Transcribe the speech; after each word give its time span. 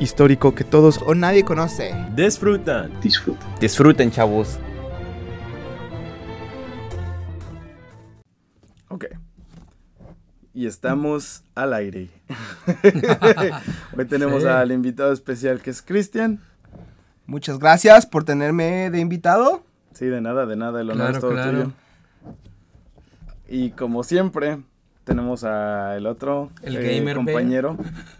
Histórico 0.00 0.54
que 0.54 0.64
todos 0.64 1.00
O 1.06 1.14
nadie 1.14 1.44
conoce. 1.44 1.94
disfrutan. 2.16 2.90
Disfruta. 3.00 3.46
Disfruten, 3.60 4.10
chavos. 4.10 4.58
Ok. 8.88 9.06
Y 10.52 10.66
estamos 10.66 11.44
al 11.54 11.72
aire. 11.74 12.08
Hoy 13.96 14.04
tenemos 14.06 14.42
Sí. 14.42 14.48
al 14.48 14.72
invitado 14.72 15.12
especial 15.12 15.60
que 15.60 15.70
es 15.70 15.80
Cristian. 15.80 16.40
Muchas 17.26 17.58
gracias 17.60 18.06
por 18.06 18.24
tenerme 18.24 18.90
de 18.90 18.98
invitado. 18.98 19.62
Sí, 19.92 20.06
de 20.06 20.20
nada, 20.20 20.46
de 20.46 20.56
nada, 20.56 20.80
el 20.80 20.90
honor 20.90 21.10
Claro, 21.10 21.14
es 21.14 21.20
todo 21.20 21.30
claro. 21.32 21.52
tuyo. 21.52 21.72
Y 23.48 23.70
como 23.70 24.02
siempre, 24.02 24.58
tenemos 25.04 25.44
al 25.44 26.06
otro 26.06 26.50
El 26.62 26.76
eh, 26.76 26.96
gamer 26.96 27.16
compañero, 27.16 27.76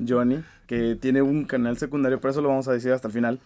Johnny, 0.07 0.43
que 0.71 0.95
tiene 0.95 1.21
un 1.21 1.47
canal 1.47 1.77
secundario, 1.79 2.21
pero 2.21 2.31
eso 2.31 2.41
lo 2.41 2.49
vamos 2.49 2.69
a 2.69 2.73
decir 2.73 2.93
hasta 2.93 3.09
el 3.09 3.13
final. 3.13 3.41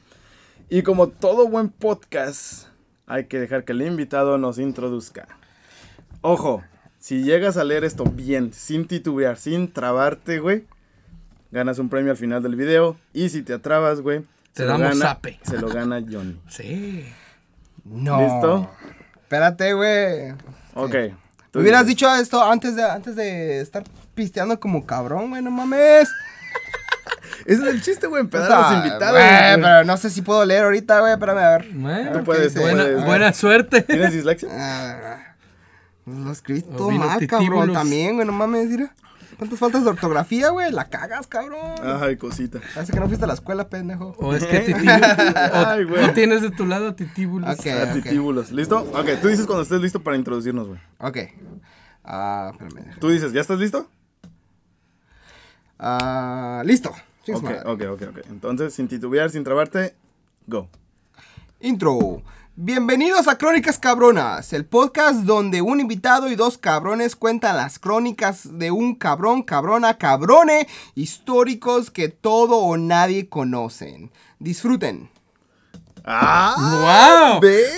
Y 0.69 0.83
como 0.83 1.09
todo 1.09 1.49
buen 1.49 1.71
podcast, 1.71 2.67
hay 3.07 3.25
que 3.29 3.41
dejar 3.41 3.65
que 3.65 3.73
el 3.73 3.81
invitado 3.81 4.37
nos 4.37 4.59
introduzca. 4.59 5.27
Ojo, 6.21 6.63
si 6.99 7.23
llegas 7.25 7.57
a 7.57 7.65
leer 7.65 7.83
esto 7.83 8.05
bien, 8.05 8.53
sin 8.53 8.87
titubear, 8.87 9.39
sin 9.39 9.73
trabarte, 9.73 10.39
güey, 10.39 10.67
ganas 11.51 11.79
un 11.79 11.89
premio 11.89 12.11
al 12.11 12.19
final 12.19 12.43
del 12.43 12.57
video. 12.57 12.99
Y 13.15 13.31
si 13.31 13.41
te 13.41 13.55
atrabas, 13.55 14.03
güey, 14.03 14.21
Te 14.53 14.65
se 14.65 14.67
lo 14.67 14.77
gana- 14.77 14.95
zape. 14.95 15.41
Se 15.45 15.57
lo 15.59 15.69
gana 15.69 16.03
Johnny. 16.07 16.39
Sí. 16.51 17.07
No. 17.87 18.21
¿Listo? 18.21 18.71
Espérate, 19.23 19.73
güey. 19.73 20.33
Ok. 20.75 20.95
hubieras 21.55 21.87
dices. 21.87 21.87
dicho 21.87 22.15
esto 22.17 22.43
antes 22.45 22.77
de, 22.77 22.83
antes 22.83 23.17
de 23.17 23.63
estar 23.63 23.83
pisteando 24.15 24.61
como 24.61 24.85
cabrón, 24.85 25.31
güey, 25.31 25.41
no 25.43 25.51
mames. 25.51 26.11
Ese 27.47 27.63
es 27.63 27.69
el 27.75 27.83
chiste, 27.83 28.07
güey, 28.07 28.21
empedar 28.23 28.47
Puta, 28.47 28.59
a 28.59 28.73
los 28.73 28.79
invitados. 28.87 29.13
güey, 29.19 29.29
güey. 29.51 29.63
pero 29.63 29.85
no 29.85 29.97
sé 29.97 30.11
si 30.11 30.23
puedo 30.23 30.45
leer 30.45 30.65
ahorita, 30.65 31.01
güey, 31.01 31.13
espérame 31.13 31.39
a 31.39 31.51
ver. 31.59 31.69
Bueno, 31.73 32.13
Tú 32.19 32.25
puedes, 32.25 32.55
buena, 32.55 32.83
puedes. 32.85 33.05
buena 33.05 33.33
suerte. 33.33 33.83
¿Tienes 33.83 34.13
dislexia? 34.13 34.49
Ah, 34.53 35.35
Lo 36.07 36.31
escribí 36.33 36.63
todo 36.63 36.91
mal, 36.91 37.27
cabrón, 37.27 37.73
también, 37.73 38.15
güey, 38.15 38.27
no 38.27 38.33
mames, 38.33 38.69
mira. 38.69 38.95
¿Cuántas 39.37 39.59
faltas 39.59 39.83
de 39.83 39.91
ortografía, 39.91 40.51
güey? 40.51 40.71
La 40.71 40.85
cagas, 40.85 41.27
cabrón. 41.27 41.75
Ay, 41.83 42.17
cosita. 42.17 42.61
Parece 42.73 42.93
que 42.93 43.01
no 43.01 43.07
fuiste 43.09 43.25
a 43.25 43.27
la 43.27 43.35
escuela, 43.35 43.69
pendejo. 43.69 44.15
O 44.21 44.33
es 44.33 44.45
que 44.47 44.61
titíbulos. 44.61 45.01
Ay, 45.53 45.83
güey. 45.85 46.05
o 46.05 46.13
tienes 46.13 46.41
de 46.43 46.51
tu 46.53 46.65
lado 46.67 46.95
titíbulos. 46.95 47.59
Ok, 47.59 47.67
A 47.67 47.85
ok. 47.85 47.93
titíbulos. 47.95 48.53
¿Listo? 48.53 48.79
Ok, 48.93 49.09
tú 49.21 49.27
dices 49.27 49.47
cuando 49.47 49.65
estés 49.65 49.81
listo 49.81 50.01
para 50.05 50.17
introducirnos, 50.17 50.69
güey. 50.69 50.79
Ok. 50.99 51.19
Ah, 52.05 52.51
espérame. 52.53 52.97
Tú 53.01 53.09
dices, 53.09 53.33
¿ya 53.33 53.41
estás 53.41 53.59
listo? 53.59 53.91
Ah, 55.79 56.63
listo. 56.65 56.93
Chingue 57.25 57.41
su 57.41 57.47
Ok, 57.47 57.53
madre. 57.53 57.71
ok, 57.91 58.03
ok, 58.03 58.09
ok. 58.11 58.27
Entonces, 58.31 58.75
sin 58.75 58.89
titubear, 58.89 59.31
sin 59.31 59.45
trabarte, 59.45 59.95
go. 60.47 60.69
Intro. 61.61 62.23
Bienvenidos 62.57 63.27
a 63.27 63.37
Crónicas 63.37 63.81
Cabronas, 63.81 64.53
el 64.53 64.65
podcast 64.65 65.23
donde 65.25 65.61
un 65.61 65.81
invitado 65.81 66.31
y 66.31 66.37
dos 66.37 66.57
cabrones 66.57 67.17
cuentan 67.17 67.57
las 67.57 67.81
crónicas 67.81 68.59
de 68.59 68.71
un 68.71 68.95
cabrón, 68.95 69.43
cabrona, 69.43 69.99
cabrone, 69.99 70.69
históricos 70.95 71.91
que 71.91 72.09
todo 72.11 72.59
o 72.59 72.77
nadie 72.77 73.29
conocen. 73.29 74.13
Disfruten. 74.39 75.11
¡Ah! 76.07 77.31
¡Wow! 77.33 77.41
¡Vergas, 77.41 77.71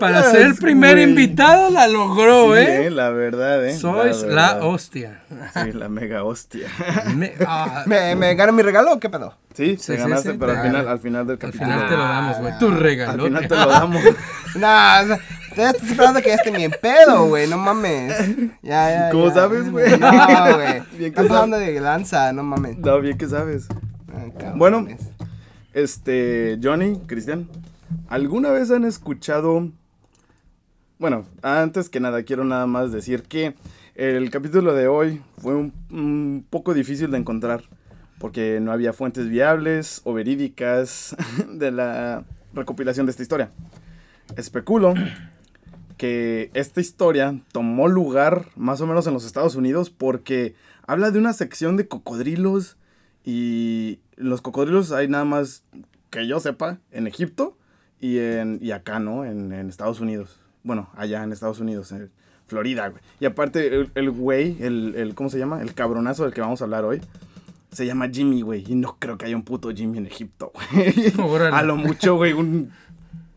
Para 0.00 0.22
ser 0.22 0.42
el 0.46 0.54
primer 0.54 0.94
güey! 0.96 1.08
invitado 1.10 1.68
la 1.70 1.86
logró, 1.86 2.54
Sí, 2.54 2.60
¿eh? 2.62 2.86
eh, 2.86 2.90
La 2.90 3.10
verdad, 3.10 3.64
¿eh? 3.66 3.76
Sois 3.76 4.22
la, 4.22 4.26
verdad. 4.54 4.62
hostia. 4.64 5.22
Sí, 5.52 5.72
la 5.72 5.88
mega 5.90 6.24
hostia. 6.24 6.68
Me- 7.14 7.34
ah, 7.46 7.82
¿Me, 7.86 8.14
me 8.16 8.34
ganan 8.34 8.54
mi 8.54 8.62
regalo 8.62 8.94
o 8.94 9.00
qué 9.00 9.10
pedo? 9.10 9.34
Sí, 9.54 9.76
Sí, 9.76 9.76
te 9.76 9.82
sí, 9.82 9.96
ganaste, 10.02 10.32
sí, 10.32 10.36
pero 10.40 10.52
te 10.52 10.58
al 10.58 10.66
final, 10.66 10.88
al 10.88 10.98
final 10.98 11.26
del 11.26 11.34
al 11.34 11.38
capítulo. 11.38 11.64
final 11.66 11.88
te 11.88 11.96
lo 11.96 12.02
damos, 12.04 12.38
güey. 12.38 12.58
Tu 12.58 12.66
Al 12.68 12.80
regalote. 12.80 13.28
final 13.28 13.48
te 13.48 13.54
lo 13.56 13.66
damos. 13.68 14.02
Nah, 14.56 15.02
o 15.02 15.06
sea, 15.06 15.18
ya 15.56 15.70
estoy 15.70 15.88
esperando 15.90 16.20
que 16.22 16.28
ya 16.28 16.34
esté 16.36 16.50
bien 16.50 16.74
pedo, 16.80 17.26
güey, 17.26 17.46
no 17.48 17.58
mames. 17.58 18.14
Ya, 18.62 18.90
ya, 18.90 19.10
¿Cómo 19.10 19.28
ya. 19.28 19.34
sabes, 19.34 19.70
güey? 19.70 19.98
No, 19.98 20.10
güey. 20.54 20.82
Estás 21.06 21.30
hablando 21.30 21.58
de 21.58 21.78
lanza, 21.80 22.32
no 22.32 22.42
mames. 22.42 22.78
No, 22.78 22.98
bien 23.00 23.18
que 23.18 23.28
sabes. 23.28 23.66
Ah. 24.10 24.52
Bueno. 24.54 24.86
Este, 25.72 26.58
Johnny, 26.62 27.00
Cristian, 27.06 27.48
¿alguna 28.08 28.50
vez 28.50 28.70
han 28.70 28.84
escuchado? 28.84 29.70
Bueno, 30.98 31.26
antes 31.42 31.88
que 31.88 32.00
nada, 32.00 32.22
quiero 32.22 32.44
nada 32.44 32.66
más 32.66 32.92
decir 32.92 33.22
que 33.22 33.54
el 33.94 34.30
capítulo 34.30 34.74
de 34.74 34.88
hoy 34.88 35.22
fue 35.38 35.54
un, 35.54 35.72
un 35.90 36.46
poco 36.48 36.74
difícil 36.74 37.10
de 37.10 37.18
encontrar 37.18 37.64
porque 38.18 38.58
no 38.60 38.72
había 38.72 38.92
fuentes 38.92 39.28
viables 39.28 40.00
o 40.04 40.14
verídicas 40.14 41.16
de 41.48 41.70
la 41.70 42.24
recopilación 42.54 43.06
de 43.06 43.10
esta 43.10 43.22
historia. 43.22 43.50
Especulo 44.36 44.94
que 45.96 46.50
esta 46.54 46.80
historia 46.80 47.40
tomó 47.52 47.88
lugar 47.88 48.46
más 48.56 48.80
o 48.80 48.86
menos 48.86 49.06
en 49.06 49.14
los 49.14 49.24
Estados 49.24 49.54
Unidos 49.54 49.90
porque 49.90 50.54
habla 50.86 51.10
de 51.10 51.18
una 51.18 51.32
sección 51.32 51.76
de 51.76 51.86
cocodrilos 51.86 52.76
y 53.24 54.00
los 54.16 54.40
cocodrilos 54.40 54.92
hay 54.92 55.08
nada 55.08 55.24
más 55.24 55.64
que 56.10 56.26
yo 56.26 56.40
sepa 56.40 56.78
en 56.90 57.06
Egipto 57.06 57.56
y, 58.04 58.18
en, 58.18 58.58
y 58.60 58.70
acá, 58.72 58.98
¿no? 58.98 59.24
En, 59.24 59.52
en 59.52 59.68
Estados 59.68 60.00
Unidos. 60.00 60.38
Bueno, 60.62 60.88
allá 60.96 61.22
en 61.22 61.32
Estados 61.32 61.60
Unidos, 61.60 61.90
en 61.92 62.10
Florida, 62.46 62.88
güey. 62.88 63.02
Y 63.20 63.26
aparte, 63.26 63.66
el- 63.68 63.90
el 63.94 64.10
güey, 64.10 64.56
el, 64.62 64.94
el, 64.96 65.14
¿cómo 65.14 65.30
se 65.30 65.38
llama? 65.38 65.62
El 65.62 65.74
cabronazo 65.74 66.24
del 66.24 66.32
que 66.34 66.40
vamos 66.40 66.60
a 66.60 66.64
hablar 66.64 66.84
hoy. 66.84 67.00
Se 67.72 67.86
llama 67.86 68.08
Jimmy, 68.08 68.42
güey. 68.42 68.64
Y 68.68 68.74
no 68.74 68.96
creo 68.98 69.16
que 69.18 69.26
haya 69.26 69.36
un 69.36 69.42
puto 69.42 69.70
Jimmy 69.70 69.98
en 69.98 70.06
Egipto, 70.06 70.52
güey. 70.54 71.12
Órale. 71.18 71.56
A 71.56 71.62
lo 71.62 71.76
mucho, 71.76 72.16
güey, 72.16 72.32
un 72.32 72.70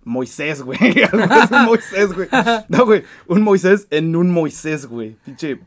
Moisés, 0.03 0.61
güey. 0.61 0.77
Un 1.51 1.65
Moisés, 1.65 2.13
güey. 2.13 2.29
No, 2.69 2.85
güey, 2.85 3.03
un 3.27 3.41
Moisés 3.41 3.87
en 3.89 4.15
un 4.15 4.31
Moisés, 4.31 4.85
güey. 4.85 5.17
Pinche 5.25 5.59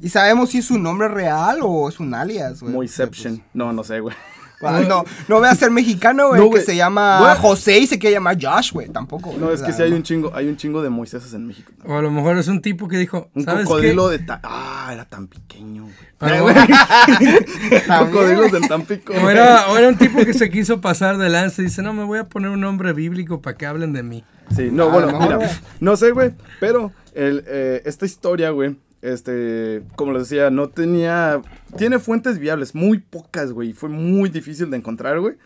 ¿Y 0.00 0.08
sabemos 0.08 0.50
si 0.50 0.58
es 0.58 0.64
su 0.66 0.78
nombre 0.78 1.08
real 1.08 1.58
o 1.62 1.88
es 1.88 2.00
un 2.00 2.14
alias, 2.14 2.60
güey? 2.62 2.72
Moiception. 2.72 3.42
No, 3.52 3.72
no 3.74 3.84
sé, 3.84 4.00
güey. 4.00 4.14
Ah, 4.64 4.80
no, 4.80 5.04
no 5.28 5.38
voy 5.38 5.48
a 5.48 5.54
ser 5.54 5.70
mexicano, 5.70 6.28
güey, 6.28 6.40
No, 6.40 6.50
que 6.50 6.60
se 6.60 6.76
llama. 6.76 7.34
José 7.36 7.78
y 7.78 7.86
se 7.86 7.98
quiere 7.98 8.14
llamar 8.16 8.36
Josh, 8.40 8.72
güey, 8.72 8.88
tampoco. 8.88 9.30
güey, 9.30 9.40
No, 9.40 9.50
es 9.50 9.62
que 9.62 9.72
sí 9.72 9.82
hay 9.82 9.92
un 9.92 10.02
chingo, 10.02 10.32
hay 10.34 10.46
un 10.48 10.56
chingo 10.56 10.82
de 10.82 10.90
Moiséses 10.90 11.34
en 11.34 11.46
México. 11.46 11.72
O 11.86 11.94
a 11.96 12.02
lo 12.02 12.10
mejor 12.10 12.38
es 12.38 12.48
un 12.48 12.60
tipo 12.62 12.88
que 12.88 12.96
dijo, 12.96 13.28
Un 13.34 13.44
¿sabes 13.44 13.66
cocodrilo 13.66 14.08
qué? 14.10 14.18
de 14.18 14.24
ta 14.24 14.40
Ah, 14.42 14.90
era 14.92 15.04
tan 15.04 15.26
pequeño, 15.28 15.82
güey. 15.84 15.94
Ah. 16.20 17.98
Cocodrilos 18.06 18.52
del 18.52 18.68
Tampico. 18.68 19.12
O 19.12 19.30
era, 19.30 19.68
o 19.70 19.76
era 19.76 19.88
un 19.88 19.96
tipo 19.96 20.18
que 20.24 20.32
se 20.34 20.50
quiso 20.50 20.80
pasar 20.80 21.18
de 21.18 21.28
lanza 21.28 21.62
y 21.62 21.66
dice, 21.66 21.82
no, 21.82 21.92
me 21.92 22.04
voy 22.04 22.18
a 22.18 22.24
poner 22.24 22.50
un 22.50 22.60
nombre 22.60 22.92
bíblico 22.92 23.40
para 23.42 23.56
que 23.56 23.66
hablen 23.66 23.92
de 23.92 24.02
mí. 24.02 24.24
Sí, 24.54 24.68
no, 24.70 24.84
A 24.84 24.88
bueno, 24.88 25.18
mira, 25.20 25.36
güey. 25.36 25.48
no 25.80 25.96
sé, 25.96 26.10
güey, 26.10 26.32
pero 26.60 26.92
el, 27.14 27.44
eh, 27.46 27.82
esta 27.86 28.04
historia, 28.06 28.50
güey, 28.50 28.76
este, 29.04 29.82
como 29.96 30.12
les 30.12 30.28
decía, 30.28 30.48
no 30.48 30.70
tenía, 30.70 31.42
tiene 31.76 31.98
fuentes 31.98 32.38
viables, 32.38 32.74
muy 32.74 32.98
pocas, 32.98 33.52
güey, 33.52 33.74
fue 33.74 33.90
muy 33.90 34.30
difícil 34.30 34.70
de 34.70 34.78
encontrar, 34.78 35.20
güey. 35.20 35.36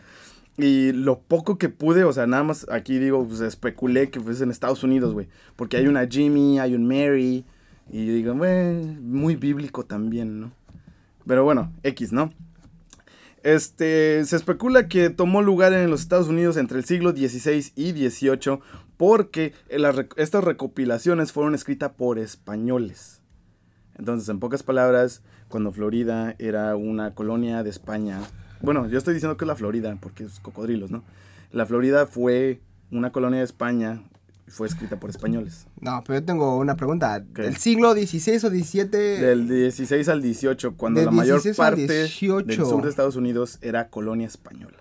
Y 0.57 0.93
lo 0.93 1.21
poco 1.21 1.59
que 1.59 1.69
pude, 1.69 2.05
o 2.05 2.13
sea, 2.13 2.27
nada 2.27 2.45
más 2.45 2.67
aquí 2.71 2.99
digo, 2.99 3.27
pues 3.27 3.41
especulé 3.41 4.11
que 4.11 4.21
fuese 4.21 4.45
en 4.45 4.51
Estados 4.51 4.85
Unidos, 4.85 5.13
güey. 5.13 5.29
Porque 5.57 5.77
hay 5.77 5.89
una 5.89 6.07
Jimmy, 6.07 6.59
hay 6.59 6.75
un 6.75 6.87
Mary. 6.87 7.45
Y 7.91 8.07
digo, 8.07 8.35
güey, 8.35 8.85
muy 9.01 9.37
bíblico 9.37 9.85
también, 9.85 10.41
¿no? 10.41 10.53
Pero 11.27 11.45
bueno, 11.45 11.73
X, 11.83 12.13
¿no? 12.13 12.33
Este, 13.43 14.25
se 14.25 14.37
especula 14.37 14.89
que 14.89 15.11
tomó 15.11 15.43
lugar 15.43 15.73
en 15.73 15.91
los 15.91 16.01
Estados 16.01 16.29
Unidos 16.29 16.57
entre 16.57 16.79
el 16.79 16.85
siglo 16.85 17.13
XVI 17.13 17.73
y 17.77 17.93
XVIII 17.93 18.61
porque 18.97 19.55
estas 20.17 20.45
recopilaciones 20.45 21.33
fueron 21.33 21.55
escritas 21.55 21.93
por 21.97 22.19
españoles. 22.19 23.18
Entonces, 23.99 24.29
en 24.29 24.39
pocas 24.41 24.63
palabras, 24.63 25.23
cuando 25.49 25.73
Florida 25.73 26.35
era 26.39 26.77
una 26.77 27.15
colonia 27.15 27.63
de 27.63 27.71
España, 27.71 28.21
bueno, 28.61 28.89
yo 28.89 28.99
estoy 28.99 29.15
diciendo 29.15 29.37
que 29.37 29.45
es 29.45 29.49
la 29.49 29.57
Florida 29.57 29.97
porque 30.01 30.25
es 30.25 30.41
cocodrilos, 30.41 30.91
¿no? 30.91 31.03
La 31.53 31.67
Florida 31.67 32.07
fue 32.07 32.61
una 32.91 33.11
colonia 33.13 33.39
de 33.39 33.45
España 33.45 34.03
y 34.47 34.51
fue 34.51 34.67
escrita 34.67 34.99
por 34.99 35.11
españoles. 35.11 35.67
No, 35.81 36.03
pero 36.07 36.21
yo 36.21 36.25
tengo 36.25 36.59
una 36.59 36.77
pregunta. 36.77 37.25
¿Qué? 37.35 37.43
¿Del 37.43 37.57
siglo 37.57 37.93
XVI 37.93 38.37
o 38.37 38.51
XVII? 38.51 38.87
Del 38.87 39.49
16 39.49 40.09
al 40.09 40.23
18, 40.23 40.77
cuando 40.77 41.03
la 41.03 41.11
mayor 41.11 41.43
16 41.43 41.59
al 41.59 41.67
parte 41.67 42.03
18. 42.03 42.47
del 42.47 42.57
sur 42.57 42.83
de 42.83 42.91
Estados 42.91 43.17
Unidos 43.17 43.59
era 43.63 43.89
colonia 43.89 44.27
española. 44.27 44.79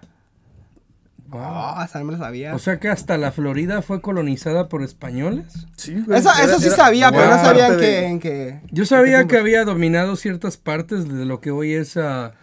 Wow. 1.29 1.41
Ah, 1.43 1.83
esa 1.87 1.99
no 1.99 2.05
me 2.05 2.13
la 2.13 2.19
sabía. 2.19 2.55
O 2.55 2.59
sea 2.59 2.79
que 2.79 2.87
hasta 2.89 3.17
la 3.17 3.31
Florida 3.31 3.81
fue 3.81 4.01
colonizada 4.01 4.69
por 4.69 4.81
españoles. 4.81 5.67
Sí, 5.75 6.01
güey. 6.05 6.19
eso, 6.19 6.29
sí 6.59 6.67
era- 6.67 6.75
sabía, 6.75 7.11
pero 7.11 7.29
no 7.29 7.35
sabía 7.43 7.67
en 8.07 8.19
que- 8.19 8.61
Yo 8.71 8.85
sabía 8.85 9.25
que 9.27 9.37
había 9.37 9.65
dominado 9.65 10.15
ciertas 10.15 10.57
partes 10.57 11.07
de 11.11 11.25
lo 11.25 11.41
que 11.41 11.51
hoy 11.51 11.73
es 11.73 11.97
a... 11.97 12.33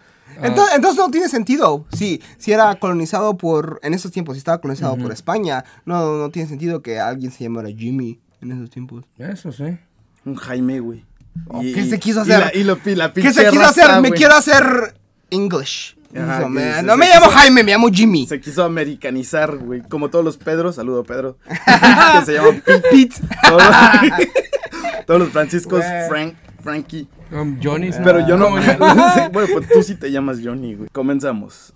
Entonces, 0.41 0.75
entonces 0.75 0.97
no 0.99 1.09
tiene 1.11 1.29
sentido. 1.29 1.85
Sí, 1.93 2.21
si 2.37 2.51
era 2.51 2.75
colonizado 2.75 3.37
por. 3.37 3.79
En 3.83 3.93
esos 3.93 4.11
tiempos, 4.11 4.35
si 4.35 4.39
estaba 4.39 4.59
colonizado 4.59 4.97
por 4.97 5.11
España, 5.13 5.63
no, 5.85 6.17
no 6.17 6.29
tiene 6.29 6.49
sentido 6.49 6.81
que 6.81 6.99
alguien 6.99 7.31
se 7.31 7.45
llamara 7.45 7.69
Jimmy 7.69 8.19
en 8.41 8.51
esos 8.51 8.69
tiempos. 8.69 9.05
Eso 9.17 9.51
sí. 9.53 9.77
Un 10.25 10.35
Jaime, 10.35 10.79
güey. 10.81 11.05
Oh, 11.47 11.61
Y- 11.63 11.71
¿qué 11.73 11.85
se 11.85 11.99
quiso 11.99 12.19
y 12.19 12.21
hacer? 12.23 12.39
la- 12.39 12.51
Y, 12.53 12.63
lo, 12.65 12.77
y 12.85 12.95
la 12.95 13.13
¿Qué 13.13 13.31
se 13.31 13.45
quiso 13.47 13.61
raza, 13.61 13.85
hacer? 13.85 14.01
Me 14.01 14.11
quiero 14.11 14.35
hacer 14.35 14.95
English. 15.29 15.95
Ajá, 16.17 16.37
Dijo, 16.39 16.47
que 16.47 16.53
"Me- 16.53 16.73
se- 16.73 16.83
no 16.83 16.93
se 16.93 16.97
me 16.99 17.05
llamo 17.09 17.25
quiso- 17.27 17.37
Jaime, 17.37 17.63
me 17.63 17.71
llamo 17.71 17.89
Jimmy. 17.91 18.27
Se 18.27 18.39
quiso 18.39 18.63
americanizar, 18.63 19.57
güey. 19.57 19.81
Como 19.81 20.09
todos 20.09 20.23
los 20.23 20.37
Pedros. 20.37 20.75
Saludo, 20.75 21.03
Pedro. 21.03 21.37
que 22.19 22.25
se 22.25 22.33
llaman 22.33 22.61
Pete. 22.65 22.83
Pete. 22.91 23.15
Todos, 23.49 23.63
todos 25.07 25.19
los 25.19 25.29
Franciscos. 25.29 25.83
Frank, 26.09 26.35
Frankie. 26.61 27.07
Um, 27.31 27.59
Johnny. 27.61 27.89
Pero 28.03 28.27
yo 28.27 28.37
no. 28.37 28.47
¿Cómo 28.49 28.61
Sí, 28.61 29.21
bueno, 29.33 29.49
pues 29.53 29.69
tú 29.69 29.83
sí 29.83 29.95
te 29.95 30.11
llamas 30.11 30.39
Johnny, 30.43 30.75
güey. 30.75 30.89
Comenzamos. 30.91 31.73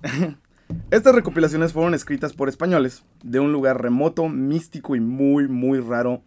Estas 0.92 1.16
recopilaciones 1.16 1.74
fueron 1.74 1.94
escritas 1.96 2.34
por 2.34 2.48
españoles 2.48 3.04
de 3.24 3.40
un 3.40 3.52
lugar 3.52 3.82
remoto, 3.82 4.30
místico 4.30 4.96
y 4.96 5.00
muy, 5.00 5.48
muy 5.48 5.80
raro. 5.80 6.22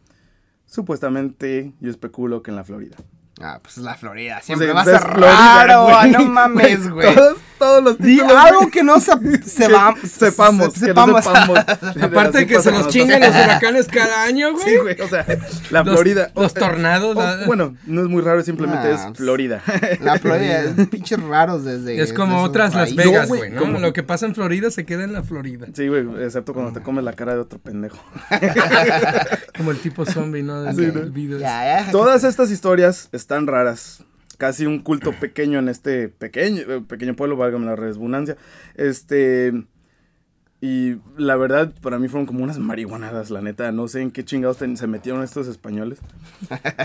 Supuestamente, 0.66 1.72
yo 1.80 1.90
especulo 1.90 2.42
que 2.42 2.50
en 2.50 2.56
la 2.56 2.64
Florida. 2.64 2.96
Ah, 3.42 3.58
pues 3.60 3.76
la 3.78 3.94
Florida. 3.96 4.40
Siempre 4.40 4.68
sea, 4.68 4.74
va 4.74 4.80
a 4.82 4.84
es 4.84 4.90
ser 4.90 5.00
Florida, 5.00 5.64
raro. 5.66 5.82
güey. 5.84 5.94
ah, 5.98 6.06
no 6.06 6.24
mames, 6.26 6.88
güey. 6.90 7.12
Todos, 7.14 7.36
todos 7.58 7.82
los 7.84 7.98
Di 7.98 8.14
títulos, 8.16 8.36
algo 8.36 8.58
güey, 8.60 8.70
que 8.70 8.82
no 8.84 9.00
se, 9.00 9.12
se 9.42 9.66
que 9.66 9.72
va, 9.72 9.94
sepamos, 10.04 10.72
se- 10.74 10.86
que 10.86 10.94
no 10.94 11.20
sepamos. 11.20 11.24
sepamos. 11.24 11.58
Aparte 12.02 12.38
Así 12.38 12.46
que 12.46 12.60
se 12.60 12.70
con 12.70 12.88
chingan 12.88 13.20
los 13.20 13.30
huracanes 13.30 13.88
cada 13.88 14.22
año, 14.24 14.52
güey. 14.52 14.64
Sí, 14.64 14.76
güey, 14.76 15.00
o 15.00 15.08
sea, 15.08 15.26
la 15.70 15.82
Los- 15.82 15.94
Florida. 15.94 16.30
los 16.36 16.52
o- 16.52 16.54
tornados, 16.54 17.16
o- 17.16 17.20
la- 17.20 17.46
bueno, 17.46 17.76
no 17.86 18.02
es 18.02 18.08
muy 18.08 18.22
raro, 18.22 18.42
simplemente 18.44 18.88
Ah, 18.88 18.94
es 18.94 19.00
pues, 19.06 19.18
Florida. 19.18 19.60
La 20.00 20.18
Florida 20.18 20.60
es 20.62 20.88
pinches 20.88 21.20
raros 21.20 21.64
desde. 21.64 22.00
Es 22.00 22.12
como 22.12 22.34
desde 22.36 22.48
otras 22.48 22.74
Las. 22.74 22.94
Vegas, 22.94 23.28
güey, 23.28 23.50
¿no? 23.50 23.60
como- 23.60 23.78
Lo 23.80 23.92
que 23.92 24.02
pasa 24.04 24.26
en 24.26 24.34
Florida 24.36 24.70
se 24.70 24.84
queda 24.86 25.02
en 25.04 25.12
la 25.12 25.22
Florida. 25.24 25.66
Sí, 25.74 25.88
güey, 25.88 26.06
excepto 26.24 26.54
cuando 26.54 26.72
te 26.72 26.80
comes 26.84 27.02
la 27.02 27.12
cara 27.14 27.34
de 27.34 27.40
otro 27.40 27.58
pendejo. 27.58 27.98
Como 29.56 29.70
el 29.72 29.78
tipo 29.78 30.04
zombie, 30.04 30.42
¿no? 30.42 30.62
Del, 30.62 30.74
Sí, 30.76 30.82
¿no? 30.94 31.00
Todas 31.90 32.24
estas 32.24 32.50
historias 32.50 33.08
están 33.12 33.31
raras. 33.40 34.04
Casi 34.38 34.66
un 34.66 34.80
culto 34.80 35.12
pequeño 35.20 35.58
en 35.58 35.68
este 35.68 36.08
pequeño, 36.08 36.62
eh, 36.62 36.80
pequeño 36.86 37.16
pueblo, 37.16 37.36
válgame 37.36 37.66
la 37.66 37.76
redundancia. 37.76 38.36
Este. 38.74 39.52
Y 40.60 40.98
la 41.16 41.34
verdad, 41.34 41.72
para 41.80 41.98
mí 41.98 42.06
fueron 42.06 42.24
como 42.24 42.44
unas 42.44 42.60
marihuanadas, 42.60 43.30
la 43.30 43.40
neta. 43.40 43.72
No 43.72 43.88
sé 43.88 44.00
en 44.00 44.12
qué 44.12 44.24
chingados 44.24 44.58
se 44.58 44.86
metieron 44.86 45.24
estos 45.24 45.48
españoles. 45.48 45.98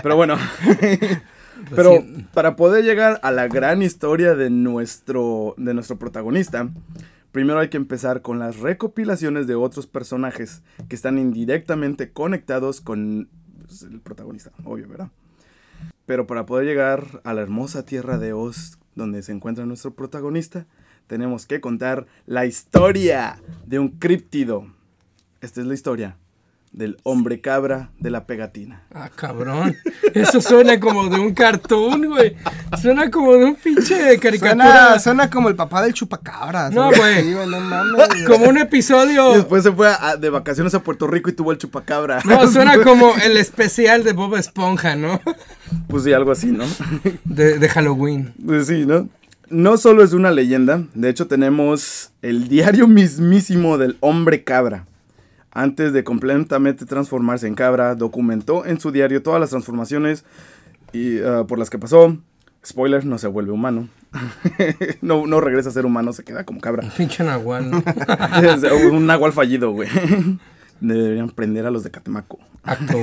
Pero 0.02 0.16
bueno. 0.16 0.36
Pero 1.74 2.04
para 2.34 2.56
poder 2.56 2.84
llegar 2.84 3.20
a 3.22 3.30
la 3.30 3.48
gran 3.48 3.82
historia 3.82 4.34
de 4.34 4.50
nuestro, 4.50 5.54
de 5.56 5.74
nuestro 5.74 5.98
protagonista, 5.98 6.68
primero 7.32 7.60
hay 7.60 7.68
que 7.68 7.76
empezar 7.76 8.22
con 8.22 8.38
las 8.38 8.58
recopilaciones 8.58 9.46
de 9.46 9.54
otros 9.54 9.86
personajes 9.86 10.62
que 10.88 10.96
están 10.96 11.18
indirectamente 11.18 12.12
conectados 12.12 12.80
con 12.80 13.28
pues, 13.66 13.82
el 13.82 14.00
protagonista, 14.00 14.50
obvio, 14.64 14.88
¿verdad? 14.88 15.10
Pero 16.08 16.26
para 16.26 16.46
poder 16.46 16.64
llegar 16.64 17.20
a 17.22 17.34
la 17.34 17.42
hermosa 17.42 17.84
tierra 17.84 18.16
de 18.16 18.32
Oz, 18.32 18.78
donde 18.94 19.22
se 19.22 19.30
encuentra 19.30 19.66
nuestro 19.66 19.92
protagonista, 19.92 20.64
tenemos 21.06 21.44
que 21.44 21.60
contar 21.60 22.06
la 22.24 22.46
historia 22.46 23.42
de 23.66 23.78
un 23.78 23.90
críptido. 23.90 24.72
Esta 25.42 25.60
es 25.60 25.66
la 25.66 25.74
historia 25.74 26.16
del 26.72 26.96
hombre 27.02 27.40
cabra 27.40 27.90
de 27.98 28.10
la 28.10 28.26
pegatina. 28.26 28.82
Ah, 28.94 29.10
cabrón. 29.14 29.76
Eso 30.14 30.40
suena 30.40 30.78
como 30.78 31.08
de 31.08 31.18
un 31.18 31.32
cartoon, 31.34 32.06
güey. 32.06 32.36
Suena 32.80 33.10
como 33.10 33.32
de 33.34 33.44
un 33.46 33.54
pinche 33.56 34.18
caricatura. 34.18 34.64
Suena, 34.64 34.98
suena 34.98 35.30
como 35.30 35.48
el 35.48 35.56
papá 35.56 35.82
del 35.82 35.92
chupacabra. 35.94 36.70
No, 36.70 36.90
güey. 36.92 37.22
Sí, 37.24 37.30
no 37.48 37.60
mames. 37.60 37.92
güey. 38.08 38.24
Como 38.24 38.48
un 38.48 38.58
episodio. 38.58 39.32
Y 39.32 39.36
después 39.36 39.62
se 39.62 39.72
fue 39.72 39.88
a- 39.88 40.16
de 40.16 40.30
vacaciones 40.30 40.74
a 40.74 40.82
Puerto 40.82 41.06
Rico 41.06 41.30
y 41.30 41.32
tuvo 41.32 41.52
el 41.52 41.58
chupacabra. 41.58 42.20
No, 42.24 42.46
suena 42.52 42.80
como 42.82 43.14
el 43.24 43.36
especial 43.38 44.04
de 44.04 44.12
Bob 44.12 44.36
Esponja, 44.36 44.94
¿no? 44.94 45.20
Pues 45.88 46.04
sí, 46.04 46.12
algo 46.12 46.30
así, 46.32 46.48
¿no? 46.48 46.64
De, 47.24 47.58
de 47.58 47.68
Halloween. 47.68 48.34
Pues 48.44 48.66
sí, 48.68 48.84
¿no? 48.86 49.08
No 49.50 49.78
solo 49.78 50.04
es 50.04 50.12
una 50.12 50.30
leyenda, 50.30 50.82
de 50.94 51.08
hecho 51.08 51.26
tenemos 51.26 52.10
el 52.20 52.48
diario 52.48 52.86
mismísimo 52.86 53.78
del 53.78 53.96
hombre 54.00 54.44
cabra. 54.44 54.84
Antes 55.50 55.92
de 55.92 56.04
completamente 56.04 56.84
transformarse 56.86 57.46
en 57.46 57.54
cabra, 57.54 57.94
documentó 57.94 58.66
en 58.66 58.78
su 58.80 58.92
diario 58.92 59.22
todas 59.22 59.40
las 59.40 59.50
transformaciones 59.50 60.24
y, 60.92 61.20
ah, 61.20 61.44
por 61.48 61.58
las 61.58 61.70
que 61.70 61.78
pasó. 61.78 62.18
Spoiler, 62.66 63.06
no 63.06 63.18
se 63.18 63.28
vuelve 63.28 63.52
humano. 63.52 63.88
no, 65.00 65.26
no 65.26 65.40
regresa 65.40 65.68
a 65.70 65.72
ser 65.72 65.86
humano, 65.86 66.12
se 66.12 66.24
queda 66.24 66.44
como 66.44 66.60
cabra. 66.60 66.88
Pinche 66.96 67.24
Nahual. 67.24 67.70
¿no? 67.70 67.82
Es 68.42 68.62
un 68.90 69.06
nahual 69.06 69.32
fallido, 69.32 69.70
güey. 69.72 69.88
Deberían 70.80 71.30
prender 71.30 71.66
a 71.66 71.70
los 71.70 71.82
de 71.82 71.90
Catemaco. 71.90 72.38
Acto. 72.62 72.98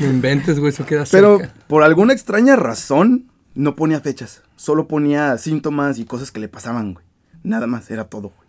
No 0.00 0.06
inventes, 0.06 0.58
güey, 0.58 0.72
eso 0.72 0.84
queda 0.84 1.04
Pero 1.10 1.38
cerca. 1.38 1.54
por 1.68 1.82
alguna 1.82 2.12
extraña 2.12 2.56
razón 2.56 3.30
no 3.54 3.76
ponía 3.76 4.00
fechas. 4.00 4.42
Solo 4.56 4.88
ponía 4.88 5.36
síntomas 5.38 5.98
y 5.98 6.04
cosas 6.04 6.30
que 6.32 6.40
le 6.40 6.48
pasaban, 6.48 6.94
güey. 6.94 7.04
Nada 7.42 7.66
más, 7.66 7.90
era 7.90 8.04
todo, 8.04 8.32
güey. 8.36 8.47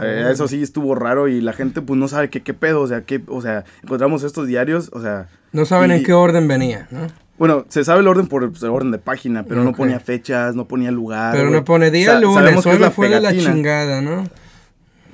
Eh, 0.00 0.28
eso 0.30 0.46
sí 0.48 0.62
estuvo 0.62 0.94
raro 0.94 1.28
y 1.28 1.40
la 1.40 1.52
gente 1.52 1.82
pues 1.82 1.98
no 1.98 2.06
sabe 2.08 2.30
qué, 2.30 2.42
qué 2.42 2.54
pedo, 2.54 2.80
o 2.82 2.86
sea, 2.86 3.02
qué, 3.02 3.22
o 3.26 3.40
sea, 3.42 3.64
encontramos 3.82 4.22
estos 4.22 4.46
diarios, 4.46 4.90
o 4.92 5.00
sea... 5.00 5.28
No 5.52 5.64
saben 5.64 5.90
y- 5.90 5.94
en 5.94 6.04
qué 6.04 6.12
orden 6.12 6.46
venía, 6.48 6.86
¿no? 6.90 7.06
Bueno, 7.38 7.64
se 7.68 7.82
sabe 7.84 8.00
el 8.00 8.08
orden 8.08 8.26
por 8.26 8.48
pues, 8.50 8.62
el 8.62 8.68
orden 8.68 8.90
de 8.90 8.98
página, 8.98 9.44
pero 9.44 9.64
no 9.64 9.72
ponía 9.72 9.98
fechas, 9.98 10.54
no 10.54 10.66
ponía 10.68 10.90
lugar. 10.90 11.34
Pero 11.34 11.48
no 11.50 11.64
pone 11.64 11.90
día 11.90 12.12
Sa- 12.12 12.20
lunes, 12.20 12.34
sabemos 12.34 12.64
que 12.64 12.68
hoy 12.70 12.74
es 12.76 12.80
me 12.82 12.90
fue 12.90 13.08
de 13.08 13.20
la 13.20 13.32
chingada, 13.32 14.02
¿no? 14.02 14.28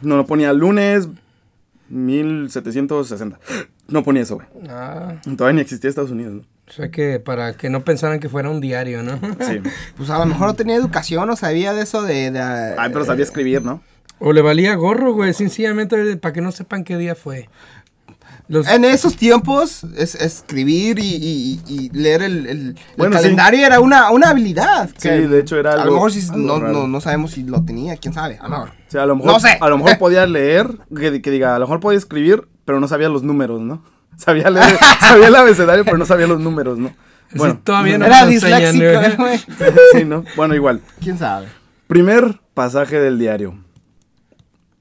No, 0.02 0.17
no 0.17 0.26
ponía 0.26 0.52
lunes 0.52 1.08
1760. 1.88 3.38
No 3.88 4.02
ponía 4.02 4.22
eso, 4.22 4.34
güey. 4.37 4.49
Ah, 4.69 5.14
Todavía 5.37 5.55
ni 5.55 5.61
existía 5.61 5.88
Estados 5.88 6.11
Unidos, 6.11 6.34
¿no? 6.34 6.40
o 6.69 6.72
sea 6.72 6.90
que 6.90 7.20
para 7.20 7.52
que 7.52 7.70
no 7.70 7.84
pensaran 7.84 8.19
que 8.19 8.29
fuera 8.29 8.50
un 8.50 8.61
diario, 8.61 9.05
¿no? 9.05 9.20
Sí. 9.40 9.61
Pues 9.96 10.11
a 10.11 10.19
lo 10.19 10.26
mejor 10.26 10.49
no 10.49 10.55
tenía 10.55 10.75
educación 10.75 11.31
o 11.31 11.37
sabía 11.37 11.72
de 11.75 11.82
eso 11.82 12.02
de. 12.02 12.32
de- 12.32 12.40
Ay, 12.40 12.90
pero 12.93 13.05
sabía 13.05 13.22
escribir, 13.25 13.62
¿no? 13.62 13.81
O 14.19 14.33
le 14.33 14.41
valía 14.43 14.75
gorro, 14.75 15.13
güey, 15.13 15.33
sencillamente 15.35 16.17
para 16.17 16.33
que 16.33 16.41
no 16.41 16.53
sepan 16.53 16.85
qué 16.85 16.96
día 16.96 17.15
fue. 17.15 17.49
Los, 18.49 18.69
En 18.69 18.85
esos 18.85 19.17
tiempos, 19.17 19.82
es, 19.96 20.15
escribir 20.15 21.01
y, 21.01 21.03
y- 21.17 21.61
y 21.67 21.91
leer 21.91 22.23
el, 22.23 22.46
el- 22.46 22.49
el 22.49 22.77
Bueno, 22.96 23.17
sí. 23.17 23.23
calendario 23.25 23.67
era 23.67 23.81
una, 23.81 24.11
una 24.13 24.31
habilidad. 24.31 24.89
Sí, 24.96 25.08
que 25.08 25.27
de 25.29 25.41
hecho 25.41 25.58
era 25.58 25.73
A 25.73 25.82
algo- 25.82 25.96
lo 25.96 26.05
mejor 26.05 26.13
no, 26.39 26.58
no, 26.61 26.87
no 26.87 27.01
sabemos 27.01 27.32
si 27.32 27.43
lo 27.43 27.65
tenía, 27.65 27.96
quién 27.96 28.15
sabe. 28.15 28.39
A 28.41 28.44
lo 28.44 28.51
mejor. 28.51 28.69
O 28.69 28.91
sea, 28.91 29.03
a 29.03 29.06
lo 29.06 29.17
mejor, 29.17 29.32
No 29.32 29.41
sé. 29.41 29.58
a 29.61 29.69
lo 29.69 29.79
mejor 29.79 29.99
podía 29.99 30.27
leer, 30.27 30.69
que, 30.96 31.20
que 31.20 31.31
diga, 31.32 31.56
a 31.56 31.58
lo 31.58 31.67
mejor 31.67 31.81
podía 31.81 31.99
escribir, 31.99 32.46
pero 32.65 32.79
no 32.79 32.87
sabía 32.87 33.08
los 33.08 33.23
números, 33.25 33.61
¿no? 33.61 33.82
Sabía 34.17 34.49
leer, 34.49 34.79
sabía 35.01 35.27
el 35.29 35.35
abecedario, 35.35 35.85
pero 35.85 35.99
no 35.99 36.06
sabía 36.06 36.27
los 36.29 36.41
números, 36.41 36.79
¿no? 36.79 36.94
Sí, 37.35 37.39
todavía 37.65 37.99
no 37.99 38.06
Era 38.06 38.25
disléxico, 38.27 38.85
güey. 39.19 39.39
sí, 39.93 40.05
¿no? 40.05 40.25
Bueno, 40.37 40.55
igual. 40.55 40.81
¿Quién 41.03 41.19
sabe? 41.19 41.49
Primer 41.89 42.41
pasaje 42.55 42.99
del 43.01 43.19
diario. 43.19 43.58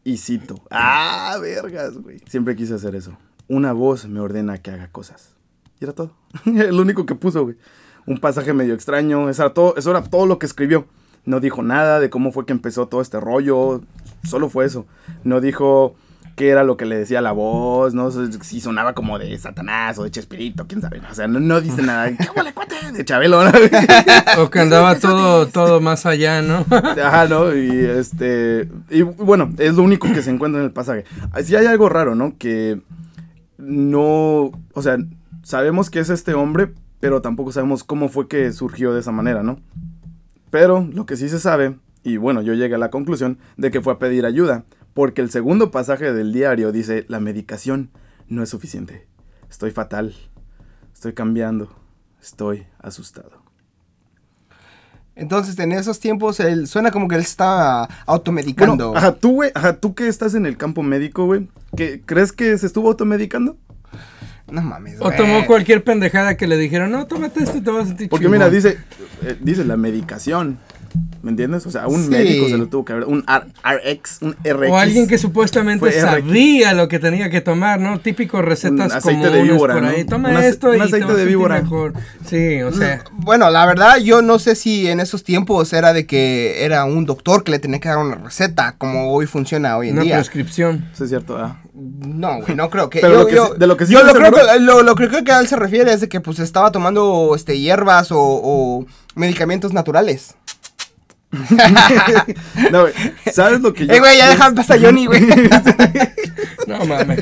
Y 0.06 0.18
cito. 0.18 0.62
Ah, 0.70 1.36
vergas, 1.42 1.98
güey. 1.98 2.22
Siempre 2.28 2.56
quise 2.56 2.76
hacer 2.76 2.94
eso. 2.96 3.18
Una 3.48 3.74
voz 3.74 4.08
me 4.08 4.20
ordena 4.20 4.60
que 4.60 4.70
haga 4.70 4.88
cosas. 4.90 5.34
Y 5.80 5.84
era 5.84 5.94
todo. 5.94 6.12
El 6.46 6.80
único 6.80 7.08
que 7.08 7.16
puso, 7.16 7.44
güey. 7.44 7.58
Un 8.06 8.20
pasaje 8.20 8.54
medio 8.54 8.76
extraño. 8.76 9.28
Eso 9.32 9.42
era, 9.42 9.54
todo, 9.56 9.76
eso 9.76 9.90
era 9.90 10.04
todo 10.04 10.28
lo 10.28 10.38
que 10.38 10.46
escribió. 10.46 10.86
No 11.26 11.40
dijo 11.40 11.64
nada 11.64 12.00
de 12.00 12.12
cómo 12.12 12.32
fue 12.32 12.46
que 12.46 12.54
empezó 12.54 12.88
todo 12.88 13.02
este 13.02 13.20
rollo. 13.20 13.82
Solo 14.24 14.48
fue 14.48 14.66
eso. 14.66 14.86
No 15.24 15.42
dijo 15.42 15.96
qué 16.36 16.50
era 16.50 16.64
lo 16.64 16.78
que 16.78 16.86
le 16.86 16.98
decía 16.98 17.22
la 17.22 17.32
voz. 17.32 17.94
No 17.94 18.12
si 18.12 18.62
sonaba 18.62 18.94
como 18.94 19.18
de 19.18 19.38
Satanás 19.38 19.98
o 19.98 20.04
de 20.04 20.12
Chespirito. 20.12 20.68
Quién 20.68 20.82
sabe. 20.82 21.02
O 21.10 21.16
sea, 21.16 21.28
no, 21.28 21.40
no 21.40 21.62
dice 21.62 21.82
nada. 21.82 22.12
¿Qué 22.18 22.28
huele, 22.36 22.54
cuate? 22.54 22.76
De 22.92 23.04
Chabelo, 23.04 23.44
¿no? 23.44 23.52
O 24.38 24.50
que 24.50 24.60
andaba 24.60 25.00
todo, 25.00 25.48
todo 25.48 25.82
más 25.82 26.06
allá, 26.06 26.42
¿no? 26.42 26.66
Ajá, 27.04 27.28
¿no? 27.28 27.56
Y 27.56 27.70
este. 27.70 28.70
Y 28.90 29.02
bueno, 29.02 29.52
es 29.58 29.76
lo 29.76 29.84
único 29.84 30.12
que 30.12 30.22
se 30.22 30.30
encuentra 30.30 30.60
en 30.60 30.66
el 30.66 30.74
pasaje. 30.74 31.06
Sí 31.44 31.56
hay 31.56 31.66
algo 31.66 31.90
raro, 31.90 32.16
¿no? 32.16 32.38
Que 32.38 32.82
no. 33.58 34.52
O 34.74 34.82
sea, 34.82 34.98
sabemos 35.44 35.90
que 35.90 36.00
es 36.00 36.10
este 36.10 36.34
hombre, 36.34 36.74
pero 37.00 37.22
tampoco 37.22 37.52
sabemos 37.52 37.84
cómo 37.84 38.10
fue 38.10 38.28
que 38.28 38.52
surgió 38.52 38.94
de 38.94 39.00
esa 39.00 39.12
manera, 39.12 39.44
¿no? 39.44 39.60
Pero 40.50 40.88
lo 40.92 41.06
que 41.06 41.18
sí 41.18 41.30
se 41.30 41.40
sabe, 41.40 41.76
y 42.04 42.18
bueno, 42.18 42.42
yo 42.42 42.54
llegué 42.54 42.76
a 42.76 42.80
la 42.80 42.90
conclusión 42.90 43.40
de 43.58 43.72
que 43.72 43.82
fue 43.82 43.94
a 43.94 44.00
pedir 44.00 44.26
ayuda, 44.26 44.64
porque 44.96 45.22
el 45.22 45.30
segundo 45.30 45.70
pasaje 45.70 46.12
del 46.12 46.34
diario 46.34 46.72
dice: 46.72 47.06
La 47.08 47.20
medicación 47.20 47.92
no 48.28 48.42
es 48.42 48.50
suficiente. 48.50 49.06
Estoy 49.48 49.70
fatal. 49.70 50.16
Estoy 50.92 51.14
cambiando. 51.14 51.70
Estoy 52.20 52.66
asustado. 52.80 53.44
Entonces, 55.18 55.58
en 55.60 55.72
esos 55.72 56.00
tiempos, 56.00 56.40
él 56.42 56.68
suena 56.68 56.92
como 56.92 57.08
que 57.08 57.16
él 57.16 57.22
estaba 57.22 57.88
Bueno, 57.88 58.02
automedicando. 58.08 58.98
ajá, 58.98 59.14
tú, 59.16 59.32
güey, 59.36 59.52
ajá, 59.56 59.78
tú 59.78 59.96
que 59.96 60.08
estás 60.08 60.34
en 60.36 60.46
el 60.46 60.58
campo 60.58 60.84
médico, 60.84 61.26
güey, 61.26 61.48
¿qué- 61.78 62.02
¿crees 62.06 62.32
que 62.34 62.58
se 62.58 62.66
estuvo 62.66 62.90
automedicando? 62.90 63.58
no 64.52 64.62
mames, 64.62 64.98
O 65.02 65.10
tomó 65.12 65.44
cualquier 65.48 65.84
pendejada 65.84 66.38
que 66.38 66.46
le 66.48 66.56
dijeron, 66.58 66.92
no, 66.92 67.08
tómate 67.08 67.42
esto 67.44 67.58
y 67.58 67.62
te 67.62 67.72
vas 67.72 67.86
a 67.86 67.88
sentir 67.88 68.10
Porque 68.10 68.26
chingón". 68.26 68.38
mira, 68.40 68.50
dice, 68.52 68.78
eh, 69.24 69.38
dice 69.42 69.64
la 69.66 69.76
medicación, 69.78 70.60
¿me 71.22 71.32
entiendes? 71.32 71.66
O 71.66 71.72
sea, 71.72 71.84
a 71.84 71.88
un 71.88 72.04
Sí. 72.04 72.10
médico 72.10 72.48
se 72.50 72.58
lo 72.58 72.68
tuvo 72.68 72.86
que 72.86 72.94
haber, 72.94 73.06
un 73.06 73.24
R- 73.28 73.46
RX, 73.94 74.20
un 74.22 74.36
RX. 74.44 74.70
O 74.72 74.78
alguien 74.78 75.08
que 75.08 75.18
supuestamente 75.18 75.92
sabía 76.00 76.74
lo 76.74 76.88
que 76.88 77.00
tenía 77.00 77.30
que 77.30 77.42
tomar, 77.42 77.80
¿no? 77.80 78.00
Típico 78.00 78.42
recetas 78.42 78.92
Un 78.92 78.98
aceite 78.98 79.30
de 79.30 79.42
víbora, 79.44 79.74
por 79.76 79.84
¿no? 79.84 79.90
Toma 80.08 80.30
Un 80.30 80.38
esto 80.38 80.70
un 80.70 80.76
y 80.76 80.78
te 80.80 80.84
aceite 80.86 81.14
de 81.14 81.26
víbora. 81.26 81.62
mejor. 81.62 81.94
Sí, 82.26 82.62
o 82.62 82.72
sea, 82.72 83.04
Bueno, 83.14 83.50
la 83.50 83.66
verdad, 83.66 83.98
yo 83.98 84.22
no 84.22 84.40
sé 84.40 84.56
si 84.56 84.88
en 84.88 85.00
esos 85.00 85.24
tiempos 85.24 85.74
era 85.74 85.94
de 85.94 86.06
que 86.06 86.64
era 86.66 86.86
un 86.86 87.06
doctor 87.06 87.44
que 87.44 87.52
le 87.52 87.60
tenía 87.60 87.80
que 87.80 87.90
dar 87.90 87.98
una 87.98 88.16
receta, 88.16 88.76
como 88.78 89.12
hoy 89.14 89.26
funciona 89.26 89.78
hoy 89.78 89.90
en 89.90 89.96
una 89.96 90.04
día. 90.04 90.16
prescripción. 90.18 90.86
Sí, 90.94 91.04
es 91.04 91.10
cierto, 91.10 91.38
ah. 91.38 91.60
No, 91.74 92.40
güey, 92.42 92.56
no 92.56 92.70
creo 92.70 92.90
que. 92.90 93.00
Pero 93.02 93.14
yo, 93.14 93.20
lo 93.20 93.28
que 93.28 93.36
yo- 93.36 93.46
sí- 93.48 93.54
de 93.60 93.68
lo 93.68 93.78
que 93.78 93.86
sí 93.86 93.94
yo 93.94 94.04
lo 94.04 94.14
creo 94.14 94.32
que, 94.32 94.60
lo, 94.60 94.84
lo 94.84 94.96
que 94.96 95.08
creo 95.10 95.24
que 95.24 95.32
a 95.32 95.40
él 95.40 95.48
se 95.48 95.56
refiere 95.58 95.92
es 95.92 96.02
de 96.02 96.08
que 96.10 96.22
pues 96.22 96.40
estaba 96.40 96.72
tomando 96.72 97.34
este 97.36 97.60
hierbas 97.60 98.12
o, 98.12 98.18
o 98.20 98.86
medicamentos 99.16 99.74
naturales. 99.74 100.36
No, 102.72 102.82
güey, 102.82 102.94
¿sabes 103.34 103.62
lo 103.62 103.74
que 103.74 103.88
yo... 103.88 103.94
Eh, 103.94 104.00
güey, 104.00 104.18
ya 104.18 104.36
pasar 104.54 104.78
a 104.78 104.82
Johnny, 104.82 105.06
güey. 105.06 105.22
No 106.68 106.86
mames. 106.86 107.20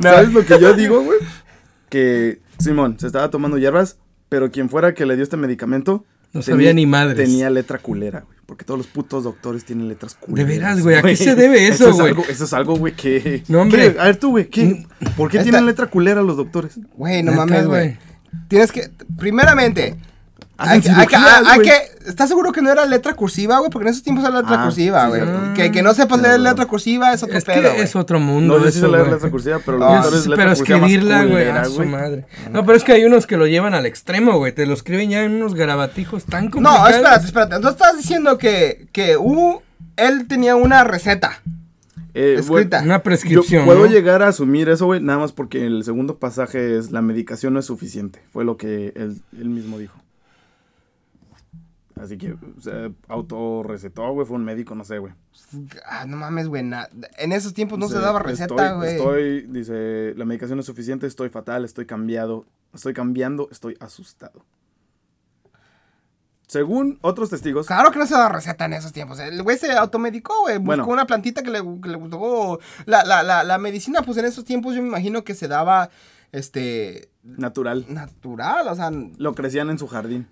¿Sabes 0.00 0.32
lo 0.32 0.44
que 0.44 0.60
yo 0.60 0.74
digo, 0.74 1.02
güey? 1.02 1.18
Que 1.88 2.40
Simón 2.58 2.98
se 2.98 3.06
estaba 3.06 3.30
tomando 3.30 3.58
hierbas, 3.58 3.98
pero 4.28 4.50
quien 4.50 4.68
fuera 4.68 4.94
que 4.94 5.06
le 5.06 5.14
dio 5.14 5.24
este 5.24 5.36
medicamento... 5.36 6.04
No 6.32 6.42
sabía 6.42 6.72
ni 6.72 6.86
madres. 6.86 7.16
Tenía 7.16 7.50
letra 7.50 7.78
culera, 7.78 8.20
güey. 8.20 8.38
Porque 8.46 8.64
todos 8.64 8.78
los 8.78 8.86
putos 8.86 9.24
doctores 9.24 9.64
tienen 9.64 9.88
letras 9.88 10.14
culeras. 10.14 10.48
veras, 10.48 10.80
güey, 10.80 10.96
¿a 10.96 11.02
qué 11.02 11.16
se 11.16 11.34
debe 11.34 11.66
eso, 11.66 11.90
es 11.90 11.96
güey? 11.96 12.14
Eso 12.28 12.44
es 12.44 12.52
algo, 12.52 12.76
güey, 12.76 12.94
que... 12.94 13.42
No, 13.48 13.62
hombre. 13.62 13.94
¿Qué? 13.94 14.00
A 14.00 14.04
ver 14.04 14.16
tú, 14.16 14.30
güey, 14.30 14.48
¿qué? 14.48 14.86
¿Por 15.16 15.28
qué 15.30 15.38
Esta- 15.38 15.50
tienen 15.50 15.66
letra 15.66 15.88
culera 15.88 16.22
los 16.22 16.36
doctores? 16.36 16.78
Güey, 16.94 17.22
no 17.24 17.32
mames, 17.32 17.66
güey. 17.66 17.98
Tienes 18.48 18.70
que. 18.72 18.90
Primeramente. 19.18 19.96
Hacen 20.56 20.94
Hay, 20.94 21.06
hay 21.46 21.60
que- 21.60 21.89
¿Estás 22.06 22.28
seguro 22.28 22.50
que 22.52 22.62
no 22.62 22.70
era 22.72 22.86
letra 22.86 23.14
cursiva, 23.14 23.58
güey? 23.58 23.70
Porque 23.70 23.88
en 23.88 23.92
esos 23.92 24.02
tiempos 24.02 24.24
era 24.24 24.40
letra 24.40 24.60
Ah, 24.60 24.64
cursiva, 24.64 25.08
güey. 25.08 25.20
sí. 25.20 25.28
Que, 25.54 25.70
que 25.70 25.82
no 25.82 25.92
sepas 25.94 26.20
leer 26.20 26.38
No. 26.40 26.48
letra 26.50 26.66
cursiva 26.66 27.12
es 27.12 27.22
otro 27.22 27.36
Es 27.36 27.44
que 27.44 27.52
pedo, 27.52 27.68
es 27.72 27.94
otro 27.96 28.18
mundo. 28.18 28.58
No, 28.58 28.64
yo 28.64 28.70
sí 28.70 28.78
eso, 28.78 28.86
sé 28.86 28.92
leer 28.96 29.08
letra 29.08 29.30
cursiva, 29.30 29.60
pero 29.64 29.84
Ah, 29.84 30.02
Sí, 30.02 30.28
letra 30.28 30.36
pero 30.36 30.56
cursiva 30.56 30.76
escribirla, 30.78 31.24
güey, 31.24 31.48
a 31.48 31.64
su 31.66 31.84
madre. 31.84 32.24
No, 32.50 32.64
pero 32.64 32.76
es 32.78 32.84
que 32.84 32.92
hay 32.92 33.04
unos 33.04 33.26
que 33.26 33.36
lo 33.36 33.46
llevan 33.46 33.74
al 33.74 33.84
extremo, 33.86 34.38
güey. 34.38 34.52
Te 34.54 34.64
lo 34.66 34.74
escriben 34.74 35.10
ya 35.10 35.22
en 35.22 35.32
unos 35.32 35.54
garabatijos 35.54 36.24
tan 36.24 36.50
complicados. 36.50 36.80
No, 36.90 36.96
espérate, 36.96 37.26
espérate. 37.26 37.54
Entonces 37.56 37.80
estás 37.80 37.96
diciendo 37.98 38.38
que, 38.38 38.86
que 38.92 39.16
uh, 39.18 39.60
él 39.96 40.26
tenía 40.26 40.56
una 40.56 40.84
receta. 40.84 41.42
Eh, 42.14 42.36
Escrita. 42.40 42.80
Una 42.82 42.96
Yo 42.96 43.02
prescripción. 43.04 43.64
puedo 43.66 43.80
¿no? 43.80 43.86
llegar 43.86 44.22
a 44.22 44.28
asumir 44.28 44.68
eso, 44.68 44.86
güey, 44.86 45.00
nada 45.00 45.18
más 45.20 45.32
porque 45.32 45.64
el 45.66 45.84
segundo 45.84 46.16
pasaje 46.18 46.76
es 46.76 46.90
la 46.90 47.02
medicación 47.02 47.54
no 47.54 47.60
es 47.60 47.66
suficiente. 47.66 48.20
Fue 48.32 48.44
lo 48.44 48.56
que 48.56 48.92
él, 48.96 49.20
él 49.38 49.48
mismo 49.48 49.78
dijo. 49.78 49.96
Así 52.00 52.16
que, 52.16 52.32
o 52.32 52.38
sea, 52.60 52.90
autorrecetó, 53.08 54.10
güey, 54.12 54.26
fue 54.26 54.36
un 54.36 54.44
médico, 54.44 54.74
no 54.74 54.84
sé, 54.84 54.98
güey. 54.98 55.12
Ah, 55.86 56.06
no 56.06 56.16
mames, 56.16 56.48
güey. 56.48 56.62
En 57.18 57.32
esos 57.32 57.52
tiempos 57.52 57.78
no 57.78 57.88
se 57.88 57.98
daba 57.98 58.20
receta, 58.20 58.54
estoy- 58.54 58.76
güey. 58.76 58.90
Estoy, 58.96 59.40
dice, 59.48 60.14
la 60.16 60.24
medicación 60.24 60.56
no 60.56 60.60
es 60.60 60.66
suficiente, 60.66 61.06
estoy 61.06 61.28
fatal, 61.28 61.62
estoy 61.64 61.84
cambiado, 61.84 62.46
estoy 62.72 62.94
cambiando, 62.94 63.48
estoy 63.50 63.76
asustado. 63.80 64.46
Según 66.46 66.98
otros 67.02 67.30
testigos, 67.30 67.66
Claro 67.68 67.92
que 67.92 67.98
no 68.00 68.06
se 68.06 68.14
daba 68.14 68.30
receta 68.30 68.64
en 68.64 68.72
esos 68.72 68.92
tiempos. 68.92 69.20
El 69.20 69.40
güey 69.42 69.56
se 69.56 69.70
automedicó, 69.72 70.34
güey. 70.40 70.56
Buscó 70.58 70.66
Bueno. 70.66 70.86
una 70.88 71.06
plantita 71.06 71.42
que 71.44 71.50
le, 71.50 71.60
que 71.80 71.88
le 71.90 71.96
gustó. 71.96 72.58
La, 72.86 73.04
la, 73.04 73.22
la, 73.22 73.44
la 73.44 73.58
medicina, 73.58 74.02
pues 74.02 74.16
en 74.18 74.24
esos 74.24 74.44
tiempos 74.44 74.74
yo 74.74 74.82
me 74.82 74.88
imagino 74.88 75.22
que 75.22 75.34
se 75.34 75.46
daba, 75.46 75.90
este, 76.32 77.08
natural, 77.22 77.84
natural. 77.88 78.66
O 78.66 78.74
sea, 78.74 78.90
lo 78.90 79.34
crecían 79.34 79.70
en 79.70 79.78
su 79.78 79.86
jardín. 79.86 80.26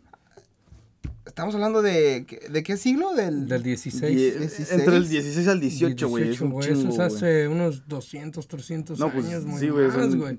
Estamos 1.28 1.54
hablando 1.54 1.80
de, 1.82 2.26
¿de 2.50 2.62
qué 2.64 2.76
siglo? 2.76 3.14
Del, 3.14 3.46
Del 3.46 3.62
16. 3.62 4.02
Die- 4.16 4.32
16. 4.38 4.72
entre 4.72 4.96
el 4.96 5.08
16 5.08 5.46
al 5.46 5.60
18, 5.60 6.08
güey, 6.08 6.30
es 6.30 6.40
un 6.40 6.50
18, 6.50 6.74
chingo, 6.74 6.90
Eso 6.92 7.04
es 7.06 7.14
hace 7.14 7.46
unos 7.48 7.86
200, 7.86 8.48
300 8.48 8.98
No, 8.98 9.12
pues 9.12 9.26
años, 9.26 9.44
muy 9.44 9.60
sí, 9.60 9.68
güey, 9.68 9.88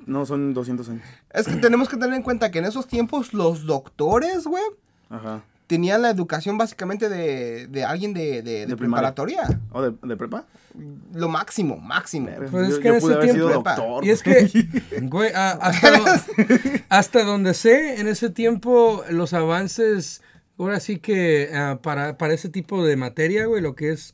no, 0.05 0.25
son 0.25 0.53
200 0.53 0.89
años. 0.89 1.03
Es 1.33 1.47
que 1.47 1.55
tenemos 1.55 1.87
que 1.87 1.95
tener 1.95 2.13
en 2.15 2.23
cuenta 2.23 2.51
que 2.51 2.59
en 2.59 2.65
esos 2.65 2.87
tiempos 2.87 3.33
los 3.33 3.65
doctores, 3.65 4.43
güey, 4.45 4.63
Ajá. 5.09 5.43
tenían 5.67 6.01
la 6.01 6.09
educación 6.09 6.57
básicamente 6.57 7.07
de, 7.07 7.67
de 7.67 7.83
alguien 7.85 8.13
de, 8.13 8.41
de, 8.41 8.41
de 8.41 8.65
De 8.67 8.75
primaria. 8.75 9.13
preparatoria. 9.13 9.61
¿O 9.71 9.81
de, 9.81 9.93
de 10.01 10.17
prepa? 10.17 10.45
Lo 11.13 11.27
máximo, 11.29 11.77
máximo. 11.77 12.29
Pues 12.51 12.69
es 12.69 12.75
yo 12.75 12.79
que 12.79 12.87
yo 12.89 12.93
en 12.95 12.99
pude 13.01 13.11
ese 13.13 13.21
haber 13.21 13.31
sido 13.33 13.47
tiempo- 13.49 13.69
doctor. 13.69 14.05
Y 14.05 14.09
es 14.11 14.23
que, 14.23 14.67
güey, 15.01 15.31
hasta, 15.35 16.23
hasta 16.89 17.23
donde 17.23 17.53
sé, 17.53 17.99
en 17.99 18.07
ese 18.07 18.29
tiempo 18.29 19.03
los 19.09 19.33
avances, 19.33 20.21
ahora 20.59 20.79
sí 20.79 20.97
que 20.99 21.49
ah, 21.53 21.79
para, 21.81 22.17
para 22.17 22.33
ese 22.33 22.49
tipo 22.49 22.85
de 22.85 22.95
materia, 22.95 23.45
güey, 23.45 23.61
lo 23.61 23.75
que 23.75 23.91
es 23.91 24.13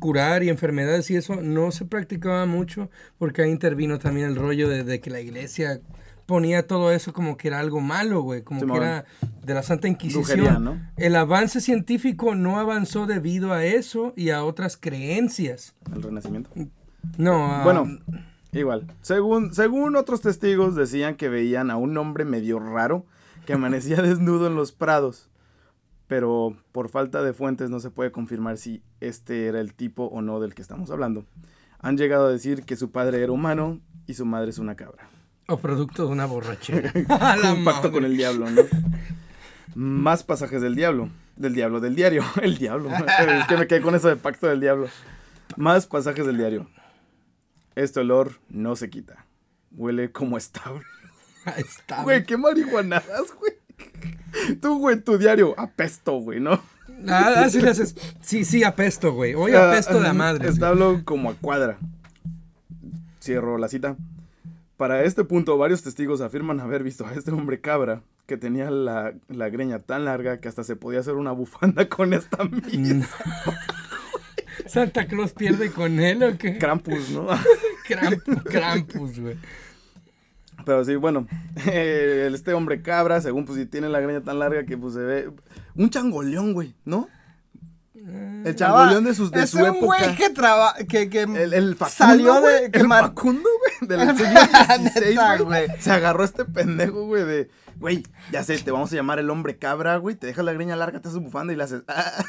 curar 0.00 0.42
y 0.42 0.48
enfermedades 0.48 1.10
y 1.10 1.16
eso, 1.16 1.36
no 1.36 1.70
se 1.70 1.84
practicaba 1.84 2.44
mucho 2.46 2.90
porque 3.18 3.42
ahí 3.42 3.50
intervino 3.50 3.98
también 3.98 4.26
el 4.28 4.36
rollo 4.36 4.68
de, 4.68 4.82
de 4.84 5.00
que 5.00 5.10
la 5.10 5.20
iglesia 5.20 5.80
ponía 6.26 6.66
todo 6.66 6.90
eso 6.90 7.12
como 7.12 7.36
que 7.36 7.46
era 7.46 7.60
algo 7.60 7.80
malo, 7.80 8.20
güey, 8.22 8.42
como 8.42 8.60
que 8.60 8.76
era 8.84 9.04
de 9.44 9.54
la 9.54 9.62
Santa 9.62 9.86
Inquisición. 9.86 10.90
El 10.96 11.14
avance 11.14 11.60
científico 11.60 12.34
no 12.34 12.58
avanzó 12.58 13.06
debido 13.06 13.52
a 13.52 13.64
eso 13.64 14.12
y 14.16 14.30
a 14.30 14.42
otras 14.42 14.76
creencias. 14.76 15.74
El 15.94 16.02
renacimiento. 16.02 16.50
No, 17.16 17.46
a- 17.52 17.62
Bueno, 17.62 17.86
igual. 18.50 18.88
Según, 19.02 19.54
según 19.54 19.94
otros 19.94 20.20
testigos 20.20 20.74
decían 20.74 21.14
que 21.14 21.28
veían 21.28 21.70
a 21.70 21.76
un 21.76 21.96
hombre 21.96 22.24
medio 22.24 22.58
raro 22.58 23.06
que 23.46 23.52
amanecía 23.52 23.96
desnudo 24.02 24.48
en 24.48 24.56
los 24.56 24.72
prados. 24.72 25.28
Pero 26.06 26.56
por 26.72 26.88
falta 26.88 27.22
de 27.22 27.32
fuentes 27.32 27.70
no 27.70 27.80
se 27.80 27.90
puede 27.90 28.12
confirmar 28.12 28.58
si 28.58 28.82
este 29.00 29.46
era 29.46 29.60
el 29.60 29.74
tipo 29.74 30.04
o 30.04 30.22
no 30.22 30.40
del 30.40 30.54
que 30.54 30.62
estamos 30.62 30.90
hablando. 30.90 31.24
Han 31.80 31.96
llegado 31.96 32.26
a 32.26 32.30
decir 32.30 32.64
que 32.64 32.76
su 32.76 32.90
padre 32.90 33.22
era 33.22 33.32
humano 33.32 33.80
y 34.06 34.14
su 34.14 34.24
madre 34.24 34.50
es 34.50 34.58
una 34.58 34.76
cabra. 34.76 35.08
O 35.48 35.58
producto 35.58 36.06
de 36.06 36.12
una 36.12 36.26
borrachera. 36.26 36.92
Un 37.56 37.64
pacto 37.64 37.92
con 37.92 38.04
el 38.04 38.16
diablo, 38.16 38.50
¿no? 38.50 38.62
Más 39.74 40.24
pasajes 40.24 40.62
del 40.62 40.74
diablo. 40.74 41.10
Del 41.36 41.54
diablo, 41.54 41.80
del 41.80 41.94
diario. 41.94 42.24
El 42.42 42.56
diablo. 42.56 42.90
Es 42.90 43.46
que 43.46 43.56
me 43.56 43.66
quedé 43.66 43.82
con 43.82 43.94
eso 43.94 44.08
de 44.08 44.16
pacto 44.16 44.46
del 44.46 44.60
diablo. 44.60 44.88
Más 45.56 45.86
pasajes 45.86 46.26
del 46.26 46.38
diario. 46.38 46.68
Este 47.74 48.00
olor 48.00 48.40
no 48.48 48.74
se 48.74 48.88
quita. 48.90 49.26
Huele 49.70 50.10
como 50.10 50.36
establo. 50.36 50.82
Güey, 52.02 52.24
qué 52.24 52.36
marihuanadas, 52.36 53.32
güey. 53.38 53.52
Tú, 54.60 54.78
güey, 54.78 55.00
tu 55.00 55.18
diario. 55.18 55.54
Apesto, 55.58 56.12
güey, 56.20 56.40
¿no? 56.40 56.60
Ah, 57.08 57.42
así 57.44 57.60
le 57.60 57.70
haces. 57.70 57.94
Sí, 58.20 58.44
sí, 58.44 58.64
apesto, 58.64 59.12
güey. 59.12 59.34
Hoy 59.34 59.52
apesto 59.52 60.00
la 60.00 60.10
Ah, 60.10 60.14
madre. 60.14 60.48
Establo 60.48 61.02
como 61.04 61.30
a 61.30 61.34
cuadra. 61.34 61.78
Cierro 63.22 63.58
la 63.58 63.68
cita. 63.68 63.96
Para 64.76 65.02
este 65.04 65.24
punto, 65.24 65.56
varios 65.56 65.82
testigos 65.82 66.20
afirman 66.20 66.60
haber 66.60 66.82
visto 66.82 67.06
a 67.06 67.12
este 67.14 67.30
hombre 67.32 67.60
cabra 67.60 68.02
que 68.26 68.36
tenía 68.36 68.70
la, 68.70 69.14
la 69.28 69.48
greña 69.48 69.78
tan 69.78 70.04
larga 70.04 70.38
que 70.40 70.48
hasta 70.48 70.64
se 70.64 70.76
podía 70.76 71.00
hacer 71.00 71.14
una 71.14 71.32
bufanda 71.32 71.88
con 71.88 72.12
esta 72.12 72.44
misma. 72.44 73.06
Santa 74.66 75.06
Claus 75.06 75.32
pierde 75.32 75.70
con 75.70 76.00
él 76.00 76.22
o 76.22 76.36
qué? 76.38 76.58
Krampus, 76.58 77.10
¿no? 77.10 77.26
Krampus, 78.44 79.18
güey. 79.20 79.36
Pero 80.66 80.84
sí, 80.84 80.96
bueno, 80.96 81.26
eh, 81.66 82.28
este 82.34 82.52
hombre 82.52 82.82
cabra, 82.82 83.20
según 83.22 83.46
pues 83.46 83.56
si 83.58 83.64
tiene 83.66 83.88
la 83.88 84.00
greña 84.00 84.20
tan 84.20 84.38
larga 84.40 84.66
que 84.66 84.76
pues 84.76 84.92
se 84.94 85.00
ve... 85.00 85.30
Un 85.76 85.88
changoleón, 85.88 86.52
güey, 86.52 86.74
¿no? 86.84 87.08
El 88.44 88.54
changoleón 88.54 89.04
de, 89.04 89.14
sus, 89.14 89.30
de 89.30 89.42
es 89.44 89.50
su 89.50 89.58
un 89.58 89.64
época. 89.66 89.84
güey 89.86 90.16
que 90.16 90.30
traba, 90.30 90.74
que, 90.88 91.08
que 91.10 91.22
El, 91.22 91.52
el 91.54 91.74
Facundo, 91.76 91.94
salió 91.96 92.40
güey, 92.40 92.62
de 92.62 92.70
que 92.70 92.78
el 92.80 92.86
mar- 92.88 93.04
Facundo, 93.06 93.48
güey, 93.58 93.88
del 93.88 94.16
siglo 94.16 94.40
XVI, 94.40 95.00
Neta, 95.10 95.36
güey. 95.38 95.66
güey. 95.66 95.80
Se 95.80 95.90
agarró 95.92 96.22
este 96.24 96.44
pendejo, 96.44 97.04
güey, 97.06 97.24
de, 97.24 97.48
güey, 97.78 98.02
ya 98.32 98.44
sé, 98.44 98.58
te 98.58 98.70
vamos 98.70 98.92
a 98.92 98.96
llamar 98.96 99.18
el 99.18 99.30
hombre 99.30 99.56
cabra, 99.58 99.96
güey, 99.96 100.14
te 100.14 100.26
dejas 100.26 100.44
la 100.44 100.52
greña 100.52 100.76
larga, 100.76 101.00
te 101.00 101.08
haces 101.08 101.20
bufanda 101.20 101.52
y 101.52 101.56
le 101.56 101.64
haces, 101.64 101.82
ah. 101.88 102.24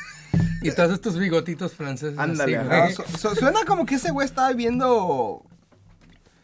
Y 0.61 0.71
todos 0.71 0.91
estos 0.93 1.17
bigotitos 1.19 1.73
franceses. 1.75 2.17
Ándale, 2.17 2.57
así, 2.57 2.67
ajá. 2.67 2.79
güey. 2.81 2.93
Su- 2.93 3.17
su- 3.29 3.35
suena 3.35 3.59
como 3.65 3.85
que 3.85 3.95
ese 3.95 4.11
güey 4.11 4.25
estaba 4.25 4.49
viviendo 4.49 5.43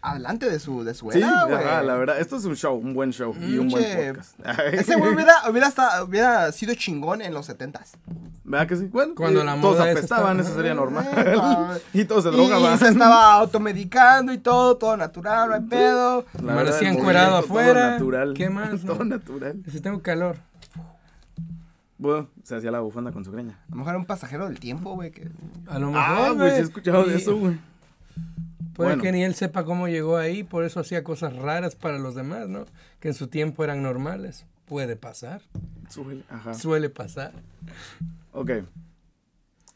adelante 0.04 0.50
de 0.50 0.60
su, 0.60 0.84
de 0.84 0.94
su 0.94 1.10
Sí, 1.12 1.20
era, 1.20 1.46
güey. 1.46 1.56
ajá, 1.56 1.82
la 1.82 1.96
verdad, 1.96 2.20
esto 2.20 2.36
es 2.38 2.46
un 2.46 2.56
show, 2.56 2.76
un 2.78 2.94
buen 2.94 3.12
show 3.12 3.34
y 3.40 3.58
un 3.58 3.70
buen 3.70 3.84
podcast. 4.14 4.40
Ese 4.74 4.96
güey 4.98 5.14
hubiera, 5.14 5.34
hubiera, 5.50 5.68
estado- 5.68 6.06
hubiera 6.06 6.52
sido 6.52 6.74
chingón 6.76 7.22
en 7.22 7.34
los 7.34 7.46
setentas. 7.46 7.94
¿Verdad 8.44 8.68
que 8.68 8.76
sí? 8.76 8.86
Bueno, 8.92 9.16
Cuando 9.16 9.42
eh, 9.42 9.46
la 9.46 9.60
todos 9.62 9.80
apestaban, 9.80 10.38
estaba- 10.38 10.42
eso 10.42 10.54
sería 10.56 10.74
normal. 10.74 11.08
Eh, 11.16 11.36
y 12.02 12.04
todos 12.06 12.24
se 12.26 12.30
Y, 12.30 12.34
y 12.34 12.36
drogaban. 12.36 12.78
se 12.78 12.90
estaba 12.90 13.34
automedicando 13.36 14.34
y 14.34 14.38
todo, 14.38 14.76
todo 14.78 14.98
natural, 14.98 15.50
no 15.50 15.56
hay 15.56 15.62
pedo. 15.62 16.26
La 16.42 16.62
el 16.62 16.68
encuerado 16.88 16.92
movimiento, 16.98 17.08
todo 17.30 17.38
afuera. 17.38 17.92
natural. 17.92 18.34
¿Qué 18.34 18.50
más, 18.50 18.72
no? 18.84 18.94
todo 18.94 19.06
natural. 19.06 19.64
Si 19.72 19.80
tengo 19.80 20.02
calor. 20.02 20.36
Bueno, 21.98 22.28
se 22.44 22.58
hacía 22.58 22.70
la 22.72 22.82
bufanda 22.82 23.14
con 23.14 23.24
su 23.24 23.32
greña. 23.32 23.58
A 23.68 23.70
lo 23.72 23.78
mejor 23.78 23.92
era 23.92 24.00
un 24.00 24.06
pasajero 24.06 24.48
del 24.48 24.60
tiempo, 24.60 24.94
güey. 24.96 25.12
Que... 25.12 25.30
A 25.68 25.80
lo 25.80 25.88
Ah, 25.96 26.10
mejor, 26.10 26.36
güey, 26.36 26.36
sí 26.36 26.36
güey. 26.36 26.52
he 26.52 26.60
escuchado 26.60 27.04
de 27.06 27.16
eso, 27.16 27.38
güey. 27.38 27.58
Puede 28.74 28.90
Bueno. 28.92 29.04
que 29.04 29.12
ni 29.12 29.24
él 29.24 29.36
sepa 29.36 29.66
cómo 29.66 29.88
llegó 29.88 30.18
ahí, 30.18 30.44
por 30.44 30.64
eso 30.64 30.80
hacía 30.80 31.04
cosas 31.04 31.36
raras 31.36 31.76
para 31.76 32.00
los 32.00 32.16
demás, 32.16 32.48
¿no? 32.50 32.66
Que 33.00 33.10
en 33.10 33.14
su 33.14 33.28
tiempo 33.28 33.64
eran 33.64 33.84
normales. 33.84 34.46
Puede 34.66 34.96
pasar. 34.96 35.42
Suele, 35.90 36.24
ajá. 36.30 36.54
Suele 36.56 36.90
pasar. 36.90 37.34
Ok. 38.32 38.52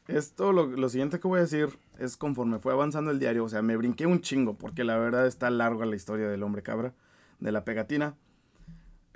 Esto, 0.08 0.54
lo, 0.54 0.66
lo 0.68 0.90
siguiente 0.90 1.20
que 1.20 1.28
voy 1.28 1.40
a 1.40 1.42
decir 1.42 1.78
es 2.00 2.16
conforme 2.18 2.60
fue 2.60 2.72
avanzando 2.74 3.12
el 3.12 3.20
diario, 3.20 3.44
o 3.44 3.50
sea, 3.50 3.62
me 3.62 3.76
brinqué 3.76 4.06
un 4.08 4.22
chingo, 4.22 4.54
porque 4.54 4.84
la 4.84 4.98
verdad 4.98 5.28
está 5.28 5.50
larga 5.50 5.86
la 5.86 5.96
historia 5.96 6.28
del 6.30 6.42
hombre 6.44 6.64
cabra, 6.64 6.94
de 7.40 7.52
la 7.52 7.66
pegatina. 7.66 8.16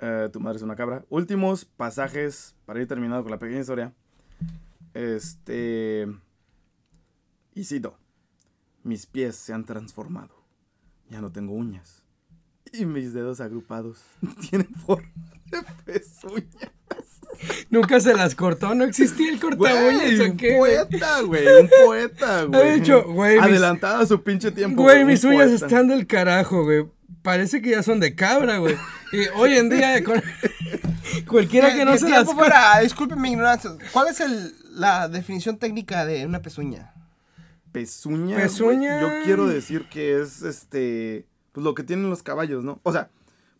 Eh, 0.00 0.28
tu 0.32 0.40
madre 0.40 0.56
es 0.58 0.62
una 0.62 0.76
cabra. 0.76 1.04
Últimos 1.08 1.64
pasajes 1.64 2.54
para 2.66 2.80
ir 2.80 2.88
terminando 2.88 3.22
con 3.22 3.30
la 3.30 3.38
pequeña 3.38 3.60
historia. 3.60 3.92
Este. 4.94 6.06
Y 7.54 7.64
cito, 7.64 7.96
Mis 8.82 9.06
pies 9.06 9.36
se 9.36 9.52
han 9.52 9.64
transformado. 9.64 10.34
Ya 11.08 11.20
no 11.20 11.30
tengo 11.30 11.52
uñas. 11.54 12.02
Y 12.72 12.86
mis 12.86 13.12
dedos 13.12 13.40
agrupados 13.40 13.98
tienen 14.50 14.68
forma 14.74 15.08
de 15.50 15.62
pezuña. 15.84 16.72
Nunca 17.70 17.98
se 18.00 18.14
las 18.14 18.34
cortó, 18.34 18.74
no 18.74 18.84
existía 18.84 19.30
el 19.30 19.40
cortabuñas 19.40 20.20
un 20.20 20.36
qué. 20.36 20.56
poeta, 20.58 21.20
güey, 21.22 21.46
un 21.62 21.70
poeta, 21.84 22.44
güey. 22.44 22.80
dicho, 22.80 23.04
güey, 23.04 23.36
mis- 23.36 23.44
Adelantada 23.44 24.00
a 24.00 24.06
su 24.06 24.22
pinche 24.22 24.50
tiempo. 24.52 24.82
Güey, 24.82 25.04
mis 25.04 25.24
uñas 25.24 25.48
poeta. 25.50 25.66
están 25.66 25.88
del 25.88 26.06
carajo, 26.06 26.62
güey. 26.64 26.86
Parece 27.22 27.60
que 27.62 27.70
ya 27.70 27.82
son 27.82 28.00
de 28.00 28.14
cabra, 28.14 28.58
güey. 28.58 28.76
Y 29.12 29.18
hoy 29.38 29.54
en 29.54 29.70
día, 29.70 30.02
con- 30.04 30.22
cualquiera 31.28 31.74
que 31.74 31.84
no 31.84 31.96
se 31.96 32.08
las 32.08 32.24
tiempo 32.24 32.34
fuera, 32.34 32.78
disculpe 32.80 33.16
mi 33.16 33.30
ignorancia. 33.32 33.70
¿Cuál 33.92 34.08
es 34.08 34.20
el, 34.20 34.54
la 34.70 35.08
definición 35.08 35.56
técnica 35.58 36.04
de 36.04 36.26
una 36.26 36.40
pezuña? 36.42 36.92
Pezuña. 37.72 39.00
Yo 39.00 39.08
quiero 39.24 39.46
decir 39.46 39.88
que 39.88 40.20
es 40.20 40.42
este. 40.42 41.26
Pues 41.52 41.64
lo 41.64 41.74
que 41.74 41.82
tienen 41.82 42.08
los 42.08 42.22
caballos, 42.22 42.64
¿no? 42.64 42.80
O 42.82 42.92
sea, 42.92 43.10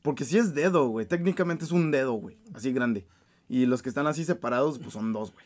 porque 0.03 0.25
si 0.25 0.39
es 0.39 0.55
dedo, 0.55 0.89
güey. 0.89 1.07
Técnicamente 1.07 1.65
es 1.65 1.73
un 1.73 1.91
dedo, 1.91 2.13
güey. 2.13 2.39
Así 2.55 2.73
grande. 2.73 3.07
Y 3.49 3.67
los 3.67 3.83
que 3.83 3.89
están 3.89 4.07
así 4.07 4.25
separados, 4.25 4.79
pues 4.79 4.93
son 4.93 5.13
dos, 5.13 5.33
güey. 5.33 5.45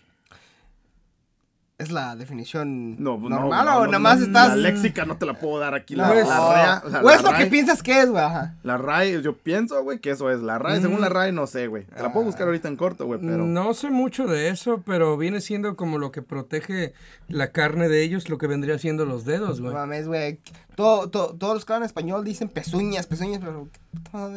¿Es 1.78 1.90
la 1.90 2.16
definición 2.16 2.96
No, 3.02 3.18
pues, 3.20 3.28
no, 3.28 3.38
normal 3.40 3.66
no, 3.66 3.76
o 3.76 3.80
no, 3.80 3.86
nada 3.86 3.98
más 3.98 4.18
no, 4.20 4.24
estás...? 4.26 4.48
La 4.48 4.56
léxica 4.56 5.04
no 5.04 5.18
te 5.18 5.26
la 5.26 5.34
puedo 5.38 5.58
dar 5.58 5.74
aquí. 5.74 5.94
La, 5.94 6.08
No, 6.08 6.14
la, 6.14 6.20
es- 6.20 6.26
rea- 6.26 6.82
la- 6.90 7.00
o 7.00 7.02
la 7.02 7.14
es 7.14 7.22
lo 7.22 7.28
que 7.28 7.34
RAE. 7.36 7.46
piensas 7.50 7.82
que 7.82 8.00
es, 8.00 8.08
güey. 8.10 8.24
Ajá. 8.24 8.54
La 8.62 8.78
RAE, 8.78 9.20
yo 9.20 9.36
pienso, 9.36 9.82
güey, 9.82 9.98
que 9.98 10.10
eso 10.12 10.30
es. 10.30 10.40
La 10.40 10.58
RAE, 10.58 10.80
según 10.80 11.02
la 11.02 11.10
RAE, 11.10 11.32
no 11.32 11.46
sé, 11.46 11.66
güey. 11.66 11.84
Te 11.84 12.02
la 12.02 12.14
puedo 12.14 12.24
buscar 12.24 12.46
ahorita 12.46 12.68
en 12.68 12.76
corto, 12.76 13.04
güey, 13.04 13.20
pero... 13.20 13.44
No 13.44 13.74
sé 13.74 13.90
mucho 13.90 14.26
de 14.26 14.48
eso, 14.48 14.82
pero 14.86 15.18
viene 15.18 15.42
siendo 15.42 15.76
como 15.76 15.98
lo 15.98 16.10
que 16.12 16.22
protege 16.22 16.94
la 17.28 17.48
carne 17.52 17.90
de 17.90 18.02
ellos, 18.02 18.30
lo 18.30 18.38
que 18.38 18.46
vendría 18.46 18.78
siendo 18.78 19.04
los 19.04 19.26
dedos, 19.26 19.58
No 19.60 19.64
güey. 19.64 19.74
mames, 19.74 20.08
güey. 20.08 20.40
Todo, 20.76 21.08
todo- 21.08 21.34
todos 21.36 21.54
los 21.54 21.64
que 21.64 21.72
hablan 21.72 21.86
español 21.86 22.22
dicen 22.24 22.48
pezuñas, 22.48 23.06
pezuñas, 23.06 23.40
pero... 23.40 23.68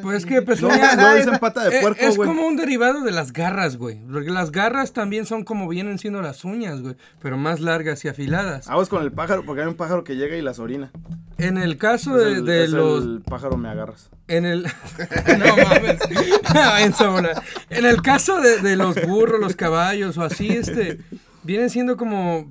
Pues 0.02 0.26
que 0.26 0.36
No, 0.36 0.46
pezuña 0.46 0.96
no 0.96 1.14
dicen 1.16 1.38
pata 1.38 1.68
de 1.68 1.78
Eh, 1.78 1.82
puerco, 1.82 2.00
es 2.02 2.16
como 2.16 2.48
un 2.48 2.56
derivado 2.56 3.02
de 3.04 3.12
las 3.12 3.34
garras, 3.34 3.76
güey. 3.76 4.00
Porque 4.10 4.30
las 4.30 4.52
garras 4.54 4.94
también 4.94 5.26
son 5.26 5.44
como 5.44 5.68
vienen 5.68 6.00
siendo 6.00 6.22
las 6.22 6.46
uñas, 6.46 6.82
güey. 6.82 6.96
Pero 7.22 7.29
más 7.38 7.60
largas 7.60 8.04
y 8.06 8.08
afiladas. 8.08 8.68
Aguas 8.70 8.90
con 8.90 9.04
el 9.04 9.12
pájaro, 9.12 9.44
porque 9.46 9.62
hay 9.62 9.68
un 9.68 9.76
pájaro 9.76 10.04
que 10.04 10.16
llega 10.16 10.36
y 10.36 10.42
las 10.42 10.60
orina. 10.60 10.92
En 11.38 11.58
el 11.58 11.78
caso 11.78 12.18
Es 12.20 12.26
de, 12.26 12.32
el- 12.34 12.46
de 12.46 12.64
es 12.66 12.70
los... 12.72 13.04
el 13.04 13.22
pájaro 13.22 13.58
me 13.58 13.70
agarras. 13.70 14.10
En 14.28 14.46
el... 14.46 14.64
no 15.38 15.58
mames. 15.58 16.00
en, 17.70 17.86
el 17.86 18.02
caso 18.02 18.42
de, 18.42 18.60
de 18.60 18.76
los 18.76 19.02
burros, 19.08 19.40
los 19.40 19.56
caballos 19.56 20.18
o 20.18 20.24
así, 20.24 20.50
este... 20.50 21.00
Vienen 21.44 21.70
siendo 21.70 21.96
como... 21.98 22.48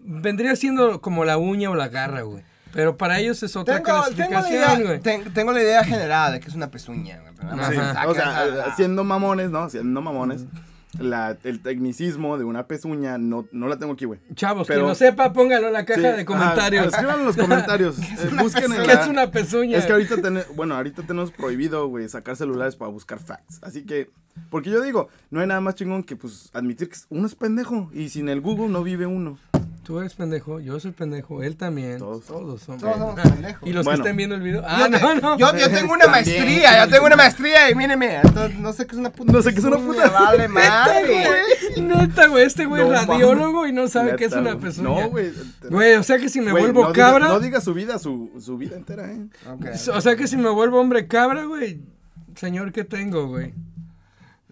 Vendría 0.00 0.54
siendo 0.56 1.00
como 1.00 1.24
la 1.24 1.38
uña 1.38 1.70
o 1.70 1.74
la 1.74 1.88
garra, 1.88 2.22
güey. 2.22 2.42
Pero 2.72 2.96
para 2.96 3.18
ellos 3.18 3.42
es 3.42 3.56
otra 3.56 3.82
Tengo, 3.82 3.86
tengo, 3.86 3.98
la 3.98 4.14
clasificación, 4.14 4.52
idea, 4.54 4.80
güey. 4.86 5.00
ten- 5.00 5.32
tengo 5.34 5.52
la 5.52 5.62
idea 5.62 5.82
general 5.84 6.32
de 6.32 6.40
que 6.40 6.48
es 6.48 6.54
una 6.54 6.70
pezuña, 6.70 7.18
güey. 7.20 7.32
pero 7.36 7.50
Sí, 7.70 7.78
o 8.06 8.14
sea, 8.14 8.74
siendo 8.76 9.02
mamones, 9.02 9.50
¿no? 9.50 9.68
Siendo 9.68 10.00
mamones. 10.00 10.44
La, 10.98 11.36
el 11.44 11.60
tecnicismo 11.60 12.36
de 12.36 12.44
una 12.44 12.66
pezuña 12.66 13.16
no, 13.16 13.46
no 13.52 13.68
la 13.68 13.78
tengo 13.78 13.92
aquí, 13.92 14.06
güey. 14.06 14.18
Chavos, 14.34 14.66
Pero- 14.66 14.80
quien 14.80 14.88
lo 14.88 14.94
sepa, 14.96 15.32
póngalo 15.32 15.68
en 15.68 15.72
la 15.72 15.84
caja 15.84 16.00
Sí, 16.12 16.16
de 16.18 16.24
comentarios. 16.24 16.86
escriban 16.86 17.20
en 17.20 17.26
los 17.26 17.36
comentarios. 17.36 17.98
eh, 18.00 18.30
busquen 18.42 18.72
¿Qué 18.72 18.86
la- 18.86 18.92
es 19.02 19.06
una 19.08 19.30
pezuña? 19.30 19.78
Es 19.78 19.86
que 19.86 19.92
ahorita, 19.92 20.16
tene- 20.20 20.44
bueno, 20.56 20.74
ahorita 20.74 21.02
tenemos 21.02 21.30
prohibido, 21.30 21.86
güey, 21.86 22.08
sacar 22.08 22.34
celulares 22.36 22.74
para 22.74 22.90
buscar 22.90 23.20
facts. 23.20 23.60
Así 23.62 23.86
que, 23.86 24.10
porque 24.50 24.70
yo 24.70 24.80
digo, 24.82 25.08
no 25.30 25.40
hay 25.40 25.46
nada 25.46 25.60
más 25.60 25.76
chingón 25.76 26.02
que, 26.02 26.16
pues, 26.16 26.50
admitir 26.54 26.88
que 26.88 26.96
uno 27.08 27.26
es 27.26 27.36
pendejo. 27.36 27.88
Y 27.94 28.08
sin 28.08 28.28
el 28.28 28.40
Google 28.40 28.68
no 28.68 28.82
vive 28.82 29.06
uno. 29.06 29.38
Tú 29.90 29.98
eres 29.98 30.14
pendejo, 30.14 30.60
yo 30.60 30.78
soy 30.78 30.92
pendejo, 30.92 31.42
él 31.42 31.56
también. 31.56 31.98
Todos. 31.98 32.24
Todos, 32.24 32.62
son 32.62 32.78
Todos 32.78 32.96
somos 32.96 33.18
pendejos. 33.20 33.68
Y 33.68 33.72
los 33.72 33.84
Bueno. 33.84 33.96
que 34.04 34.08
estén 34.08 34.16
viendo 34.16 34.36
el 34.36 34.40
video. 34.42 34.60
Yo, 34.62 34.66
Ah, 34.68 34.88
te- 34.88 35.00
no, 35.00 35.14
no. 35.16 35.36
yo, 35.36 35.52
yo 35.56 35.68
tengo 35.68 35.92
una 35.94 36.04
También. 36.04 36.10
maestría, 36.36 36.84
yo 36.84 36.90
tengo 36.92 37.06
una 37.06 37.16
maestría 37.16 37.70
y 37.70 37.74
míreme, 37.74 38.20
entonces 38.22 38.56
no 38.60 38.72
sé 38.72 38.86
qué 38.86 38.92
es 38.92 38.98
una 38.98 39.10
puta 39.10 39.32
No 39.32 39.42
sé 39.42 39.52
qué 39.52 39.58
es 39.58 39.64
una 39.64 39.78
puta- 39.78 40.08
Vale, 40.10 40.46
Neta, 40.46 40.54
madre. 40.54 41.26
güey. 41.26 41.82
Neta, 41.88 42.26
güey. 42.28 42.44
Este 42.44 42.66
güey 42.66 42.84
No 42.84 42.94
es 42.94 43.04
radiólogo 43.08 43.66
y 43.66 43.72
no 43.72 43.88
sabe 43.88 44.14
qué 44.14 44.26
es 44.26 44.30
Neta, 44.30 44.40
una 44.42 44.52
güey. 44.52 44.64
pezuña. 44.64 44.88
No, 44.88 45.10
güey. 45.10 45.32
Güey, 45.68 45.94
o 45.94 46.02
sea 46.04 46.18
que 46.18 46.28
si 46.28 46.40
me 46.40 46.52
Güey, 46.52 46.62
vuelvo 46.62 46.82
no 46.84 46.88
diga- 46.92 46.94
cabra. 46.94 47.26
no 47.26 47.40
diga 47.40 47.60
su 47.60 47.74
vida, 47.74 47.98
su, 47.98 48.30
su 48.38 48.56
vida 48.58 48.76
entera, 48.76 49.10
¿eh? 49.10 49.26
Ok. 49.52 49.66
O 49.92 50.00
sea 50.00 50.14
que 50.14 50.28
si 50.28 50.36
me 50.36 50.50
vuelvo 50.50 50.78
hombre 50.80 51.08
cabra, 51.08 51.46
güey. 51.46 51.80
Señor, 52.36 52.70
¿qué 52.70 52.84
tengo, 52.84 53.26
güey? 53.26 53.52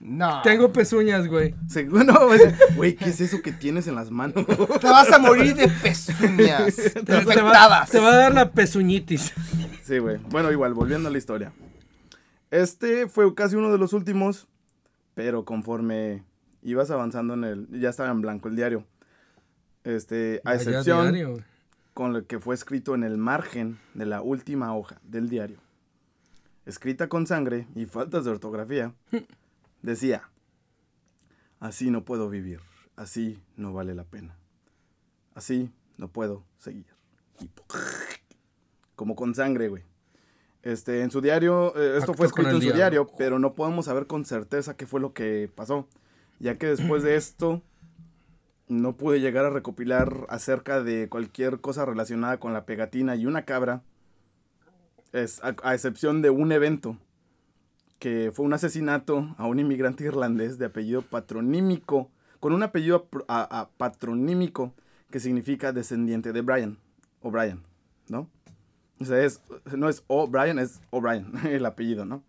No. 0.08 0.40
Tengo 0.42 0.72
pezuñas, 0.72 1.26
güey. 1.26 1.54
Seguro, 1.68 2.02
no, 2.04 2.26
güey. 2.26 2.40
Güey, 2.76 2.96
¿qué 2.96 3.10
es 3.10 3.20
eso 3.20 3.42
que 3.42 3.52
tienes 3.52 3.86
en 3.86 3.94
las 3.94 4.10
manos? 4.10 4.46
Te 4.80 4.86
vas 4.86 5.12
a 5.12 5.18
morir 5.18 5.54
de 5.54 5.68
pezuñas. 5.68 6.74
Te, 6.94 7.02
te 7.02 7.42
va, 7.42 7.86
te 7.86 8.00
va 8.00 8.12
a 8.12 8.16
dar 8.16 8.34
la 8.34 8.50
pezuñitis. 8.50 9.34
Sí, 9.82 9.98
güey. 9.98 10.16
Bueno, 10.30 10.50
igual, 10.50 10.72
volviendo 10.72 11.08
a 11.08 11.12
la 11.12 11.18
historia. 11.18 11.52
Este 12.50 13.06
fue 13.06 13.34
casi 13.34 13.56
uno 13.56 13.70
de 13.70 13.76
los 13.76 13.92
últimos, 13.92 14.48
pero 15.14 15.44
conforme 15.44 16.24
ibas 16.62 16.90
avanzando 16.90 17.34
en 17.34 17.44
el... 17.44 17.68
Ya 17.80 17.90
estaba 17.90 18.10
en 18.10 18.22
blanco 18.22 18.48
el 18.48 18.56
diario. 18.56 18.86
Este, 19.84 20.40
a 20.44 20.54
excepción 20.54 21.12
diario, 21.12 21.42
con 21.92 22.14
lo 22.14 22.26
que 22.26 22.38
fue 22.38 22.54
escrito 22.54 22.94
en 22.94 23.04
el 23.04 23.18
margen 23.18 23.78
de 23.92 24.06
la 24.06 24.22
última 24.22 24.74
hoja 24.74 24.98
del 25.02 25.28
diario. 25.28 25.58
Escrita 26.64 27.08
con 27.08 27.26
sangre 27.26 27.66
y 27.74 27.86
faltas 27.86 28.24
de 28.24 28.30
ortografía, 28.30 28.92
decía, 29.82 30.30
así 31.60 31.90
no 31.90 32.04
puedo 32.04 32.28
vivir, 32.28 32.60
así 32.96 33.42
no 33.56 33.72
vale 33.72 33.94
la 33.94 34.04
pena, 34.04 34.36
así 35.34 35.70
no 35.96 36.08
puedo 36.08 36.44
seguir. 36.58 36.86
Como 38.96 39.14
con 39.14 39.34
sangre, 39.34 39.68
güey. 39.68 39.84
Este, 40.62 41.02
en 41.02 41.10
su 41.10 41.20
diario, 41.20 41.74
eh, 41.76 41.98
esto 41.98 42.14
fue 42.14 42.26
escrito 42.26 42.50
en 42.50 42.62
su 42.62 42.72
diario, 42.72 43.08
pero 43.16 43.38
no 43.38 43.54
podemos 43.54 43.86
saber 43.86 44.06
con 44.06 44.24
certeza 44.24 44.76
qué 44.76 44.86
fue 44.86 45.00
lo 45.00 45.12
que 45.12 45.50
pasó, 45.54 45.88
ya 46.40 46.58
que 46.58 46.66
después 46.66 47.02
de 47.02 47.16
esto 47.16 47.62
no 48.66 48.96
pude 48.96 49.20
llegar 49.20 49.44
a 49.44 49.50
recopilar 49.50 50.26
acerca 50.28 50.82
de 50.82 51.08
cualquier 51.08 51.60
cosa 51.60 51.84
relacionada 51.84 52.38
con 52.38 52.52
la 52.52 52.66
pegatina 52.66 53.16
y 53.16 53.26
una 53.26 53.44
cabra, 53.44 53.82
es, 55.12 55.42
a, 55.42 55.54
a 55.62 55.74
excepción 55.74 56.20
de 56.22 56.30
un 56.30 56.52
evento, 56.52 56.98
que 57.98 58.30
fue 58.32 58.44
un 58.46 58.52
asesinato 58.52 59.34
a 59.38 59.46
un 59.46 59.58
inmigrante 59.58 60.04
irlandés 60.04 60.58
de 60.58 60.66
apellido 60.66 61.02
patronímico, 61.02 62.10
con 62.40 62.52
un 62.52 62.62
apellido 62.62 63.08
a- 63.28 63.60
a- 63.60 63.68
patronímico 63.70 64.72
que 65.10 65.20
significa 65.20 65.72
descendiente 65.72 66.32
de 66.32 66.40
Brian, 66.42 66.78
o 67.20 67.30
Brian, 67.30 67.62
¿no? 68.08 68.28
O 69.00 69.04
sea, 69.04 69.22
es, 69.24 69.40
no 69.76 69.88
es 69.88 70.02
O'Brien, 70.08 70.58
es 70.58 70.80
O'Brien, 70.90 71.32
el 71.46 71.64
apellido, 71.66 72.04
¿no? 72.04 72.22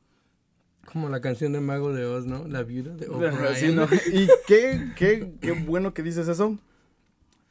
Como 0.92 1.10
la 1.10 1.22
canción 1.22 1.52
de 1.54 1.60
Mago 1.62 1.94
de 1.94 2.06
Oz, 2.06 2.26
¿no? 2.26 2.48
La 2.48 2.64
viuda 2.64 2.96
de 2.96 3.08
O'Brien. 3.10 3.56
Sí, 3.56 3.74
¿no? 3.76 3.84
Y 4.12 4.28
qué, 4.48 4.92
qué, 4.96 5.34
qué 5.40 5.52
bueno 5.52 5.94
que 5.94 6.02
dices 6.02 6.28
eso. 6.28 6.58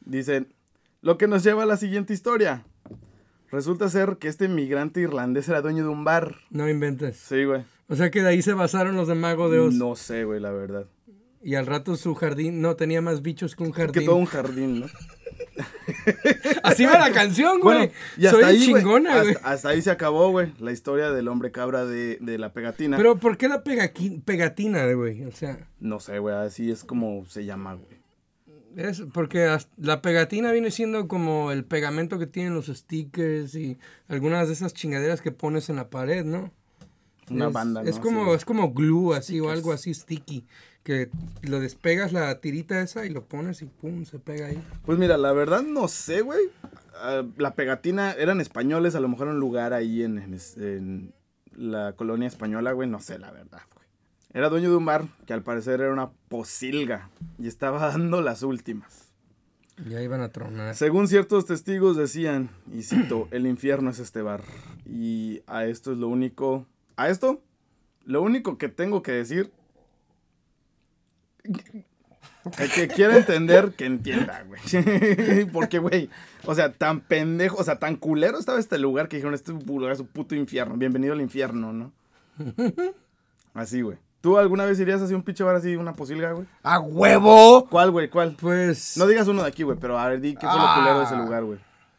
Dicen, 0.04 0.52
lo 1.02 1.18
que 1.18 1.28
nos 1.28 1.44
lleva 1.44 1.62
a 1.62 1.66
la 1.66 1.76
siguiente 1.76 2.12
historia. 2.14 2.64
Resulta 3.50 3.88
ser 3.88 4.16
que 4.18 4.28
este 4.28 4.48
migrante 4.48 5.00
irlandés 5.00 5.48
era 5.48 5.62
dueño 5.62 5.84
de 5.84 5.88
un 5.88 6.04
bar. 6.04 6.36
No 6.50 6.68
inventes. 6.68 7.16
Sí, 7.16 7.44
güey. 7.44 7.64
O 7.88 7.96
sea 7.96 8.10
que 8.10 8.22
de 8.22 8.28
ahí 8.28 8.42
se 8.42 8.52
basaron 8.52 8.96
los 8.96 9.08
de 9.08 9.14
Mago 9.14 9.48
de 9.50 9.58
Oz. 9.60 9.74
No 9.74 9.96
sé, 9.96 10.24
güey, 10.24 10.40
la 10.40 10.50
verdad. 10.52 10.86
Y 11.42 11.54
al 11.54 11.66
rato 11.66 11.96
su 11.96 12.14
jardín 12.14 12.60
no 12.60 12.76
tenía 12.76 13.00
más 13.00 13.22
bichos 13.22 13.54
que 13.56 13.62
un 13.62 13.72
Que 13.72 13.80
jardín. 13.82 14.04
todo 14.06 14.16
un 14.16 14.26
jardín, 14.26 14.80
¿no? 14.80 14.86
Así 16.62 16.84
va 16.84 16.98
la 16.98 17.12
canción, 17.12 17.60
güey. 17.60 17.78
Bueno, 17.78 17.92
y 18.16 18.26
hasta 18.26 18.40
Soy 18.40 18.44
ahí, 18.50 18.64
chingona, 18.66 19.22
güey. 19.22 19.34
hasta, 19.34 19.50
hasta 19.50 19.68
ahí 19.70 19.82
se 19.82 19.90
acabó, 19.90 20.30
güey, 20.30 20.52
la 20.58 20.72
historia 20.72 21.10
del 21.10 21.28
hombre 21.28 21.50
cabra 21.50 21.84
de, 21.84 22.18
de 22.20 22.38
la 22.38 22.52
pegatina. 22.52 22.96
Pero 22.96 23.18
¿por 23.18 23.36
qué 23.36 23.48
la 23.48 23.62
pegatina, 23.62 24.86
güey? 24.92 25.24
O 25.24 25.32
sea, 25.32 25.68
No 25.80 26.00
sé, 26.00 26.18
güey, 26.18 26.34
así 26.34 26.70
es 26.70 26.84
como 26.84 27.24
se 27.26 27.44
llama, 27.44 27.74
güey. 27.74 27.98
es 28.88 29.02
porque 29.12 29.56
la 29.76 30.02
pegatina 30.02 30.52
viene 30.52 30.70
siendo 30.70 31.08
como 31.08 31.50
el 31.52 31.64
pegamento 31.64 32.18
que 32.18 32.26
tienen 32.26 32.54
los 32.54 32.66
stickers 32.66 33.54
y 33.54 33.78
algunas 34.08 34.48
de 34.48 34.54
esas 34.54 34.74
chingaderas 34.74 35.22
que 35.22 35.32
pones 35.32 35.68
en 35.70 35.76
la 35.76 35.90
pared, 35.90 36.24
¿no? 36.24 36.52
Una 37.30 37.48
es, 37.48 37.52
banda, 37.52 37.82
¿no? 37.82 37.88
Es 37.88 37.98
como, 37.98 38.24
Sí. 38.26 38.30
es 38.32 38.44
como 38.44 38.72
glue 38.72 39.14
así 39.14 39.40
o 39.40 39.50
algo 39.50 39.72
así 39.72 39.92
sticky. 39.94 40.46
que 40.84 41.10
lo 41.42 41.60
despegas 41.60 42.12
la 42.14 42.40
tirita 42.40 42.80
esa 42.80 43.04
y 43.04 43.10
lo 43.10 43.24
pones 43.26 43.60
y 43.60 43.66
pum, 43.66 44.06
se 44.06 44.18
pega 44.18 44.46
ahí. 44.46 44.62
Pues 44.86 44.98
mira, 44.98 45.18
la 45.18 45.32
verdad 45.32 45.62
no 45.62 45.86
sé, 45.86 46.22
güey. 46.22 46.40
Ah, 46.94 47.24
la 47.36 47.54
pegatina 47.54 48.12
eran 48.12 48.40
españoles, 48.40 48.94
a 48.94 49.00
lo 49.00 49.08
mejor 49.08 49.28
en 49.28 49.34
un 49.34 49.40
lugar 49.40 49.74
ahí 49.74 50.02
en, 50.02 50.16
en 50.18 50.38
en 50.56 51.12
la 51.54 51.92
colonia 51.94 52.26
española, 52.28 52.72
güey, 52.72 52.88
no 52.88 53.00
sé 53.00 53.18
la 53.18 53.30
verdad, 53.32 53.60
güey. 53.74 53.86
Era 54.32 54.48
dueño 54.48 54.70
de 54.70 54.76
un 54.76 54.84
bar 54.86 55.06
que 55.26 55.32
al 55.34 55.42
parecer 55.42 55.80
era 55.82 55.92
una 55.92 56.10
posilga 56.28 57.10
y 57.38 57.48
estaba 57.48 57.80
dando 57.88 58.22
las 58.22 58.42
últimas. 58.42 59.08
Ya 59.88 60.00
iban 60.02 60.22
a 60.22 60.30
tronar. 60.30 60.74
Según 60.74 61.06
ciertos 61.06 61.44
testigos 61.46 61.96
decían, 61.96 62.48
y 62.72 62.82
cito, 62.82 63.28
el 63.30 63.46
infierno 63.46 63.90
es 63.90 63.98
este 63.98 64.22
bar. 64.22 64.42
Y 64.86 65.42
a 65.46 65.66
esto 65.66 65.92
es 65.92 65.98
lo 65.98 66.08
único... 66.08 66.66
A 66.98 67.08
esto, 67.08 67.40
lo 68.04 68.22
único 68.22 68.58
que 68.58 68.68
tengo 68.68 69.02
que 69.02 69.12
decir... 69.12 69.52
El 72.58 72.70
que 72.72 72.88
quiera 72.88 73.16
entender, 73.16 73.72
que 73.74 73.84
entienda, 73.84 74.42
güey. 74.44 74.60
Porque, 75.52 75.78
güey, 75.78 76.08
o 76.44 76.54
sea, 76.54 76.72
tan 76.72 77.00
pendejo, 77.00 77.56
o 77.58 77.62
sea, 77.62 77.78
tan 77.78 77.96
culero 77.96 78.38
estaba 78.38 78.58
este 78.58 78.78
lugar 78.78 79.08
que 79.08 79.16
dijeron, 79.16 79.34
este 79.34 79.52
lugar 79.52 79.92
es 79.92 80.00
un 80.00 80.06
puto 80.06 80.34
infierno. 80.34 80.74
Bienvenido 80.76 81.12
al 81.12 81.20
infierno, 81.20 81.72
¿no? 81.72 81.92
Así, 83.54 83.82
güey. 83.82 83.98
¿Tú 84.20 84.38
alguna 84.38 84.64
vez 84.64 84.80
irías 84.80 85.00
así 85.00 85.14
un 85.14 85.22
pinche 85.22 85.44
bar 85.44 85.54
así, 85.56 85.76
una 85.76 85.92
posilga, 85.92 86.32
güey? 86.32 86.46
¡A 86.64 86.80
huevo! 86.80 87.66
¿Cuál, 87.70 87.92
güey? 87.92 88.08
¿Cuál? 88.08 88.34
Pues. 88.40 88.96
No 88.96 89.06
digas 89.06 89.28
uno 89.28 89.42
de 89.42 89.48
aquí, 89.48 89.62
güey, 89.62 89.78
pero 89.78 89.96
a 89.96 90.08
ver, 90.08 90.20
di 90.20 90.34
qué 90.34 90.40
fue 90.46 90.56
lo 90.56 90.66
Ah. 90.66 90.74
culero 90.76 90.98
de 90.98 91.04
ese 91.04 91.16
lugar, 91.16 91.44
güey. 91.44 91.58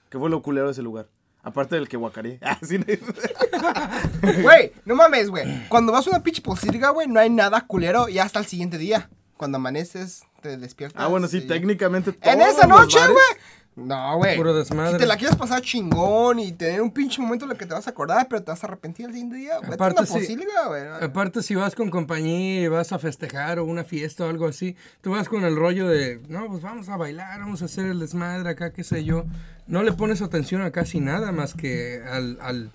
¿Qué 0.09 0.17
fue 0.19 0.29
lo 0.29 0.41
culero 0.41 0.65
de 0.65 0.73
ese 0.73 0.81
lugar? 0.81 1.07
Aparte 1.49 1.75
del 1.75 1.87
que 1.89 1.97
guacaré. 1.97 2.39
Ah, 2.43 2.57
Güey, 4.41 4.71
no 4.85 4.95
mames, 4.95 5.29
güey. 5.29 5.67
Cuando 5.69 5.91
vas 5.91 6.05
a 6.07 6.11
una 6.11 6.23
pinche 6.23 6.41
posilga, 6.41 6.89
güey, 6.91 7.07
no 7.07 7.19
hay 7.19 7.29
nada 7.29 7.61
culero 7.61 8.07
y 8.09 8.19
hasta 8.19 8.39
el 8.39 8.45
siguiente 8.45 8.77
día. 8.77 9.09
Cuando 9.37 9.57
amaneces, 9.57 10.23
te 10.41 10.57
despiertas. 10.57 11.01
Ah, 11.03 11.07
bueno, 11.07 11.27
sí, 11.27 11.37
y- 11.37 11.47
técnicamente 11.47 12.17
En 12.21 12.41
esa 12.41 12.67
noche, 12.67 12.99
güey. 12.99 13.25
No, 13.75 14.17
güey. 14.17 14.35
Puro 14.35 14.53
desmadre. 14.53 14.93
Si 14.93 14.97
te 14.97 15.05
la 15.05 15.15
quieres 15.15 15.37
pasar 15.37 15.61
chingón 15.61 16.39
y 16.39 16.51
tener 16.51 16.81
un 16.81 16.91
pinche 16.91 17.21
momento 17.21 17.45
en 17.45 17.51
el 17.51 17.57
que 17.57 17.65
te 17.65 17.73
vas 17.73 17.87
a 17.87 17.91
acordar, 17.91 18.27
pero 18.29 18.43
te 18.43 18.51
vas 18.51 18.63
a 18.63 18.67
arrepentir 18.67 19.05
al 19.05 19.13
siguiente 19.13 19.37
día. 19.37 19.57
Aparte, 19.57 20.03
una 20.11 20.67
güey. 20.67 20.81
Aparte, 21.01 21.41
si 21.41 21.55
vas 21.55 21.75
con 21.75 21.89
compañía 21.89 22.61
y 22.61 22.67
vas 22.67 22.91
a 22.91 22.99
festejar 22.99 23.59
o 23.59 23.65
una 23.65 23.83
fiesta 23.83 24.25
o 24.25 24.29
algo 24.29 24.47
así, 24.47 24.75
tú 25.01 25.11
vas 25.11 25.29
con 25.29 25.43
el 25.45 25.55
rollo 25.55 25.87
de, 25.87 26.21
no, 26.27 26.47
pues 26.47 26.61
vamos 26.61 26.89
a 26.89 26.97
bailar, 26.97 27.39
vamos 27.39 27.61
a 27.61 27.65
hacer 27.65 27.85
el 27.85 27.99
desmadre 27.99 28.49
acá, 28.49 28.71
qué 28.73 28.83
sé 28.83 29.03
yo. 29.03 29.25
No 29.67 29.83
le 29.83 29.93
pones 29.93 30.21
atención 30.21 30.61
a 30.61 30.71
casi 30.71 30.99
nada 30.99 31.31
más 31.31 31.53
que 31.53 32.03
al, 32.03 32.37
al 32.41 32.71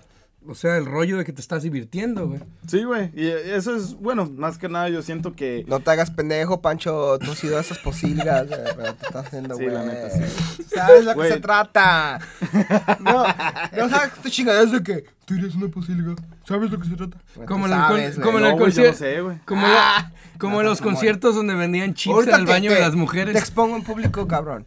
o 0.47 0.55
sea, 0.55 0.77
el 0.77 0.85
rollo 0.85 1.17
de 1.17 1.25
que 1.25 1.33
te 1.33 1.41
estás 1.41 1.63
divirtiendo, 1.63 2.27
güey. 2.27 2.39
Sí, 2.67 2.83
güey. 2.83 3.11
Y 3.13 3.27
eso 3.27 3.75
es, 3.75 3.95
bueno, 3.95 4.29
más 4.37 4.57
que 4.57 4.69
nada 4.69 4.89
yo 4.89 5.01
siento 5.01 5.35
que... 5.35 5.65
No 5.67 5.79
te 5.79 5.91
hagas 5.91 6.11
pendejo, 6.11 6.61
Pancho. 6.61 7.17
Tú 7.19 7.31
has 7.31 7.43
ido 7.43 7.57
a 7.57 7.61
esas 7.61 7.77
posilgas, 7.79 8.47
güey, 8.47 8.59
pero 8.75 8.93
te 8.95 9.05
estás 9.05 9.25
haciendo, 9.27 9.55
Sí, 9.55 9.63
güey. 9.63 9.73
la 9.75 9.83
neta, 9.85 10.09
sí. 10.09 10.63
¿Sabes 10.73 11.05
lo 11.05 11.15
que 11.15 11.27
se 11.29 11.39
trata? 11.39 12.19
No, 12.99 13.23
no 13.77 13.89
sabes 13.89 14.13
tu 14.21 14.29
chingaderas 14.29 14.71
de 14.71 14.83
que 14.83 15.05
tú 15.25 15.33
eres 15.35 15.55
una 15.55 15.67
posilga. 15.67 16.15
¿Sabes 16.47 16.69
lo 16.71 16.79
que 16.79 16.87
se 16.87 16.95
trata? 16.95 17.17
Como, 17.47 17.67
Tú 17.67 17.73
en 17.95 18.03
el, 18.03 18.21
como 18.21 18.37
en 18.37 18.43
No, 18.43 18.49
el 18.51 18.57
concierto. 18.57 18.97
sé, 18.97 19.21
güey. 19.21 19.37
Como, 19.45 19.65
Ah, 19.67 20.11
como 20.39 20.55
no 20.55 20.61
en 20.61 20.67
los 20.67 20.81
conciertos 20.81 21.35
donde 21.35 21.55
vendían 21.55 21.93
chips 21.95 22.27
en 22.27 22.33
el 22.35 22.45
te- 22.45 22.51
baño 22.51 22.69
te- 22.69 22.75
de 22.75 22.81
las 22.81 22.91
Te 22.91 22.97
mujeres. 22.97 23.35
expongo 23.35 23.75
en 23.75 23.83
público, 23.83 24.27
cabrón. 24.27 24.65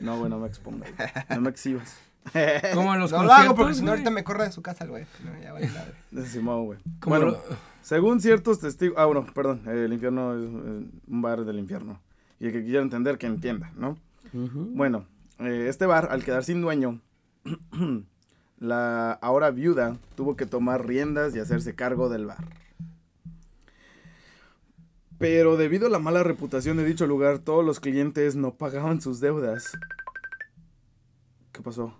No, 0.00 0.18
güey, 0.18 0.30
no 0.30 0.38
me 0.38 0.46
expongas. 0.48 0.90
güey. 0.96 1.08
No 1.30 1.40
me 1.42 1.50
exhibas. 1.50 1.94
Como 2.74 2.94
en 2.94 3.00
los 3.00 3.12
no 3.12 3.22
lo 3.24 3.32
hago 3.32 3.54
porque 3.54 3.74
si 3.74 3.82
no 3.82 3.90
ahorita 3.92 4.10
me 4.10 4.24
corre 4.24 4.44
de 4.44 4.52
su 4.52 4.62
casa, 4.62 4.86
güey. 4.86 5.04
No, 5.24 5.40
ya 5.42 5.52
vale 5.52 5.66
madre. 5.68 5.92
Decimado, 6.10 6.62
güey. 6.62 6.78
Bueno, 7.06 7.26
lo- 7.26 7.42
según 7.82 8.20
ciertos 8.20 8.58
testigos... 8.60 8.96
Ah, 8.98 9.04
bueno, 9.06 9.26
perdón. 9.34 9.62
eh, 9.66 9.84
el 9.84 9.92
infierno 9.92 10.34
es 10.36 10.44
eh, 10.44 10.90
un 11.08 11.22
bar 11.22 11.44
del 11.44 11.58
infierno. 11.58 12.00
Y 12.40 12.46
el 12.46 12.52
que 12.52 12.62
quiera 12.64 12.82
entender, 12.82 13.18
que 13.18 13.26
entienda, 13.26 13.72
¿no? 13.76 13.96
Bueno, 14.32 15.06
eh, 15.38 15.66
este 15.68 15.86
bar, 15.86 16.08
al 16.10 16.22
quedar 16.24 16.44
sin 16.44 16.60
dueño, 16.60 17.00
la 18.58 19.12
ahora 19.12 19.50
viuda 19.50 19.96
tuvo 20.16 20.36
que 20.36 20.44
tomar 20.46 20.86
riendas 20.86 21.34
y 21.34 21.38
hacerse 21.40 21.74
cargo 21.74 22.08
del 22.08 22.26
bar. 22.26 22.44
Pero 25.18 25.56
debido 25.56 25.86
a 25.86 25.90
la 25.90 25.98
mala 25.98 26.22
reputación 26.22 26.76
de 26.76 26.84
dicho 26.84 27.06
lugar, 27.06 27.38
todos 27.40 27.64
los 27.64 27.80
clientes 27.80 28.36
no 28.36 28.54
pagaban 28.54 29.00
sus 29.00 29.18
deudas. 29.18 29.72
¿Qué 31.52 31.60
pasó? 31.62 31.92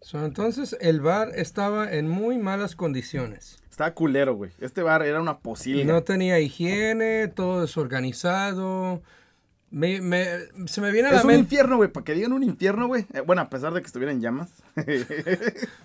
So, 0.00 0.24
entonces, 0.24 0.76
el 0.80 1.00
bar 1.00 1.32
estaba 1.34 1.92
en 1.92 2.08
muy 2.08 2.38
malas 2.38 2.76
condiciones. 2.76 3.58
Estaba 3.70 3.94
culero, 3.94 4.34
güey. 4.34 4.50
Este 4.60 4.82
bar 4.82 5.02
era 5.02 5.20
una 5.20 5.38
posilga. 5.38 5.92
No 5.92 6.02
tenía 6.02 6.40
higiene, 6.40 7.28
todo 7.28 7.60
desorganizado. 7.60 9.02
Me, 9.70 10.00
me- 10.00 10.26
se 10.66 10.80
me 10.80 10.90
viene 10.90 11.08
a 11.08 11.12
la 11.12 11.18
es 11.18 11.24
un 11.24 11.34
infierno, 11.34 11.76
güey. 11.76 11.90
Para 11.92 12.02
que 12.04 12.14
digan 12.14 12.32
un 12.32 12.42
infierno, 12.42 12.86
güey. 12.86 13.04
Eh, 13.12 13.20
bueno, 13.20 13.42
a 13.42 13.50
pesar 13.50 13.74
de 13.74 13.80
que 13.82 13.86
estuviera 13.86 14.12
en 14.12 14.20
llamas. 14.22 14.48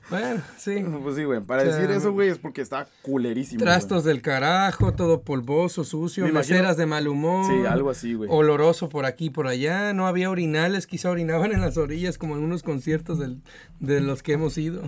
Bueno, 0.09 0.41
sí. 0.57 0.83
pues 1.01 1.15
sí, 1.15 1.23
güey. 1.23 1.41
Para 1.41 1.63
O 1.63 1.65
sea, 1.65 1.75
decir 1.75 1.91
eso, 1.95 2.11
güey, 2.11 2.29
es 2.29 2.37
porque 2.37 2.61
estaba 2.61 2.87
culerísimo. 3.01 3.63
Trastos 3.63 4.03
del 4.03 4.21
carajo, 4.21 4.93
todo 4.93 5.21
polvoso, 5.21 5.83
sucio, 5.83 6.23
Me 6.25 6.29
imagino- 6.29 6.55
meseras 6.57 6.77
de 6.77 6.85
mal 6.85 7.07
humor. 7.07 7.45
Sí, 7.51 7.65
algo 7.65 7.89
así, 7.89 8.13
güey. 8.13 8.29
Oloroso 8.31 8.89
por 8.89 9.05
aquí 9.05 9.25
y 9.25 9.29
por 9.31 9.47
allá. 9.47 9.93
No 9.93 10.07
había 10.07 10.29
orinales, 10.29 10.87
quizá 10.87 11.09
orinaban 11.09 11.51
en 11.51 11.61
las 11.61 11.77
orillas 11.77 12.17
como 12.17 12.35
en 12.37 12.43
unos 12.43 12.63
conciertos 12.63 13.19
del- 13.19 13.41
de 13.79 14.01
los 14.01 14.21
que 14.23 14.33
hemos 14.33 14.57
ido. 14.57 14.81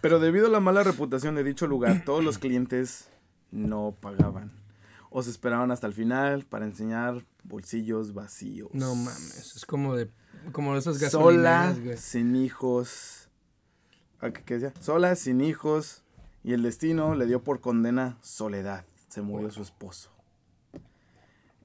Pero 0.00 0.18
debido 0.20 0.46
a 0.46 0.50
la 0.50 0.60
mala 0.60 0.82
reputación 0.82 1.34
de 1.34 1.44
dicho 1.44 1.66
lugar, 1.66 2.02
todos 2.04 2.22
los 2.22 2.38
clientes 2.38 3.08
no 3.52 3.94
pagaban. 4.00 4.50
O 5.14 5.22
se 5.22 5.30
esperaban 5.30 5.70
hasta 5.70 5.86
el 5.86 5.92
final 5.92 6.44
para 6.44 6.64
enseñar 6.64 7.24
bolsillos 7.44 8.14
vacíos. 8.14 8.70
No 8.72 8.94
mames, 8.94 9.54
es 9.56 9.66
como 9.66 9.94
de 9.94 10.10
como 10.52 10.72
de 10.72 10.80
esas 10.80 10.96
Sola, 10.96 11.06
gasolineras, 11.06 11.84
güey. 11.84 11.96
sin 11.98 12.34
hijos. 12.34 13.28
Ah, 14.20 14.30
¿Qué, 14.32 14.42
qué 14.42 14.54
decía? 14.54 14.72
Sola, 14.80 15.14
sin 15.14 15.40
hijos. 15.40 16.02
Y 16.44 16.54
el 16.54 16.62
destino 16.62 17.14
le 17.14 17.26
dio 17.26 17.44
por 17.44 17.60
condena 17.60 18.18
soledad. 18.22 18.84
Se 19.08 19.22
murió 19.22 19.50
su 19.50 19.62
esposo. 19.62 20.10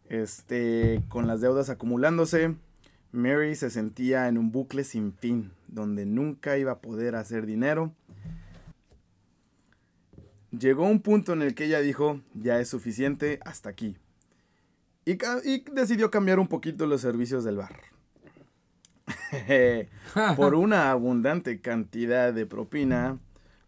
Este, 0.10 1.04
con 1.10 1.28
las 1.28 1.42
deudas 1.42 1.70
acumulándose, 1.70 2.56
Mary 3.12 3.56
se 3.56 3.70
sentía 3.70 4.28
en 4.28 4.38
un 4.38 4.52
bucle 4.52 4.84
sin 4.84 5.14
fin, 5.14 5.52
donde 5.68 6.06
nunca 6.06 6.58
iba 6.58 6.74
a 6.74 6.80
poder 6.80 7.16
hacer 7.16 7.46
dinero. 7.46 7.94
Llegó 10.52 10.86
un 10.86 11.02
punto 11.02 11.34
en 11.34 11.42
el 11.42 11.56
que 11.56 11.66
ella 11.66 11.82
dijo, 11.82 12.22
ya 12.34 12.60
es 12.60 12.70
suficiente, 12.70 13.40
hasta 13.44 13.70
aquí. 13.70 13.98
Y, 15.06 15.18
decidió 15.72 16.12
cambiar 16.12 16.40
un 16.40 16.48
poquito 16.48 16.86
los 16.86 17.02
servicios 17.02 17.44
del 17.44 17.58
bar. 17.58 17.82
Por 20.36 20.56
una 20.56 20.92
abundante 20.92 21.62
cantidad 21.62 22.34
de 22.34 22.46
propina, 22.46 23.20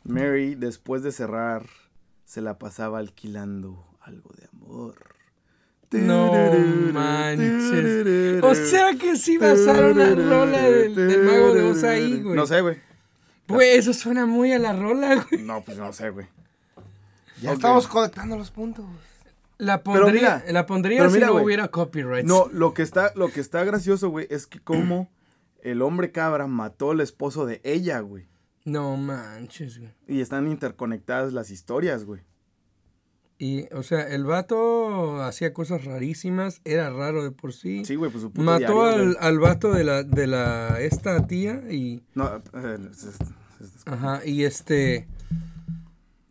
Mary, 0.03 0.55
después 0.55 1.03
de 1.03 1.11
cerrar, 1.11 1.65
se 2.25 2.41
la 2.41 2.59
pasaba 2.59 2.99
alquilando 2.99 3.85
algo 4.01 4.31
de 4.37 4.47
amor. 4.53 5.15
No 5.91 6.31
manches. 6.93 8.43
O 8.43 8.53
sea 8.53 8.93
que 8.93 9.15
sí 9.15 9.37
basaron 9.37 9.97
la 9.97 10.13
rola 10.13 10.61
del, 10.61 10.93
del 10.93 11.23
mago 11.23 11.53
de 11.53 11.63
Oz 11.63 11.83
ahí, 11.83 12.21
güey. 12.21 12.35
No 12.35 12.45
sé, 12.45 12.61
güey. 12.61 12.77
Güey, 13.47 13.77
eso 13.77 13.93
suena 13.93 14.27
muy 14.27 14.51
a 14.51 14.59
la 14.59 14.73
rola, 14.73 15.25
güey. 15.29 15.41
No, 15.41 15.63
pues 15.63 15.77
no 15.77 15.91
sé, 15.91 16.11
güey. 16.11 16.27
Ya 17.41 17.53
estamos 17.53 17.87
conectando 17.87 18.37
los 18.37 18.51
puntos. 18.51 18.85
La 19.57 19.83
Pero 19.83 20.03
pondría, 20.05 20.41
mira, 20.45 20.53
la 20.53 20.65
pondría 20.65 20.99
pero 20.99 21.09
si 21.09 21.15
mira, 21.17 21.27
no 21.27 21.35
hubiera 21.35 21.67
copyrights. 21.67 22.25
No, 22.27 22.47
lo 22.51 22.73
que 22.73 22.81
está, 22.81 23.11
lo 23.15 23.27
que 23.29 23.41
está 23.41 23.63
gracioso, 23.65 24.09
güey, 24.09 24.25
es 24.29 24.47
que 24.47 24.59
como 24.59 25.09
el 25.61 25.81
hombre 25.81 26.11
cabra 26.11 26.47
mató 26.47 26.91
al 26.91 27.01
esposo 27.01 27.45
de 27.45 27.59
ella, 27.65 27.99
güey. 27.99 28.27
No 28.63 28.95
manches, 28.95 29.77
güey. 29.79 29.91
Y 30.07 30.21
están 30.21 30.47
interconectadas 30.47 31.33
las 31.33 31.49
historias, 31.49 32.05
güey. 32.05 32.21
Y, 33.37 33.73
o 33.73 33.83
sea, 33.83 34.01
el 34.09 34.25
vato 34.25 35.21
hacía 35.23 35.53
cosas 35.53 35.85
rarísimas, 35.85 36.59
era 36.65 36.89
raro 36.89 37.23
de 37.23 37.31
por 37.31 37.53
sí. 37.53 37.83
Sí, 37.85 37.95
güey, 37.95 38.11
pues 38.11 38.21
su 38.23 38.31
puto 38.31 38.43
Mató 38.43 38.59
diario, 38.59 38.83
al, 38.83 39.05
güey. 39.05 39.17
al 39.19 39.39
vato 39.39 39.71
de 39.71 39.83
la, 39.85 40.03
de 40.03 40.27
la, 40.27 40.79
esta 40.81 41.25
tía 41.25 41.61
y, 41.71 42.03
No, 42.15 42.35
eh, 42.53 42.77
es- 42.91 43.03
es- 43.03 43.19
es- 43.61 43.87
ajá, 43.87 44.25
y 44.25 44.43
este, 44.43 45.07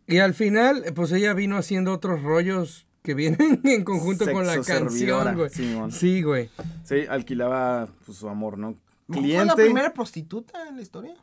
y 0.09 0.19
al 0.19 0.33
final, 0.33 0.83
pues 0.95 1.11
ella 1.11 1.33
vino 1.33 1.57
haciendo 1.57 1.93
otros 1.93 2.21
rollos 2.23 2.87
que 3.03 3.13
vienen 3.13 3.61
en 3.65 3.83
conjunto 3.83 4.29
con 4.31 4.45
la 4.45 4.61
canción, 4.61 5.35
güey. 5.35 5.49
Sí, 5.91 6.21
güey. 6.21 6.49
Sí, 6.83 7.05
alquilaba 7.09 7.87
pues, 8.05 8.17
su 8.17 8.27
amor, 8.27 8.57
¿no? 8.57 8.71
¿No 9.07 9.15
¿Fue 9.15 9.23
Cliente 9.23 9.45
la 9.45 9.55
primera 9.55 9.93
prostituta 9.93 10.67
en 10.67 10.75
la 10.75 10.81
historia? 10.81 11.15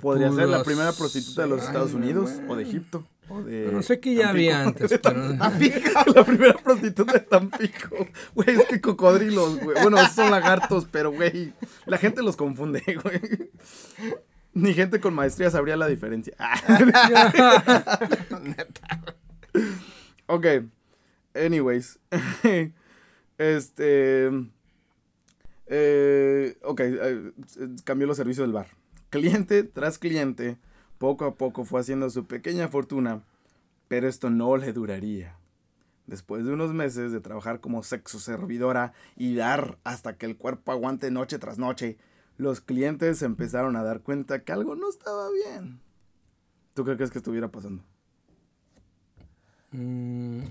podría 0.00 0.30
ser 0.32 0.48
la 0.48 0.62
primera 0.62 0.92
prostituta 0.92 1.42
de 1.42 1.48
los 1.48 1.60
ay, 1.62 1.66
Estados 1.68 1.94
Unidos 1.94 2.32
güey. 2.34 2.50
o 2.50 2.56
de 2.56 2.62
Egipto. 2.62 3.06
O 3.28 3.42
de 3.42 3.70
No 3.72 3.82
sé 3.82 3.98
qué 3.98 4.14
ya 4.14 4.26
Tampico. 4.26 4.30
había 4.30 4.62
antes, 4.62 4.98
pero... 5.02 5.28
la 6.14 6.24
primera 6.24 6.54
prostituta 6.54 7.14
de 7.14 7.20
Tampico. 7.20 8.06
Güey, 8.34 8.50
es 8.50 8.64
que 8.66 8.80
cocodrilos, 8.80 9.58
güey. 9.58 9.82
Bueno, 9.82 9.98
son 10.08 10.30
lagartos, 10.30 10.86
pero, 10.90 11.12
güey, 11.12 11.52
la 11.86 11.98
gente 11.98 12.22
los 12.22 12.36
confunde, 12.36 12.82
güey. 13.02 13.50
Ni 14.56 14.72
gente 14.72 15.00
con 15.00 15.12
maestría 15.12 15.50
sabría 15.50 15.76
la 15.76 15.86
diferencia. 15.86 16.34
ok. 20.26 20.46
anyways. 21.34 21.98
este. 23.38 24.30
eh, 25.66 26.56
ok, 26.62 26.80
eh, 26.80 27.32
cambió 27.84 28.06
los 28.06 28.16
servicios 28.16 28.46
del 28.46 28.54
bar. 28.54 28.68
Cliente 29.10 29.62
tras 29.62 29.98
cliente, 29.98 30.56
poco 30.96 31.26
a 31.26 31.34
poco 31.34 31.66
fue 31.66 31.80
haciendo 31.80 32.08
su 32.08 32.26
pequeña 32.26 32.68
fortuna, 32.68 33.24
pero 33.88 34.08
esto 34.08 34.30
no 34.30 34.56
le 34.56 34.72
duraría. 34.72 35.36
Después 36.06 36.46
de 36.46 36.54
unos 36.54 36.72
meses 36.72 37.12
de 37.12 37.20
trabajar 37.20 37.60
como 37.60 37.82
sexo 37.82 38.18
servidora 38.18 38.94
y 39.16 39.34
dar 39.34 39.76
hasta 39.84 40.16
que 40.16 40.24
el 40.24 40.38
cuerpo 40.38 40.72
aguante 40.72 41.10
noche 41.10 41.38
tras 41.38 41.58
noche, 41.58 41.98
los 42.36 42.60
clientes 42.60 43.22
empezaron 43.22 43.76
a 43.76 43.82
dar 43.82 44.00
cuenta 44.00 44.42
que 44.44 44.52
algo 44.52 44.74
no 44.74 44.88
estaba 44.88 45.28
bien. 45.30 45.80
¿Tú 46.74 46.84
qué 46.84 46.96
crees 46.96 47.10
que 47.10 47.18
estuviera 47.18 47.48
pasando? 47.50 47.82
Mm, 49.72 50.42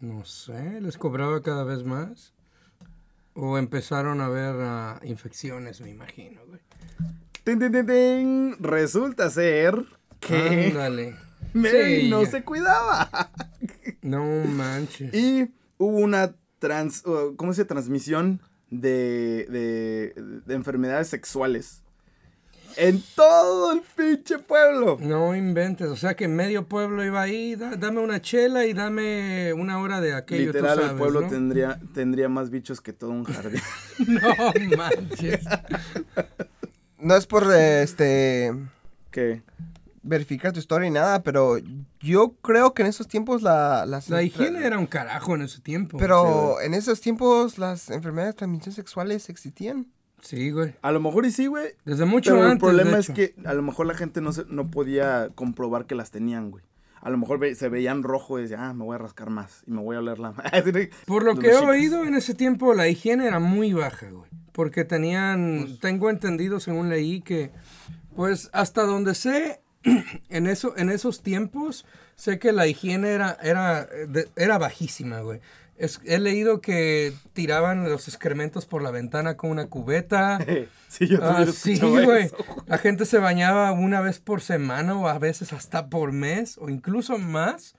no 0.00 0.24
sé, 0.24 0.80
les 0.80 0.98
cobraba 0.98 1.42
cada 1.42 1.64
vez 1.64 1.84
más. 1.84 2.34
O 3.34 3.58
empezaron 3.58 4.20
a 4.20 4.26
haber 4.26 4.54
ah, 4.60 5.00
infecciones, 5.02 5.80
me 5.80 5.90
imagino, 5.90 6.40
güey. 6.46 6.60
Tin, 7.42 7.58
tin. 7.58 8.56
Resulta 8.60 9.28
ser 9.30 9.84
que 10.20 10.68
Ándale. 10.68 11.16
Sí, 11.54 12.08
no 12.10 12.24
ya. 12.24 12.30
se 12.30 12.42
cuidaba. 12.42 13.30
No 14.02 14.24
manches. 14.44 15.14
Y 15.14 15.52
hubo 15.78 15.98
una 15.98 16.34
trans, 16.58 17.02
¿cómo 17.36 17.52
se 17.52 17.62
dice? 17.62 17.64
transmisión 17.66 18.40
de, 18.80 19.46
de, 19.50 20.14
de 20.44 20.54
enfermedades 20.54 21.08
sexuales 21.08 21.80
en 22.76 23.00
todo 23.14 23.70
el 23.72 23.82
pinche 23.96 24.38
pueblo. 24.40 24.98
No 25.00 25.36
inventes, 25.36 25.86
o 25.88 25.94
sea 25.96 26.14
que 26.16 26.26
medio 26.26 26.66
pueblo 26.66 27.04
iba 27.04 27.22
ahí, 27.22 27.54
"Da- 27.54 27.76
dame 27.76 28.00
una 28.00 28.20
chela 28.20 28.66
y 28.66 28.72
dame 28.72 29.52
una 29.52 29.78
hora 29.78 30.00
de 30.00 30.12
aquello, 30.14 30.50
tú 30.50 30.58
Literal, 30.58 30.78
el 30.80 30.84
sabes, 30.86 30.98
pueblo 30.98 31.20
¿no? 31.20 31.28
tendría, 31.28 31.78
tendría 31.94 32.28
más 32.28 32.50
bichos 32.50 32.80
que 32.80 32.92
todo 32.92 33.10
un 33.10 33.24
jardín. 33.24 33.60
No 34.08 34.76
manches. 34.76 35.44
No 36.98 37.14
es 37.16 37.26
por 37.26 37.44
este 37.54 38.52
que 39.12 39.42
verificar 40.04 40.52
tu 40.52 40.60
historia 40.60 40.88
ni 40.88 40.94
nada, 40.94 41.22
pero 41.22 41.56
yo 42.00 42.34
creo 42.42 42.74
que 42.74 42.82
en 42.82 42.88
esos 42.88 43.08
tiempos 43.08 43.42
la, 43.42 43.86
las 43.86 44.08
La 44.10 44.22
higiene 44.22 44.64
era 44.64 44.78
un 44.78 44.86
carajo 44.86 45.34
en 45.34 45.42
ese 45.42 45.60
tiempo. 45.60 45.96
Pero 45.98 46.60
en 46.60 46.74
esos 46.74 47.00
tiempos 47.00 47.58
las 47.58 47.90
enfermedades 47.90 48.34
de 48.34 48.38
transmisión 48.38 48.74
sexuales 48.74 49.28
existían. 49.30 49.88
Sí, 50.20 50.50
güey. 50.52 50.74
a 50.80 50.90
lo 50.92 51.00
mejor 51.00 51.26
y 51.26 51.30
sí, 51.30 51.46
güey. 51.48 51.72
Desde 51.84 52.04
mucho 52.06 52.30
Pero 52.32 52.44
el 52.44 52.50
antes. 52.52 52.60
problema 52.66 52.92
de 52.92 53.00
es 53.00 53.10
que 53.10 53.34
a 53.44 53.52
lo 53.52 53.62
mejor 53.62 53.84
la 53.86 53.94
gente 53.94 54.20
no, 54.22 54.32
se, 54.32 54.44
no 54.48 54.70
podía 54.70 55.28
comprobar 55.34 55.84
que 55.86 55.94
las 55.94 56.10
tenían, 56.10 56.50
güey. 56.50 56.64
A 57.02 57.10
lo 57.10 57.18
mejor 57.18 57.38
ve- 57.38 57.54
se 57.54 57.68
veían 57.68 58.02
rojo 58.02 58.38
y 58.38 58.42
decían, 58.42 58.60
ah, 58.60 58.72
me 58.72 58.84
voy 58.84 58.94
a 58.94 58.98
rascar 58.98 59.28
más 59.28 59.62
y 59.66 59.72
me 59.72 59.82
voy 59.82 59.96
a 59.96 59.98
oler 59.98 60.18
la... 60.18 60.32
Por 61.06 61.24
lo 61.24 61.36
que 61.36 61.48
he 61.50 61.56
oído 61.56 62.04
en 62.06 62.14
ese 62.14 62.34
tiempo, 62.34 62.72
la 62.72 62.88
higiene 62.88 63.26
era 63.26 63.38
muy 63.40 63.74
baja, 63.74 64.08
güey. 64.10 64.30
Porque 64.52 64.84
tenían, 64.86 65.64
Pues 65.66 65.80
tengo 65.80 66.08
entendido 66.08 66.58
según 66.60 66.88
leí 66.88 67.20
que, 67.20 67.50
pues 68.16 68.48
hasta 68.54 68.84
donde 68.84 69.14
sé, 69.14 69.60
en, 70.30 70.46
eso, 70.46 70.74
en 70.76 70.90
esos 70.90 71.22
tiempos, 71.22 71.84
sé 72.16 72.38
que 72.38 72.52
la 72.52 72.66
higiene 72.66 73.10
era, 73.10 73.36
era, 73.42 73.88
era 74.36 74.58
bajísima, 74.58 75.20
güey. 75.20 75.40
Es- 75.76 76.00
he 76.04 76.18
leído 76.18 76.60
que 76.60 77.12
tiraban 77.32 77.84
los 77.88 78.06
excrementos 78.08 78.64
por 78.66 78.82
la 78.82 78.90
ventana 78.92 79.36
con 79.36 79.50
una 79.50 79.66
cubeta. 79.66 80.38
sí, 80.88 81.08
yo 81.08 81.18
Ah, 81.22 81.44
sí, 81.52 81.78
güey. 81.80 82.30
La 82.66 82.78
gente 82.78 83.04
se 83.06 83.18
bañaba 83.18 83.72
una 83.72 84.00
vez 84.00 84.20
por 84.20 84.40
semana 84.40 84.94
o 84.96 85.08
a 85.08 85.18
veces 85.18 85.52
hasta 85.52 85.88
por 85.88 86.12
mes 86.12 86.58
o 86.58 86.68
incluso 86.68 87.18
más. 87.18 87.74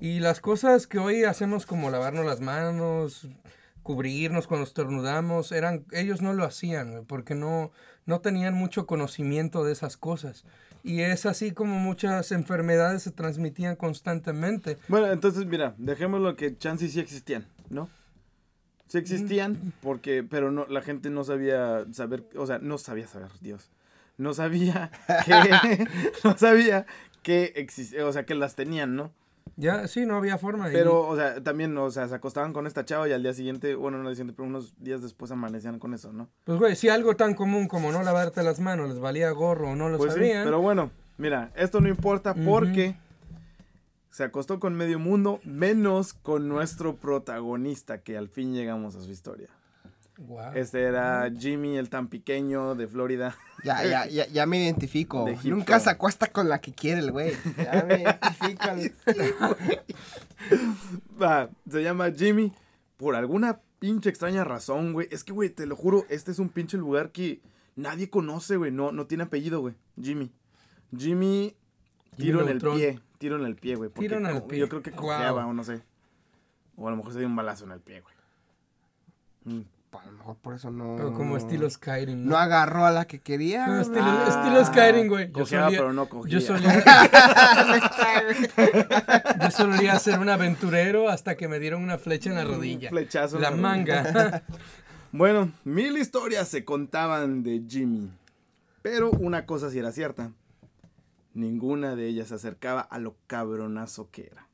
Y 0.00 0.20
las 0.20 0.40
cosas 0.40 0.86
que 0.86 0.98
hoy 0.98 1.24
hacemos 1.24 1.66
como 1.66 1.90
lavarnos 1.90 2.24
las 2.26 2.40
manos, 2.40 3.28
cubrirnos 3.82 4.46
cuando 4.46 4.64
estornudamos, 4.66 5.52
eran, 5.52 5.84
ellos 5.92 6.22
no 6.22 6.32
lo 6.32 6.44
hacían 6.44 7.04
porque 7.06 7.34
no, 7.34 7.70
no 8.06 8.20
tenían 8.20 8.54
mucho 8.54 8.86
conocimiento 8.86 9.62
de 9.64 9.72
esas 9.72 9.96
cosas. 9.96 10.44
Y 10.84 11.00
es 11.00 11.24
así 11.26 11.50
como 11.52 11.78
muchas 11.78 12.30
enfermedades 12.30 13.02
se 13.02 13.10
transmitían 13.10 13.74
constantemente. 13.74 14.78
Bueno, 14.88 15.10
entonces, 15.10 15.46
mira, 15.46 15.74
dejémoslo 15.78 16.36
que 16.36 16.56
chances 16.58 16.92
sí 16.92 17.00
existían, 17.00 17.46
¿no? 17.70 17.88
Sí 18.86 18.98
Mm. 18.98 19.00
existían, 19.00 19.72
porque, 19.82 20.22
pero 20.22 20.52
no, 20.52 20.66
la 20.66 20.82
gente 20.82 21.08
no 21.08 21.24
sabía 21.24 21.86
saber, 21.92 22.24
o 22.36 22.46
sea, 22.46 22.58
no 22.58 22.76
sabía 22.78 23.06
saber, 23.08 23.30
Dios. 23.40 23.70
No 24.18 24.34
sabía 24.34 24.90
que, 25.24 25.32
no 26.24 26.36
sabía 26.36 26.86
que 27.22 27.54
existía, 27.56 28.06
o 28.06 28.12
sea, 28.12 28.26
que 28.26 28.34
las 28.34 28.54
tenían, 28.54 28.94
¿no? 28.94 29.10
Ya, 29.56 29.86
sí, 29.86 30.04
no 30.04 30.16
había 30.16 30.36
forma. 30.38 30.68
y- 30.68 30.72
Pero, 30.72 31.06
o 31.06 31.14
sea, 31.16 31.42
también, 31.42 31.76
o 31.78 31.90
sea, 31.90 32.08
se 32.08 32.14
acostaban 32.14 32.52
con 32.52 32.66
esta 32.66 32.84
chava 32.84 33.08
y 33.08 33.12
al 33.12 33.22
día 33.22 33.32
siguiente, 33.34 33.74
bueno, 33.76 33.98
no 33.98 34.04
al 34.08 34.14
día 34.14 34.16
siguiente, 34.16 34.34
pero 34.36 34.48
unos 34.48 34.74
días 34.82 35.00
después 35.02 35.30
amanecían 35.30 35.78
con 35.78 35.94
eso, 35.94 36.12
¿no? 36.12 36.28
Pues, 36.44 36.58
güey, 36.58 36.74
si 36.76 36.88
algo 36.88 37.14
tan 37.14 37.34
común 37.34 37.68
como 37.68 37.92
no 37.92 38.02
lavarte 38.02 38.42
las 38.42 38.58
manos 38.60 38.88
les 38.88 38.98
valía 38.98 39.30
gorro 39.30 39.70
o 39.70 39.76
no 39.76 39.88
lo 39.88 39.98
Pues 39.98 40.12
sí, 40.14 40.18
sabían. 40.20 40.44
pero 40.44 40.60
bueno, 40.60 40.90
mira, 41.18 41.52
esto 41.54 41.80
no 41.80 41.88
importa 41.88 42.34
porque 42.34 42.96
se 44.10 44.24
acostó 44.24 44.58
con 44.60 44.74
medio 44.74 44.98
mundo, 44.98 45.40
menos 45.44 46.14
con 46.14 46.48
nuestro 46.48 46.96
protagonista, 46.96 47.98
que 48.02 48.16
al 48.16 48.28
fin 48.28 48.54
llegamos 48.54 48.96
a 48.96 49.02
su 49.02 49.10
historia. 49.10 49.48
Guau. 50.16 50.52
Este 50.56 50.82
era 50.82 51.28
Jimmy, 51.36 51.76
el 51.76 51.90
tan 51.90 52.08
pequeño 52.08 52.74
de 52.76 52.86
Florida. 52.88 53.36
Ya, 53.64 53.82
ya, 53.82 54.06
ya, 54.06 54.26
ya 54.28 54.46
me 54.46 54.62
identifico. 54.62 55.26
Nunca 55.44 55.80
se 55.80 55.90
acuesta 55.90 56.26
con 56.26 56.48
la 56.48 56.60
que 56.60 56.72
quiere 56.72 57.00
el 57.00 57.10
güey. 57.10 57.32
Ya 57.56 57.84
me 57.88 58.02
identifico. 58.02 59.56
Va, 61.20 61.48
se 61.70 61.82
llama 61.82 62.12
Jimmy. 62.12 62.52
Por 62.98 63.16
alguna 63.16 63.60
pinche 63.78 64.10
extraña 64.10 64.44
razón, 64.44 64.92
güey. 64.92 65.08
Es 65.10 65.24
que, 65.24 65.32
güey, 65.32 65.48
te 65.48 65.66
lo 65.66 65.76
juro, 65.76 66.04
este 66.10 66.30
es 66.30 66.38
un 66.38 66.50
pinche 66.50 66.76
lugar 66.76 67.10
que 67.10 67.40
nadie 67.74 68.10
conoce, 68.10 68.56
güey. 68.56 68.70
No, 68.70 68.92
no 68.92 69.06
tiene 69.06 69.24
apellido, 69.24 69.60
güey. 69.60 69.74
Jimmy. 70.00 70.30
Jimmy, 70.96 71.56
tiro 72.16 72.42
en 72.42 72.48
el 72.48 72.60
pie. 72.60 73.00
Tiro 73.18 73.36
en 73.36 73.46
el 73.46 73.56
pie, 73.56 73.76
güey. 73.76 73.90
Tiro 73.90 74.18
en 74.18 74.26
el 74.26 74.42
pie. 74.42 74.58
Yo 74.58 74.68
creo 74.68 74.82
que 74.82 74.92
cojeaba 74.92 75.46
o 75.46 75.54
no 75.54 75.64
sé. 75.64 75.82
O 76.76 76.86
a 76.86 76.90
lo 76.90 76.98
mejor 76.98 77.12
se 77.12 77.18
dio 77.18 77.28
un 77.28 77.36
balazo 77.36 77.64
en 77.64 77.72
el 77.72 77.80
pie, 77.80 78.02
güey. 78.02 78.14
Mm. 79.44 79.64
A 80.02 80.06
lo 80.06 80.12
mejor 80.12 80.36
por 80.36 80.54
eso 80.54 80.70
no. 80.70 81.12
Como 81.12 81.36
estilo 81.36 81.68
Skyrim. 81.70 82.26
No 82.26 82.36
agarró 82.36 82.84
a 82.86 82.90
la 82.90 83.06
que 83.06 83.20
quería. 83.20 83.66
No, 83.66 83.80
estilo, 83.80 84.04
Ah, 84.06 84.26
estilo 84.28 84.64
Skyrim, 84.64 85.08
güey. 85.08 85.26
Yo 85.28 85.32
cojeaba, 85.32 85.64
solía, 85.66 85.78
pero 85.78 85.92
no 85.92 86.08
cogía. 86.08 86.32
yo 86.32 86.40
solía, 86.40 86.84
yo 89.42 89.50
solía 89.50 89.98
ser 89.98 90.18
un 90.18 90.28
aventurero 90.28 91.08
hasta 91.08 91.36
que 91.36 91.48
me 91.48 91.58
dieron 91.58 91.82
una 91.82 91.98
flecha 91.98 92.30
en 92.30 92.36
la 92.36 92.44
rodilla. 92.44 92.90
flechazo 92.90 93.36
en 93.36 93.42
La 93.42 93.50
la 93.50 93.56
manga. 93.56 94.42
Bueno, 95.16 95.52
mil 95.62 95.96
historias 95.96 96.48
se 96.48 96.64
contaban 96.64 97.44
de 97.44 97.62
Jimmy. 97.68 98.10
Pero 98.82 99.12
una 99.12 99.46
cosa 99.46 99.70
sí 99.70 99.78
era 99.78 99.92
cierta. 99.92 100.32
Ninguna 101.34 101.94
de 101.94 102.08
ellas 102.08 102.28
se 102.28 102.34
acercaba 102.34 102.80
a 102.80 102.98
lo 102.98 103.14
cabronazo 103.28 104.10
que 104.10 104.26
era. 104.32 104.48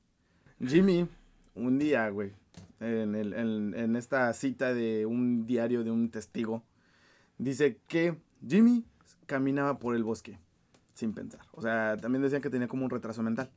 Jimmy, 0.62 1.08
un 1.54 1.78
día, 1.78 2.06
güey, 2.10 2.32
en, 2.80 3.14
el- 3.14 3.32
en- 3.34 3.74
en 3.76 3.96
esta 3.96 4.32
cita 4.32 4.72
de 4.74 5.06
un 5.06 5.46
diario 5.46 5.84
de 5.84 5.90
un 5.90 6.10
testigo, 6.10 6.62
dice 7.38 7.78
que 7.88 8.16
Jimmy 8.46 8.84
caminaba 9.26 9.78
por 9.78 9.94
el 9.94 10.04
bosque 10.04 10.38
sin 10.94 11.12
pensar. 11.14 11.40
O 11.52 11.62
sea, 11.62 11.96
también 11.98 12.22
decían 12.22 12.42
que 12.42 12.50
tenía 12.50 12.68
como 12.68 12.84
un 12.84 12.90
retraso 12.90 13.22
mental. 13.22 13.50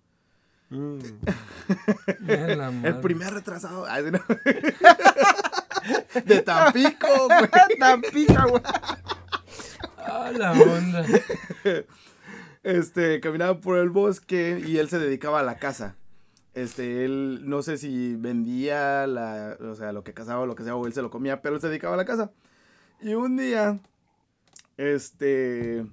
Mm. 0.70 0.98
El 2.86 3.00
primer 3.02 3.34
retrasado. 3.34 3.86
Ay, 3.88 4.06
no. 4.12 4.20
de 6.26 6.42
Tampico, 6.42 7.08
güey. 7.28 7.50
Tan 7.80 8.02
pica, 8.02 8.46
güey. 8.46 8.62
Ah, 9.98 10.32
la 10.36 10.52
onda. 10.54 11.06
este, 12.64 13.20
caminaba 13.20 13.60
por 13.60 13.78
el 13.78 13.90
bosque 13.90 14.62
y 14.66 14.78
él 14.78 14.90
se 14.90 15.00
dedicaba 15.00 15.40
a 15.40 15.44
la 15.44 15.58
caza. 15.58 15.96
Este, 16.54 17.04
él, 17.06 17.42
no 17.44 17.62
sé 17.63 17.78
si 17.78 18.16
vendía 18.16 19.08
la, 19.08 19.58
o 19.60 19.74
sea, 19.76 19.92
lo 19.92 20.04
que 20.04 20.13
cazaba 20.13 20.42
o 20.42 20.46
lo 20.46 20.56
que 20.56 20.63
sea, 20.63 20.76
o 20.76 20.86
él 20.86 20.94
se 20.94 21.02
lo 21.02 21.10
comía, 21.10 21.42
pero 21.42 21.56
él 21.56 21.62
se 21.62 21.68
dedicaba 21.68 21.96
a 21.96 21.98
la 21.98 22.06
caza. 22.06 22.32
Y 23.02 23.16
un 23.16 23.36
día, 23.38 23.80
este, 24.78 25.86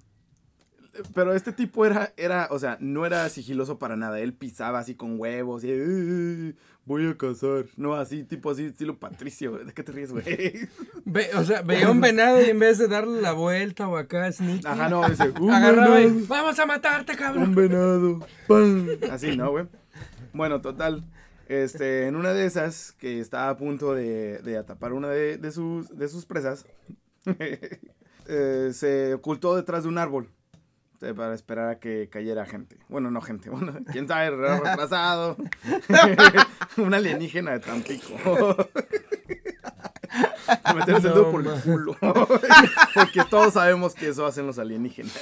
pero 1.14 1.32
este 1.34 1.52
tipo 1.52 1.86
era, 1.86 2.12
era, 2.16 2.48
o 2.50 2.58
sea, 2.58 2.76
no 2.80 3.06
era 3.06 3.28
sigiloso 3.28 3.78
para 3.78 3.96
nada. 3.96 4.20
Él 4.20 4.32
pisaba 4.34 4.78
así 4.80 4.94
con 4.94 5.18
huevos 5.18 5.64
y, 5.64 5.68
"Eh, 5.72 6.54
voy 6.84 7.06
a 7.08 7.16
cazar. 7.16 7.64
No, 7.76 7.94
así, 7.94 8.24
tipo 8.24 8.50
así, 8.50 8.66
estilo 8.66 8.98
Patricio. 8.98 9.52
¿De 9.64 9.72
qué 9.72 9.82
te 9.82 9.92
ríes, 9.92 10.12
güey? 10.12 10.24
Ve- 11.04 11.30
o 11.36 11.44
sea, 11.44 11.62
veía 11.62 11.90
un 11.90 12.00
venado 12.00 12.40
y 12.42 12.50
en 12.50 12.58
vez 12.58 12.78
de 12.78 12.86
darle 12.88 13.20
la 13.22 13.32
vuelta 13.32 13.88
o 13.88 13.96
acá, 13.96 14.30
sneaky, 14.30 14.66
Ajá, 14.66 14.88
no, 14.88 15.08
dice, 15.08 15.32
"Un 15.40 15.50
agarraba 15.52 15.96
venado". 15.96 16.18
y, 16.20 16.26
vamos 16.26 16.58
a 16.58 16.66
matarte, 16.66 17.12
Un 17.12 17.18
cabrón. 17.18 17.54
venado. 17.54 18.20
¡Pam! 18.46 18.88
Así, 19.10 19.36
¿no, 19.36 19.50
güey? 19.52 19.66
Bueno, 20.32 20.60
total. 20.60 21.04
Este, 21.48 22.06
en 22.06 22.14
una 22.14 22.32
de 22.32 22.46
esas, 22.46 22.92
que 22.92 23.18
estaba 23.20 23.50
a 23.50 23.56
punto 23.56 23.94
de, 23.94 24.56
atapar 24.58 24.92
una 24.92 25.08
de, 25.08 25.36
de 25.36 25.50
sus, 25.50 25.88
de 25.96 26.08
sus 26.08 26.24
presas, 26.24 26.64
eh, 28.28 28.70
se 28.72 29.14
ocultó 29.14 29.56
detrás 29.56 29.82
de 29.82 29.88
un 29.88 29.98
árbol. 29.98 30.28
eh, 31.02 31.12
para 31.14 31.34
esperar 31.34 31.68
a 31.68 31.78
que 31.80 32.08
cayera 32.08 32.46
gente. 32.46 32.78
Bueno, 32.88 33.10
no 33.10 33.20
gente, 33.20 33.50
bueno, 33.50 33.74
quién 33.90 34.06
sabe, 34.06 34.30
retrasado. 34.30 35.36
Un 36.76 36.94
alienígena 36.94 37.52
de 37.52 37.60
Tampico. 37.60 38.14
Meterse 40.74 41.08
el 41.08 41.14
dedo 41.14 41.30
por 41.30 41.46
el 41.46 41.60
culo. 41.62 41.96
Porque 42.94 43.22
todos 43.28 43.54
sabemos 43.54 43.94
que 43.94 44.08
eso 44.08 44.26
hacen 44.26 44.46
los 44.46 44.58
alienígenas. 44.58 45.12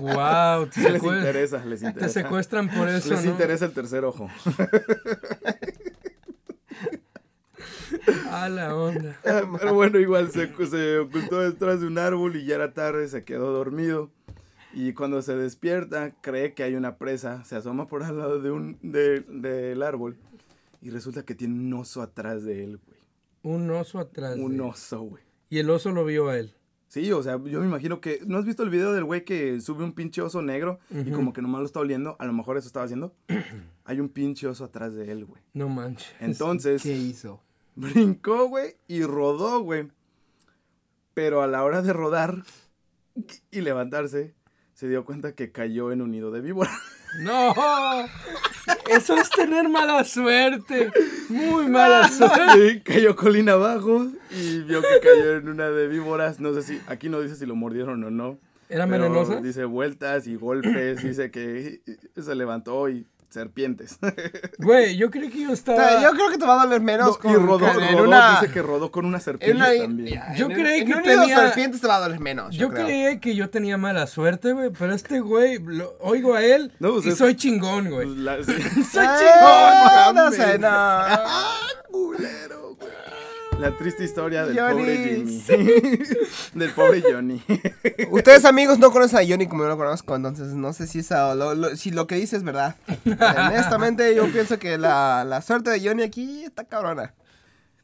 Wow, 0.00 0.66
te, 0.68 0.90
les 0.90 1.02
interesa, 1.02 1.64
les 1.64 1.80
te 1.80 1.86
interesa. 1.86 2.12
secuestran 2.22 2.68
por 2.70 2.88
eso, 2.88 3.10
Les 3.10 3.24
¿no? 3.24 3.30
interesa 3.32 3.64
el 3.64 3.72
tercer 3.72 4.04
ojo. 4.04 4.28
A 8.30 8.48
la 8.48 8.74
onda. 8.76 9.18
Pero 9.22 9.74
bueno, 9.74 9.98
igual 9.98 10.30
se, 10.30 10.48
se 10.66 10.98
ocultó 10.98 11.40
detrás 11.40 11.80
de 11.80 11.86
un 11.86 11.98
árbol 11.98 12.36
y 12.36 12.44
ya 12.44 12.56
era 12.56 12.72
tarde, 12.74 13.08
se 13.08 13.24
quedó 13.24 13.52
dormido. 13.52 14.10
Y 14.74 14.92
cuando 14.92 15.22
se 15.22 15.34
despierta, 15.34 16.12
cree 16.20 16.52
que 16.52 16.62
hay 16.62 16.74
una 16.74 16.96
presa, 16.98 17.42
se 17.44 17.56
asoma 17.56 17.88
por 17.88 18.02
al 18.04 18.18
lado 18.18 18.40
de 18.40 18.50
un, 18.50 18.78
de- 18.82 19.20
del 19.20 19.82
árbol 19.82 20.16
y 20.82 20.90
resulta 20.90 21.24
que 21.24 21.34
tiene 21.34 21.54
un 21.54 21.72
oso 21.72 22.02
atrás 22.02 22.44
de 22.44 22.64
él, 22.64 22.78
güey. 22.86 22.97
Un 23.48 23.70
oso 23.70 23.98
atrás. 23.98 24.36
de 24.36 24.42
Un 24.42 24.60
oso, 24.60 25.00
güey. 25.00 25.22
Y 25.48 25.58
el 25.58 25.70
oso 25.70 25.90
lo 25.90 26.04
vio 26.04 26.28
a 26.28 26.36
él. 26.38 26.54
Sí, 26.88 27.10
o 27.12 27.22
sea, 27.22 27.42
yo 27.44 27.60
me 27.60 27.66
imagino 27.66 28.00
que... 28.00 28.20
¿No 28.26 28.36
has 28.36 28.44
visto 28.44 28.62
el 28.62 28.68
video 28.68 28.92
del 28.92 29.04
güey 29.04 29.24
que 29.24 29.60
sube 29.62 29.84
un 29.84 29.92
pinche 29.94 30.20
oso 30.20 30.42
negro 30.42 30.80
y 30.90 31.10
como 31.10 31.32
que 31.32 31.40
nomás 31.40 31.60
lo 31.60 31.66
está 31.66 31.80
oliendo? 31.80 32.16
A 32.18 32.26
lo 32.26 32.34
mejor 32.34 32.58
eso 32.58 32.66
estaba 32.66 32.84
haciendo. 32.84 33.14
Hay 33.84 34.00
un 34.00 34.10
pinche 34.10 34.46
oso 34.46 34.64
atrás 34.64 34.94
de 34.94 35.10
él, 35.10 35.24
güey. 35.24 35.42
No 35.54 35.70
manches. 35.70 36.12
Entonces... 36.20 36.82
¿Qué 36.82 36.92
hizo? 36.94 37.42
Brincó, 37.74 38.48
güey, 38.48 38.76
y 38.86 39.02
rodó, 39.02 39.60
güey. 39.60 39.88
Pero 41.14 41.42
a 41.42 41.46
la 41.46 41.64
hora 41.64 41.80
de 41.80 41.92
rodar 41.94 42.42
y 43.50 43.60
levantarse, 43.62 44.34
se 44.74 44.88
dio 44.88 45.04
cuenta 45.06 45.34
que 45.34 45.52
cayó 45.52 45.90
en 45.90 46.02
un 46.02 46.10
nido 46.10 46.30
de 46.30 46.42
víbora. 46.42 46.70
No. 47.22 47.54
Eso 48.88 49.16
es 49.16 49.30
tener 49.30 49.68
mala 49.68 50.04
suerte. 50.04 50.90
Muy 51.28 51.66
mala 51.68 52.08
suerte. 52.08 52.70
Sí, 52.70 52.80
cayó 52.80 53.16
colina 53.16 53.52
abajo 53.52 54.06
y 54.30 54.60
vio 54.60 54.82
que 54.82 55.00
cayó 55.00 55.36
en 55.36 55.48
una 55.48 55.70
de 55.70 55.88
víboras. 55.88 56.40
No 56.40 56.54
sé 56.54 56.62
si, 56.62 56.80
aquí 56.86 57.08
no 57.08 57.20
dice 57.20 57.36
si 57.36 57.46
lo 57.46 57.54
mordieron 57.54 58.02
o 58.04 58.10
no. 58.10 58.38
¿Era 58.68 58.86
venenosa? 58.86 59.40
Dice 59.40 59.64
vueltas 59.64 60.26
y 60.26 60.36
golpes, 60.36 61.02
dice 61.02 61.30
que 61.30 61.80
se 62.16 62.34
levantó 62.34 62.88
y 62.88 63.06
serpientes. 63.30 63.98
Güey, 64.58 64.96
yo 64.96 65.10
creí 65.10 65.28
que 65.30 65.42
yo 65.42 65.50
O 65.50 65.52
estaba. 65.52 65.78
sea, 65.78 66.02
yo 66.02 66.10
creo 66.12 66.30
que 66.30 66.38
te 66.38 66.46
va 66.46 66.60
a 66.60 66.64
doler 66.64 66.80
menos 66.80 67.18
No, 67.22 67.30
y 67.30 67.34
rodó, 67.36 67.58
con- 67.58 67.82
en 67.82 67.92
rodó, 67.92 68.08
una... 68.08 68.40
dice 68.40 68.52
que 68.52 68.62
rodó 68.62 68.90
con 68.90 69.04
una 69.04 69.18
en 69.18 69.22
serpiente 69.22 69.56
una- 69.56 69.82
también. 69.82 70.22
Yo 70.36 70.46
en- 70.46 70.52
creí 70.54 70.80
en 70.80 70.86
que 70.86 70.94
tenía- 71.00 71.36
serpientes 71.36 71.80
te 71.80 71.86
va 71.86 71.96
a 71.96 72.00
doler 72.00 72.20
menos, 72.20 72.54
yo, 72.54 72.68
Yo 72.68 72.68
creo. 72.74 72.86
creía 72.86 73.20
que 73.20 73.34
yo 73.34 73.50
tenía 73.50 73.76
mala 73.78 74.06
suerte, 74.06 74.52
güey, 74.52 74.70
pero 74.70 74.94
este 74.94 75.20
güey, 75.20 75.58
lo- 75.58 75.96
oigo 76.00 76.34
a 76.34 76.42
él 76.44 76.72
No, 76.80 76.94
pues 76.94 77.06
y 77.06 77.08
es- 77.10 77.18
soy 77.18 77.36
chingón, 77.36 77.90
güey. 77.90 78.08
La-. 78.16 78.36
Soy 78.44 78.56
chingón, 78.56 80.14
no 80.14 80.30
sé, 80.32 80.58
no. 80.58 80.68
¡Ah, 80.70 81.54
culero, 81.90 82.74
güey! 82.76 82.88
La 83.58 83.76
triste 83.76 84.04
historia 84.04 84.46
del 84.46 84.56
Johnny, 84.58 84.74
pobre 84.82 84.96
Jimmy. 85.16 85.44
del 86.54 86.70
pobre 86.72 87.02
Johnny. 87.02 87.42
Ustedes 88.10 88.44
amigos 88.44 88.78
no 88.78 88.92
conocen 88.92 89.18
a 89.18 89.28
Johnny 89.28 89.48
como 89.48 89.64
yo 89.64 89.68
lo 89.68 89.76
conozco, 89.76 90.14
entonces 90.14 90.48
no 90.54 90.72
sé 90.72 90.86
si, 90.86 91.00
esa, 91.00 91.34
lo, 91.34 91.54
lo- 91.54 91.74
si 91.76 91.90
lo 91.90 92.06
que 92.06 92.14
dice 92.14 92.36
es 92.36 92.44
verdad. 92.44 92.76
Honestamente 93.04 94.14
yo 94.14 94.30
pienso 94.30 94.58
que 94.60 94.78
la, 94.78 95.24
la 95.24 95.42
suerte 95.42 95.70
de 95.70 95.80
Johnny 95.86 96.04
aquí 96.04 96.44
está 96.44 96.64
cabrona. 96.64 97.14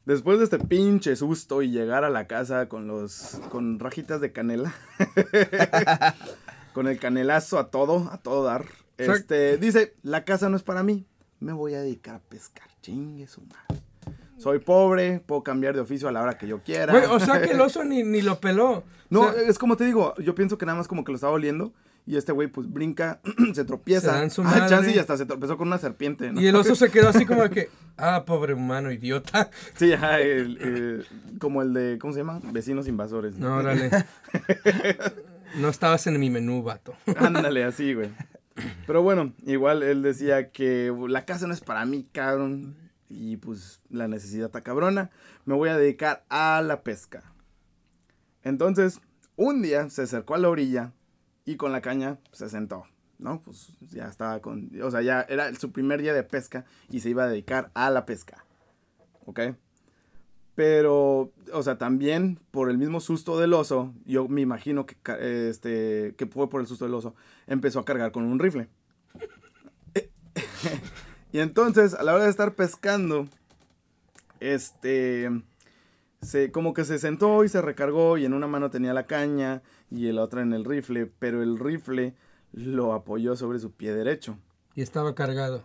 Después 0.07 0.39
de 0.39 0.45
este 0.45 0.59
pinche 0.61 1.17
susto 1.17 1.61
y 1.63 1.71
llegar 1.71 2.05
a 2.05 2.11
la 2.11 2.27
casa 2.27 2.69
con 2.69 2.87
los 2.87 3.41
con 3.51 3.81
rajitas 3.81 4.21
de 4.21 4.31
canela, 4.33 4.75
con 6.73 6.87
el 6.87 6.99
canelazo 7.01 7.59
a 7.59 7.71
todo, 7.71 8.11
a 8.13 8.19
todo 8.19 8.45
dar, 8.45 8.65
este 8.99 9.57
dice, 9.57 9.95
la 10.03 10.25
casa 10.25 10.49
no 10.51 10.57
es 10.57 10.63
para 10.63 10.83
mí, 10.85 11.07
me 11.41 11.53
voy 11.53 11.75
a 11.75 11.81
dedicar 11.81 12.15
a 12.17 12.21
pescar, 12.21 12.69
chingue 12.83 13.27
su 13.27 13.41
madre. 13.43 13.83
Soy 14.45 14.59
pobre, 14.59 15.21
puedo 15.25 15.43
cambiar 15.43 15.75
de 15.75 15.81
oficio 15.81 16.07
a 16.07 16.13
la 16.13 16.21
hora 16.23 16.37
que 16.37 16.47
yo 16.47 16.63
quiera. 16.63 16.93
Güey, 16.93 17.07
o 17.07 17.19
sea 17.19 17.41
que 17.41 17.53
el 17.53 17.61
oso 17.63 17.83
ni, 17.83 18.03
ni 18.03 18.21
lo 18.21 18.39
peló. 18.41 18.85
No, 19.09 19.23
O 19.23 19.33
sea, 19.33 19.43
es 19.43 19.59
como 19.59 19.77
te 19.79 19.85
digo, 19.85 20.15
yo 20.19 20.35
pienso 20.35 20.59
que 20.59 20.67
nada 20.67 20.77
más 20.77 20.87
como 20.87 21.03
que 21.03 21.13
lo 21.13 21.17
estaba 21.17 21.33
oliendo 21.33 21.73
y 22.07 22.17
este 22.19 22.33
güey 22.33 22.49
pues 22.49 22.71
brinca, 22.71 23.21
se 23.55 23.65
tropieza. 23.65 24.13
Se 24.13 24.19
dan 24.19 24.31
su 24.31 24.43
Ah, 24.45 24.67
chance 24.69 24.93
y 24.95 24.99
hasta 24.99 25.17
se 25.17 25.25
tropezó 25.25 25.57
con 25.57 25.69
una 25.69 25.79
serpiente, 25.79 26.31
¿no? 26.31 26.39
y 26.43 26.47
el 26.47 26.55
oso 26.57 26.75
se 26.75 26.91
quedó 26.91 27.09
así 27.09 27.25
como 27.25 27.49
que, 27.49 27.71
ah, 27.97 28.25
pobre 28.27 28.53
humano, 28.53 28.93
idiota. 28.93 29.49
Sí, 29.77 29.95
ajá, 29.95 30.21
el, 30.21 30.59
el- 30.61 31.39
como 31.39 31.63
el 31.63 31.73
de, 31.73 31.99
¿cómo 31.99 32.13
se 32.13 32.19
llama? 32.21 32.41
Vecinos 32.53 32.87
invasores. 32.87 33.37
No, 33.39 33.57
órale. 33.57 33.91
No 35.57 35.69
estabas 35.69 36.07
en 36.07 36.19
mi 36.21 36.31
menú, 36.31 36.63
vato. 36.63 36.95
Ándale, 37.17 37.65
así, 37.65 37.95
güey. 37.95 38.11
Pero 38.87 39.03
bueno, 39.03 39.33
igual 39.47 39.83
él 39.83 40.03
decía 40.03 40.51
que 40.51 40.93
la 41.09 41.25
casa 41.25 41.47
no 41.47 41.55
es 41.55 41.61
para 41.61 41.85
mí, 41.87 42.07
cabrón. 42.13 42.77
Y 43.17 43.37
pues 43.37 43.81
la 43.91 44.09
necesidad 44.09 44.47
está 44.47 44.63
cabrona. 44.63 45.11
Me 45.45 45.55
voy 45.55 45.69
a 45.69 45.79
dedicar 45.79 46.25
a 46.29 46.61
la 46.63 46.83
pesca. 46.83 47.33
Entonces, 48.43 49.01
un 49.37 49.63
día 49.63 49.89
se 49.89 50.03
acercó 50.03 50.35
a 50.35 50.39
la 50.39 50.49
orilla 50.49 50.93
y 51.45 51.57
con 51.57 51.71
la 51.73 51.81
caña 51.81 52.19
se 52.33 52.49
sentó. 52.49 52.85
¿No? 53.19 53.41
Pues 53.41 53.69
ya 53.81 54.09
estaba 54.09 54.41
con. 54.41 54.71
O 54.83 54.91
sea, 54.91 55.01
ya 55.01 55.23
era 55.29 55.55
su 55.55 55.71
primer 55.71 56.03
día 56.03 56.13
de 56.13 56.25
pesca 56.25 56.65
y 56.91 57.01
se 57.01 57.11
iba 57.11 57.25
a 57.25 57.29
dedicar 57.29 57.71
a 57.75 57.89
la 57.91 58.05
pesca. 58.05 58.45
¿Ok? 59.25 59.41
Pero, 60.57 61.33
o 61.53 61.63
sea, 61.63 61.79
también 61.79 62.41
por 62.51 62.71
el 62.71 62.79
mismo 62.79 63.01
susto 63.01 63.39
del 63.39 63.55
oso, 63.55 63.95
yo 64.05 64.29
me 64.29 64.41
imagino 64.41 64.87
que, 64.87 64.97
este, 65.49 66.15
que 66.17 66.27
fue 66.27 66.49
por 66.51 66.61
el 66.61 66.67
susto 66.67 66.85
del 66.85 66.95
oso, 66.95 67.15
empezó 67.47 67.81
a 67.81 67.85
cargar 67.85 68.13
con 68.13 68.25
un 68.25 68.39
rifle. 68.39 68.69
Y 71.35 71.41
entonces, 71.41 71.95
a 71.95 72.05
la 72.05 72.15
hora 72.15 72.23
de 72.23 72.31
estar 72.31 72.55
pescando, 72.55 73.27
este, 74.39 75.29
se, 76.23 76.53
como 76.53 76.75
que 76.75 76.85
se 76.85 77.01
sentó 77.01 77.43
y 77.43 77.49
se 77.49 77.61
recargó 77.61 78.19
y 78.19 78.25
en 78.25 78.35
una 78.35 78.47
mano 78.47 78.71
tenía 78.71 78.95
la 78.95 79.09
caña 79.09 79.61
y 79.91 80.07
en 80.07 80.15
la 80.15 80.23
otra 80.23 80.43
en 80.43 80.53
el 80.53 80.65
rifle, 80.65 81.11
pero 81.19 81.43
el 81.43 81.59
rifle 81.59 82.15
lo 82.53 82.93
apoyó 82.93 83.35
sobre 83.35 83.59
su 83.59 83.73
pie 83.73 83.93
derecho. 83.93 84.39
Y 84.77 84.83
estaba 84.83 85.17
cargado. 85.17 85.65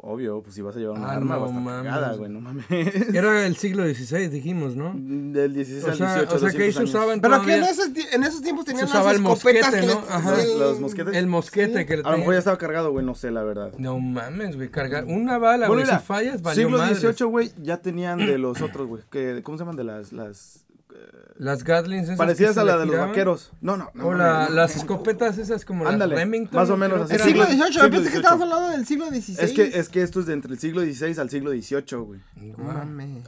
Obvio, 0.00 0.40
pues 0.42 0.54
si 0.54 0.62
vas 0.62 0.76
a 0.76 0.78
llevar 0.78 0.96
una 0.96 1.08
Ah, 1.08 1.14
arma, 1.16 1.34
no 1.34 1.40
va 1.42 1.48
a 1.48 1.50
mames. 1.50 1.92
cargada, 1.92 2.14
güey, 2.16 2.30
no 2.30 2.40
mames. 2.40 2.64
Era 3.12 3.44
el 3.46 3.56
siglo 3.56 3.82
XVI, 3.82 4.28
dijimos, 4.28 4.76
¿no? 4.76 4.92
Del 4.94 5.52
16 5.52 5.84
O 5.84 5.90
al 5.90 5.96
sea, 5.96 6.14
18, 6.14 6.36
o 6.36 6.38
sea 6.38 6.50
que 6.50 6.56
ahí 6.62 6.66
200 6.68 6.74
se 6.90 6.96
usaban 6.96 7.20
Pero 7.20 7.42
que 7.42 7.54
en 7.56 7.64
esos, 7.64 7.88
en 8.12 8.22
esos 8.22 8.40
tiempos 8.40 8.64
se 8.64 8.70
tenían 8.70 8.86
usaba 8.86 9.12
las 9.12 9.20
el 9.20 9.26
escopetas 9.26 9.72
mosquete, 9.72 9.80
que 9.80 9.86
¿no? 9.92 10.00
les- 10.00 10.10
Ajá. 10.10 10.36
sí, 10.36 10.46
Los 10.58 10.80
mosquetes. 10.80 11.16
el 11.16 11.26
mosquete 11.26 11.86
que 11.86 11.96
le 11.96 12.02
A 12.04 12.12
lo 12.12 12.18
mejor 12.18 12.34
ya 12.34 12.38
estaba 12.38 12.58
cargado, 12.58 12.92
güey, 12.92 13.04
no 13.04 13.16
sé, 13.16 13.32
la 13.32 13.42
verdad. 13.42 13.72
No 13.78 13.98
mames, 13.98 14.54
güey, 14.54 14.68
cargar 14.70 15.04
una 15.04 15.36
bala, 15.38 15.66
Bueno, 15.66 15.82
güey, 15.84 15.92
si 15.98 16.04
fallas, 16.04 16.42
valió 16.42 16.68
siglo. 16.68 16.78
XVIII, 17.12 17.26
güey, 17.28 17.52
ya 17.60 17.78
tenían 17.78 18.18
de 18.18 18.38
los 18.38 18.62
otros, 18.62 18.86
güey. 18.86 19.02
que 19.10 19.42
¿Cómo 19.42 19.58
se 19.58 19.62
llaman? 19.62 19.76
De 19.76 19.82
las... 19.84 20.12
las 20.12 20.64
Las 21.36 21.62
Gatlings 21.62 22.04
esas 22.06 22.18
parecidas 22.18 22.58
a 22.58 22.64
la 22.64 22.78
de 22.78 22.86
los 22.86 22.96
vaqueros. 22.96 23.52
No, 23.60 23.76
no, 23.76 23.90
no. 23.94 24.08
O 24.08 24.14
la- 24.14 24.48
no, 24.48 24.54
las 24.56 24.74
escopetas 24.74 25.38
esas 25.38 25.64
como 25.64 25.86
Ándale, 25.86 26.14
las 26.16 26.24
Remington. 26.24 26.56
más 26.60 26.68
o 26.70 26.76
menos 26.76 27.02
así. 27.02 27.14
El 27.14 27.20
siglo 27.20 27.44
XVIII, 27.44 27.70
yo 27.70 27.90
pensé 27.90 28.10
que 28.10 28.16
estabas 28.16 28.40
hablando 28.42 28.70
del 28.70 28.84
siglo 28.86 29.06
XVI. 29.06 29.36
Es 29.38 29.52
que, 29.52 29.62
es 29.78 29.88
que 29.88 30.02
esto 30.02 30.18
es 30.18 30.26
de 30.26 30.32
entre 30.32 30.52
el 30.52 30.58
siglo 30.58 30.80
XVI 30.82 31.18
al 31.20 31.30
siglo 31.30 31.50
XVIII, 31.52 31.98
güey. 32.00 32.20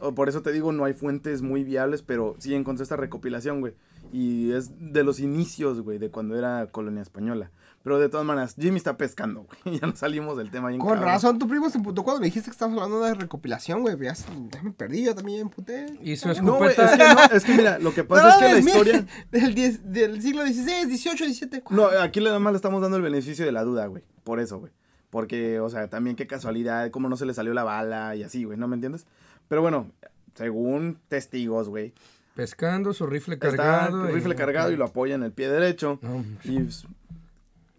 O 0.00 0.12
Por 0.14 0.28
eso 0.28 0.42
te 0.42 0.50
digo, 0.50 0.72
no 0.72 0.84
hay 0.84 0.94
fuentes 0.94 1.40
muy 1.42 1.62
viables, 1.62 2.02
pero 2.02 2.34
sí 2.38 2.54
encontré 2.54 2.82
esta 2.82 2.96
recopilación, 2.96 3.60
güey. 3.60 3.74
Y 4.12 4.50
es 4.52 4.70
de 4.80 5.04
los 5.04 5.20
inicios, 5.20 5.80
güey, 5.80 5.98
de 5.98 6.10
cuando 6.10 6.36
era 6.36 6.66
colonia 6.72 7.02
española. 7.02 7.50
Pero 7.82 7.98
de 7.98 8.10
todas 8.10 8.26
maneras, 8.26 8.54
Jimmy 8.58 8.76
está 8.76 8.96
pescando, 8.98 9.46
güey. 9.64 9.78
Ya 9.80 9.86
no 9.86 9.96
salimos 9.96 10.36
del 10.36 10.50
tema 10.50 10.68
bien 10.68 10.80
Con 10.80 10.90
cabrón. 10.90 11.04
razón, 11.08 11.38
tu 11.38 11.48
primo 11.48 11.70
se 11.70 11.78
emputó 11.78 12.02
cuando 12.02 12.20
me 12.20 12.26
dijiste 12.26 12.50
que 12.50 12.52
estabas 12.52 12.74
hablando 12.74 13.00
de 13.00 13.14
recopilación, 13.14 13.80
güey. 13.80 13.96
Ya, 13.98 14.14
me 14.62 14.70
perdí, 14.72 15.04
yo 15.04 15.14
también 15.14 15.40
emputé. 15.40 15.86
Y 16.02 16.16
su 16.16 16.28
No, 16.42 16.56
güey, 16.58 16.70
es 16.70 16.76
que 16.76 16.98
no, 16.98 17.20
es 17.36 17.44
que 17.44 17.54
mira, 17.54 17.78
lo 17.78 17.94
que 17.94 18.04
pasa 18.04 18.28
es 18.30 18.36
que 18.36 18.52
la 18.52 18.58
historia... 18.58 19.06
Del, 19.30 19.54
diez- 19.54 19.80
del 19.82 20.20
siglo 20.20 20.42
XVI, 20.46 20.94
XVIII, 20.94 21.34
XVII. 21.34 21.62
No, 21.70 21.86
aquí 21.86 22.20
nada 22.20 22.38
más 22.38 22.52
le 22.52 22.56
estamos 22.56 22.82
dando 22.82 22.98
el 22.98 23.02
beneficio 23.02 23.46
de 23.46 23.52
la 23.52 23.64
duda, 23.64 23.86
güey. 23.86 24.02
Por 24.24 24.40
eso, 24.40 24.58
güey. 24.58 24.72
Porque, 25.08 25.58
o 25.58 25.70
sea, 25.70 25.88
también 25.88 26.16
qué 26.16 26.26
casualidad, 26.26 26.90
cómo 26.90 27.08
no 27.08 27.16
se 27.16 27.24
le 27.26 27.32
salió 27.34 27.54
la 27.54 27.64
bala 27.64 28.14
y 28.14 28.22
así, 28.22 28.44
güey, 28.44 28.58
¿no 28.58 28.68
me 28.68 28.74
entiendes? 28.74 29.06
Pero 29.48 29.62
bueno, 29.62 29.90
según 30.34 30.98
testigos, 31.08 31.68
güey. 31.68 31.92
Pescando, 32.34 32.92
su 32.92 33.06
rifle 33.06 33.34
Está 33.34 33.48
cargado. 33.56 34.06
el 34.06 34.14
rifle 34.14 34.34
cargado 34.36 34.70
y 34.70 34.76
lo 34.76 34.84
apoya 34.84 35.14
en 35.14 35.22
el 35.24 35.32
pie 35.32 35.48
derecho. 35.48 35.98
No, 36.02 36.24
Y 36.44 36.60
pues, 36.60 36.86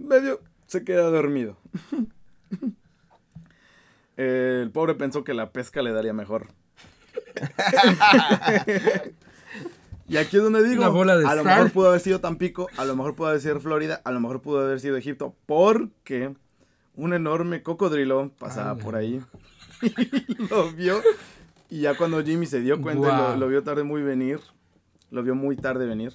medio 0.01 0.41
se 0.67 0.83
queda 0.83 1.03
dormido. 1.09 1.57
el 4.17 4.71
pobre 4.71 4.95
pensó 4.95 5.23
que 5.23 5.33
la 5.33 5.51
pesca 5.51 5.81
le 5.81 5.91
daría 5.91 6.13
mejor. 6.13 6.47
y 10.07 10.17
aquí 10.17 10.37
es 10.37 10.43
donde 10.43 10.63
digo, 10.63 10.89
bola 10.91 11.17
de 11.17 11.25
a 11.25 11.35
lo 11.35 11.43
sal. 11.43 11.55
mejor 11.55 11.71
pudo 11.71 11.89
haber 11.89 11.99
sido 12.01 12.19
Tampico, 12.19 12.69
a 12.77 12.85
lo 12.85 12.95
mejor 12.95 13.15
pudo 13.15 13.27
haber 13.29 13.41
sido 13.41 13.59
Florida, 13.59 14.01
a 14.03 14.11
lo 14.11 14.19
mejor 14.19 14.41
pudo 14.41 14.61
haber 14.61 14.79
sido 14.79 14.97
Egipto, 14.97 15.35
porque 15.45 16.35
un 16.95 17.13
enorme 17.13 17.63
cocodrilo 17.63 18.31
pasaba 18.37 18.75
por 18.75 18.95
ahí 18.95 19.21
y 19.81 20.35
lo 20.49 20.71
vio. 20.71 21.01
Y 21.69 21.81
ya 21.81 21.95
cuando 21.95 22.23
Jimmy 22.23 22.45
se 22.45 22.59
dio 22.61 22.81
cuenta, 22.81 23.07
y 23.07 23.17
lo, 23.17 23.37
lo 23.37 23.47
vio 23.47 23.63
tarde 23.63 23.83
muy 23.83 24.01
venir, 24.03 24.39
lo 25.09 25.23
vio 25.23 25.35
muy 25.35 25.55
tarde 25.55 25.85
venir. 25.85 26.13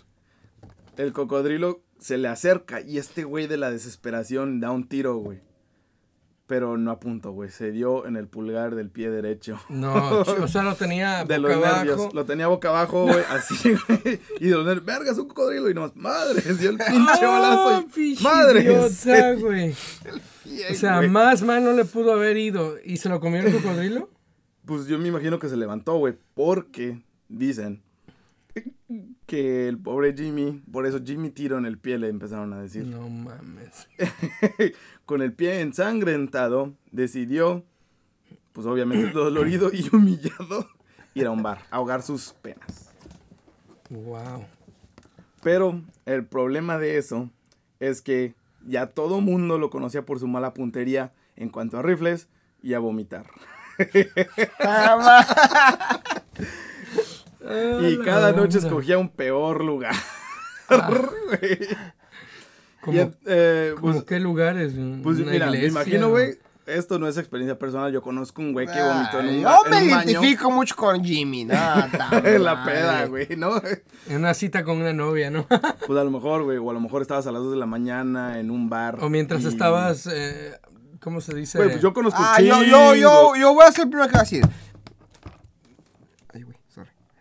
El 0.97 1.12
cocodrilo 1.12 1.82
se 1.99 2.18
le 2.18 2.28
acerca 2.28 2.80
y 2.80 2.99
este 2.99 3.24
güey 3.24 3.47
de 3.47 3.57
la 3.57 3.70
desesperación 3.70 4.61
da 4.61 4.70
un 4.70 4.88
tiro, 4.88 5.16
güey. 5.16 5.40
Pero 6.47 6.76
no 6.76 6.92
apuntó, 6.92 7.32
güey. 7.32 7.51
Se 7.51 7.72
dio 7.72 8.07
en 8.07 8.16
el 8.16 8.28
pulgar 8.28 8.76
del 8.76 8.88
pie 8.88 9.11
derecho. 9.11 9.59
No, 9.68 10.20
o 10.20 10.47
sea, 10.47 10.62
lo 10.62 10.76
tenía 10.76 11.24
De 11.28 11.38
boca 11.38 11.49
los 11.57 11.61
nervios. 11.61 11.99
abajo. 12.01 12.11
Lo 12.14 12.24
tenía 12.24 12.47
boca 12.47 12.68
abajo, 12.68 13.03
güey, 13.03 13.24
así, 13.30 13.74
güey. 13.88 14.20
Y 14.38 14.47
de 14.49 14.55
los 14.55 14.64
nervios, 14.64 14.84
verga, 14.84 15.11
es 15.11 15.18
un 15.18 15.26
cocodrilo. 15.26 15.68
Y 15.68 15.74
nomás, 15.74 15.97
madre, 15.97 16.40
dio 16.55 16.70
el 16.70 16.78
pinche 16.88 17.26
balazo. 17.26 17.68
¡Ah, 17.68 17.84
y, 17.84 17.90
pinche 17.92 18.22
madre. 18.22 18.61
idiota, 18.61 19.34
güey! 19.34 19.74
O 20.70 20.74
sea, 20.74 20.99
güey. 20.99 21.09
más 21.09 21.42
mal 21.42 21.64
no 21.64 21.72
le 21.72 21.84
pudo 21.84 22.12
haber 22.12 22.36
ido. 22.36 22.76
¿Y 22.84 22.99
se 22.99 23.09
lo 23.09 23.18
comió 23.18 23.40
el 23.40 23.53
cocodrilo? 23.53 24.09
Pues 24.64 24.86
yo 24.86 25.01
me 25.01 25.09
imagino 25.09 25.40
que 25.40 25.49
se 25.49 25.57
levantó, 25.57 25.97
güey, 25.99 26.14
porque 26.34 27.03
dicen 27.28 27.82
que 29.26 29.68
el 29.68 29.78
pobre 29.78 30.14
Jimmy, 30.16 30.62
por 30.70 30.86
eso 30.86 31.00
Jimmy 31.04 31.30
tiro 31.30 31.59
en 31.59 31.66
el 31.66 31.78
pie, 31.78 31.98
le 31.98 32.09
empezaron 32.09 32.52
a 32.52 32.61
decir. 32.61 32.86
No 32.86 33.09
mames. 33.09 33.88
Con 35.07 35.22
el 35.22 35.32
pie 35.32 35.61
ensangrentado, 35.61 36.74
decidió, 36.90 37.64
pues 38.52 38.66
obviamente 38.66 39.11
dolorido 39.11 39.70
y 39.72 39.88
humillado, 39.94 40.68
ir 41.14 41.26
a 41.26 41.30
un 41.30 41.42
bar, 41.42 41.62
a 41.70 41.76
ahogar 41.76 42.02
sus 42.02 42.32
penas. 42.32 42.90
Wow. 43.90 44.44
Pero 45.42 45.80
el 46.07 46.24
problema 46.24 46.78
de 46.78 46.98
eso 46.98 47.30
es 47.78 48.02
que 48.02 48.34
ya 48.66 48.88
todo 48.88 49.20
mundo 49.20 49.59
lo 49.59 49.70
conocía 49.70 50.04
por 50.04 50.18
su 50.18 50.26
mala 50.26 50.54
puntería 50.54 51.12
en 51.36 51.50
cuanto 51.50 51.78
a 51.78 51.82
rifles 51.82 52.28
y 52.62 52.74
a 52.74 52.80
vomitar. 52.80 53.26
Y 57.88 57.99
cada 58.05 58.32
noche 58.32 58.59
escogía 58.59 58.99
un 58.99 59.09
peor 59.09 59.64
lugar. 59.64 59.94
Güey. 60.68 61.59
¿Cómo, 62.80 62.97
Y, 62.99 63.11
eh, 63.26 63.72
cómo 63.80 63.92
pues, 63.92 64.05
qué 64.05 64.20
lugares? 64.20 64.72
pues, 65.03 65.18
¿Una 65.18 65.30
mira, 65.32 65.51
me 65.51 65.64
imagino, 65.64 66.11
güey. 66.11 66.38
Esto 66.66 66.99
no 66.99 67.07
es 67.07 67.16
experiencia 67.16 67.57
personal. 67.57 67.92
Yo 67.92 68.03
conozco 68.03 68.42
un 68.42 68.53
güey 68.53 68.66
que 68.66 68.82
vomitó 68.82 69.20
en 69.20 69.28
un, 69.28 69.40
Yo 69.42 69.51
me 69.70 69.88
baño. 69.90 70.11
identifico 70.11 70.51
mucho 70.51 70.74
con 70.74 71.05
Jimmy, 71.05 71.44
no, 71.44 71.55
En 72.24 72.42
la 72.42 72.64
peda, 72.64 73.07
güey, 73.07 73.28
¿no? 73.36 73.62
En 74.09 74.16
una 74.16 74.34
cita 74.34 74.64
con 74.64 74.78
una 74.78 74.92
novia, 74.92 75.30
¿no? 75.30 75.47
Pues 75.86 75.97
a 75.99 76.03
lo 76.03 76.11
mejor, 76.11 76.42
güey. 76.42 76.59
O 76.59 76.68
a 76.70 76.74
lo 76.74 76.80
mejor 76.80 77.03
estabas 77.03 77.28
a 77.28 77.32
las 77.32 77.42
2 77.42 77.53
de 77.53 77.59
la 77.59 77.66
mañana 77.66 78.40
en 78.40 78.51
un 78.51 78.68
bar. 78.68 78.99
o 79.01 79.09
mientras 79.09 79.42
y- 79.44 79.47
estabas, 79.49 80.09
eh, 80.12 80.59
¿cómo 81.01 81.20
se 81.20 81.32
dice? 81.36 81.59
Güey, 81.59 81.70
pues 81.70 81.82
yo 81.82 81.92
conozco 81.94 82.20
Ah, 82.20 82.40
yo, 82.40 82.64
yo, 82.64 82.97
yo, 82.97 83.36
yo 83.36 83.55
voy 83.55 83.64
a 83.64 83.70
ser 83.70 83.84
el 83.84 83.90
primero 83.90 84.09
que 84.09 84.14
va 84.14 84.20
a 84.20 84.24
decir. 84.24 84.44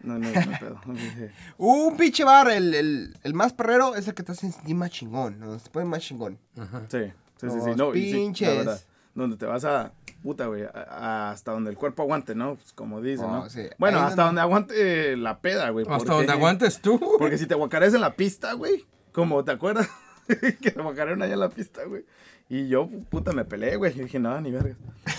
No, 0.05 0.17
no, 0.19 0.29
no 0.29 0.59
pedo. 0.59 0.81
Un 1.57 1.97
pinche 1.97 2.23
bar, 2.23 2.49
el, 2.51 2.73
el, 2.73 3.17
el 3.23 3.33
más 3.33 3.53
perrero 3.53 3.95
es 3.95 4.07
el 4.07 4.13
que 4.13 4.23
te 4.23 4.31
hace 4.33 4.51
sentir 4.51 4.75
más 4.75 4.91
chingón, 4.91 5.39
¿no? 5.39 5.57
Se 5.59 5.69
pone 5.69 5.85
más 5.85 6.01
chingón. 6.01 6.37
Ajá. 6.57 6.83
Sí, 6.89 6.99
sí, 7.41 7.47
sí, 7.49 7.59
sí. 7.61 7.67
Los 7.69 7.77
No, 7.77 7.95
y 7.95 8.01
sí, 8.03 8.11
la 8.11 8.17
pinches. 8.17 8.57
verdad. 8.57 8.81
Donde 9.15 9.37
te 9.37 9.45
vas 9.45 9.63
a, 9.65 9.93
puta, 10.21 10.47
güey, 10.47 10.63
hasta 10.89 11.51
donde 11.53 11.69
el 11.71 11.77
cuerpo 11.77 12.03
aguante, 12.03 12.35
¿no? 12.35 12.55
Pues 12.55 12.73
como 12.73 13.01
dicen, 13.01 13.25
Oh, 13.27 13.31
¿no? 13.43 13.49
sí. 13.49 13.63
Bueno, 13.77 13.99
Ahí 13.99 14.03
hasta 14.05 14.23
donde- 14.25 14.41
donde 14.41 14.41
aguante 14.41 15.17
la 15.17 15.39
peda, 15.39 15.69
güey. 15.69 15.85
Hasta 15.85 15.97
porque- 15.97 16.11
donde 16.11 16.31
aguantes 16.33 16.79
tú. 16.81 16.99
Porque 17.17 17.37
si 17.37 17.45
te 17.47 17.55
guacareas 17.55 17.93
en 17.93 18.01
la 18.01 18.13
pista, 18.15 18.53
güey, 18.53 18.85
como, 19.13 19.43
¿te 19.45 19.51
acuerdas? 19.51 19.89
que 20.61 20.71
te 20.71 20.81
guacarearon 20.81 21.21
allá 21.21 21.33
en 21.35 21.39
la 21.39 21.49
pista, 21.49 21.83
güey. 21.85 22.05
Y 22.49 22.67
yo, 22.67 22.87
puta, 23.09 23.31
me 23.31 23.43
peleé, 23.45 23.75
güey. 23.77 23.91
Y 23.97 24.01
dije, 24.03 24.19
no, 24.19 24.39
ni 24.41 24.51
verga. 24.51 24.75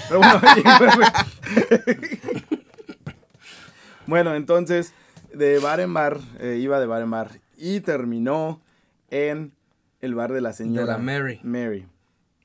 Pero 0.09 0.21
bueno, 0.21 0.41
güey. 0.97 2.16
Bueno, 4.07 4.35
entonces, 4.35 4.93
de 5.33 5.59
bar 5.59 5.81
en 5.81 5.93
bar, 5.95 6.21
eh, 6.39 6.59
iba 6.61 6.81
de 6.81 6.87
bar 6.87 7.03
en 7.03 7.11
bar. 7.11 7.31
Y 7.57 7.81
terminó 7.81 8.61
en 9.11 9.53
el 10.01 10.15
bar 10.15 10.33
de 10.33 10.41
la 10.41 10.53
señora. 10.53 10.95
la 10.95 10.99
Mary. 10.99 11.41
Mary. 11.43 11.87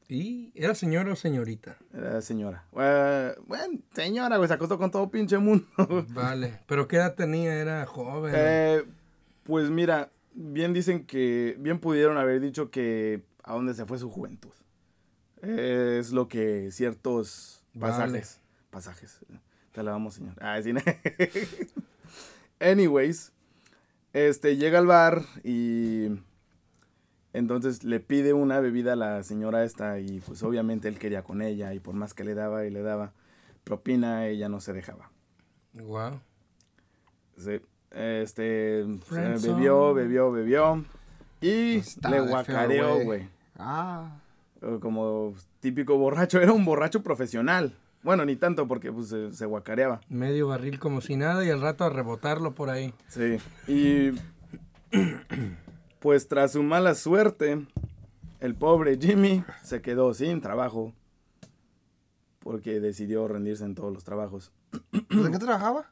¿Y 0.08 0.52
era 0.56 0.76
señora 0.76 1.14
o 1.14 1.16
señorita? 1.16 1.78
Era 1.94 2.22
señora. 2.22 2.66
Eh, 2.78 3.34
bueno, 3.48 3.80
señora, 3.94 4.36
güey, 4.36 4.48
se 4.48 4.54
acostó 4.54 4.78
con 4.78 4.92
todo 4.92 5.10
pinche 5.10 5.38
mundo. 5.38 5.66
Vale. 6.10 6.60
¿Pero 6.68 6.88
qué 6.88 6.98
edad 6.98 7.16
tenía? 7.16 7.54
Era 7.56 7.86
joven. 7.86 8.34
Eh, 8.36 8.84
pues 9.44 9.70
mira, 9.70 10.12
bien 10.34 10.74
dicen 10.74 11.06
que, 11.06 11.56
bien 11.60 11.80
pudieron 11.80 12.18
haber 12.18 12.42
dicho 12.42 12.72
que 12.72 13.24
a 13.44 13.54
dónde 13.54 13.74
se 13.74 13.86
fue 13.86 13.98
su 14.00 14.10
juventud. 14.10 14.52
Eh, 15.44 15.98
es 16.00 16.12
lo 16.12 16.28
que 16.28 16.72
ciertos 16.72 17.64
Vale. 17.74 17.94
pasajes, 17.94 18.40
pasajes, 18.70 19.20
te 19.72 19.80
alabamos 19.80 20.16
señor. 20.16 20.36
Ah, 20.40 20.62
sí, 20.62 20.74
¿no? 20.74 20.82
Anyways, 22.60 23.32
este, 24.14 24.58
llega 24.58 24.80
al 24.80 24.88
bar 24.88 25.24
y 25.44 26.10
entonces 27.34 27.84
le 27.84 28.00
pide 28.00 28.34
una 28.34 28.60
bebida 28.60 28.94
a 28.94 28.98
la 28.98 29.24
señora 29.24 29.64
esta 29.64 30.00
y 30.00 30.20
pues 30.20 30.44
obviamente 30.44 30.88
él 30.88 31.00
quería 31.00 31.24
con 31.24 31.42
ella 31.42 31.74
y 31.74 31.80
por 31.80 31.96
más 31.96 32.14
que 32.14 32.24
le 32.24 32.34
daba 32.34 32.66
y 32.66 32.70
le 32.70 32.82
daba 32.82 33.14
propina, 33.64 34.28
ella 34.28 34.50
no 34.50 34.60
se 34.60 34.74
dejaba. 34.74 35.12
Wow. 35.74 36.20
Sí. 37.38 37.62
Este, 37.92 38.86
bebió, 39.10 39.94
bebió, 39.94 40.32
bebió. 40.32 40.84
Y 41.42 41.78
Está 41.78 42.10
le 42.10 42.22
guacareó, 42.22 43.04
güey. 43.04 43.28
Ah. 43.58 44.18
Como 44.82 45.34
típico 45.60 45.98
borracho. 45.98 46.40
Era 46.42 46.54
un 46.54 46.66
borracho 46.66 47.02
profesional. 47.02 47.76
Bueno, 48.04 48.26
ni 48.26 48.36
tanto 48.36 48.68
porque 48.68 48.92
pues, 48.92 49.10
se, 49.10 49.32
se 49.32 49.46
guacareaba. 49.46 50.02
Medio 50.10 50.48
barril 50.48 50.80
como 50.80 51.02
si 51.02 51.16
nada 51.16 51.46
y 51.46 51.50
al 51.50 51.62
rato 51.62 51.84
a 51.84 51.90
rebotarlo 51.90 52.54
por 52.56 52.70
ahí. 52.70 52.94
Sí. 53.08 53.38
Y 53.68 54.12
pues 56.00 56.28
tras 56.28 56.54
su 56.54 56.64
mala 56.64 56.96
suerte, 56.96 57.66
el 58.40 58.56
pobre 58.56 58.98
Jimmy 59.00 59.44
se 59.64 59.82
quedó 59.82 60.14
sin 60.14 60.42
trabajo. 60.42 60.94
Porque 62.40 62.80
decidió 62.80 63.28
rendirse 63.28 63.64
en 63.66 63.76
todos 63.76 63.94
los 63.94 64.04
trabajos. 64.04 64.52
¿Pues 64.90 65.26
¿En 65.26 65.32
qué 65.32 65.38
trabajaba? 65.38 65.92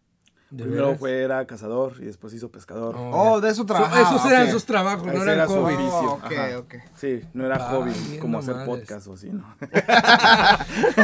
¿De 0.52 0.64
Primero 0.64 0.86
veras? 0.88 1.00
fue 1.00 1.22
era 1.22 1.46
cazador 1.46 1.94
y 2.00 2.06
después 2.06 2.34
hizo 2.34 2.50
pescador. 2.50 2.96
Oh, 2.98 3.34
Oh, 3.34 3.42
de 3.42 3.50
eso 3.50 3.58
So- 3.62 3.66
trabajaba. 3.68 4.02
esos 4.02 4.26
eran 4.32 4.46
ok. 4.48 4.52
sus 4.52 4.66
trabajos, 4.66 5.06
no 5.06 5.12
eran 5.22 5.30
era 5.30 5.46
su 5.48 5.54
hobbies. 5.54 5.78
oficio. 5.78 6.00
Oh, 6.00 6.14
ok, 6.14 6.24
Ajá. 6.32 6.58
ok. 6.58 6.76
Sí, 6.96 7.22
no 7.34 7.46
era 7.46 7.56
Ah, 7.58 7.70
hobby 7.72 8.18
como 8.20 8.40
hacer 8.40 8.56
madres. 8.56 8.80
podcast 8.80 9.08
o 9.08 9.14
así, 9.14 9.30
¿no? 9.30 9.56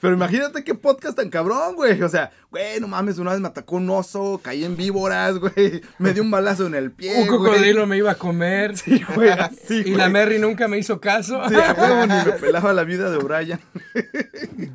Pero 0.00 0.14
imagínate 0.14 0.64
qué 0.64 0.74
podcast 0.74 1.16
tan 1.16 1.30
cabrón, 1.30 1.74
güey. 1.76 2.00
O 2.02 2.08
sea, 2.08 2.30
güey, 2.50 2.80
no 2.80 2.88
mames, 2.88 3.18
una 3.18 3.32
vez 3.32 3.40
me 3.40 3.48
atacó 3.48 3.76
un 3.76 3.88
oso, 3.90 4.40
caí 4.42 4.64
en 4.64 4.76
víboras, 4.76 5.38
güey. 5.38 5.82
Me 5.98 6.12
dio 6.12 6.22
un 6.22 6.30
balazo 6.30 6.66
en 6.66 6.74
el 6.74 6.90
pie. 6.90 7.20
Un 7.22 7.26
cocodrilo 7.28 7.86
me 7.86 7.96
iba 7.98 8.12
a 8.12 8.16
comer. 8.16 8.76
Sí, 8.76 9.02
güey, 9.14 9.30
así, 9.30 9.76
y 9.78 9.82
güey. 9.82 9.94
la 9.96 10.08
Mary 10.08 10.38
nunca 10.38 10.68
me 10.68 10.78
hizo 10.78 11.00
caso. 11.00 11.40
Sí, 11.48 11.54
huevo, 11.54 12.06
ni 12.06 12.14
me 12.14 12.32
pelaba 12.40 12.72
la 12.72 12.84
vida 12.84 13.10
de 13.10 13.16
O'Brien. 13.18 13.60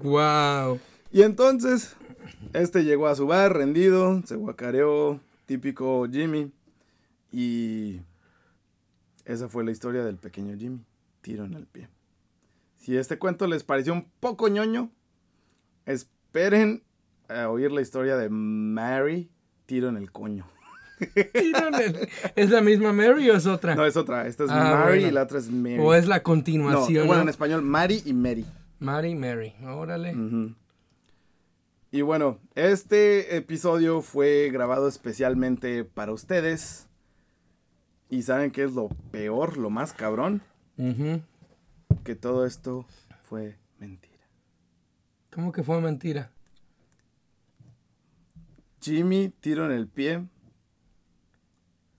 wow. 0.02 0.80
Y 1.12 1.22
entonces, 1.22 1.96
este 2.62 2.84
llegó 2.84 3.08
a 3.08 3.16
su 3.16 3.28
bar 3.28 3.54
rendido, 3.56 4.22
se 4.26 4.36
guacareó, 4.36 5.20
típico 5.46 6.08
Jimmy. 6.12 6.52
Y 7.32 8.00
esa 9.26 9.50
fue 9.50 9.64
la 9.64 9.72
historia 9.72 10.04
del 10.04 10.18
pequeño 10.18 10.58
Jimmy. 10.58 10.82
Tiro 11.22 11.46
en 11.46 11.54
el 11.56 11.66
pie. 11.66 11.90
Si 12.78 12.96
este 12.98 13.18
cuento 13.18 13.48
les 13.48 13.64
pareció 13.64 13.94
un 13.94 14.08
poco 14.20 14.48
ñoño, 14.48 14.92
esperen 15.86 16.84
a 17.28 17.50
oír 17.50 17.72
la 17.72 17.82
historia 17.82 18.16
de 18.16 18.30
Mary, 18.30 19.30
tiro 19.66 19.90
en 19.90 19.98
el 19.98 20.12
coño. 20.12 20.46
¿Es 22.36 22.52
la 22.52 22.62
misma 22.62 22.94
Mary 22.94 23.30
o 23.30 23.36
es 23.36 23.46
otra? 23.48 23.76
No, 23.76 23.86
es 23.86 23.98
otra. 23.98 24.28
Esta 24.28 24.46
es 24.46 24.50
Ah, 24.52 24.76
Mary 24.86 25.00
bueno. 25.00 25.08
y 25.08 25.12
la 25.12 25.24
otra 25.24 25.40
es 25.40 25.50
Mary. 25.50 25.78
¿O 25.80 25.94
es 25.94 26.08
la 26.08 26.18
no, 26.18 26.24
continuación? 26.24 27.08
bueno, 27.08 27.22
en 27.24 27.26
¿no? 27.26 27.32
español, 27.32 27.62
Mary 27.64 28.02
y 28.06 28.14
Mary. 28.14 28.46
Mary, 28.80 29.16
Mary. 29.16 29.54
Órale. 29.66 30.14
Y 31.96 32.02
bueno, 32.02 32.40
este 32.56 33.38
episodio 33.38 34.02
fue 34.02 34.50
grabado 34.52 34.90
especialmente 34.90 35.86
para 35.86 36.12
ustedes. 36.12 36.90
¿Y 38.10 38.24
saben 38.24 38.52
qué 38.52 38.66
es 38.66 38.74
lo 38.74 38.90
peor, 39.12 39.56
lo 39.56 39.70
más 39.70 39.94
cabrón? 39.94 40.42
Que 42.04 42.16
todo 42.16 42.46
esto 42.46 42.86
fue 43.24 43.58
mentira. 43.80 44.28
¿Cómo 45.32 45.54
que 45.54 45.64
fue 45.64 45.80
mentira? 45.80 46.34
Jimmy, 48.82 49.30
tiro 49.40 49.66
en 49.66 49.72
el 49.72 49.88
pie. 49.88 50.28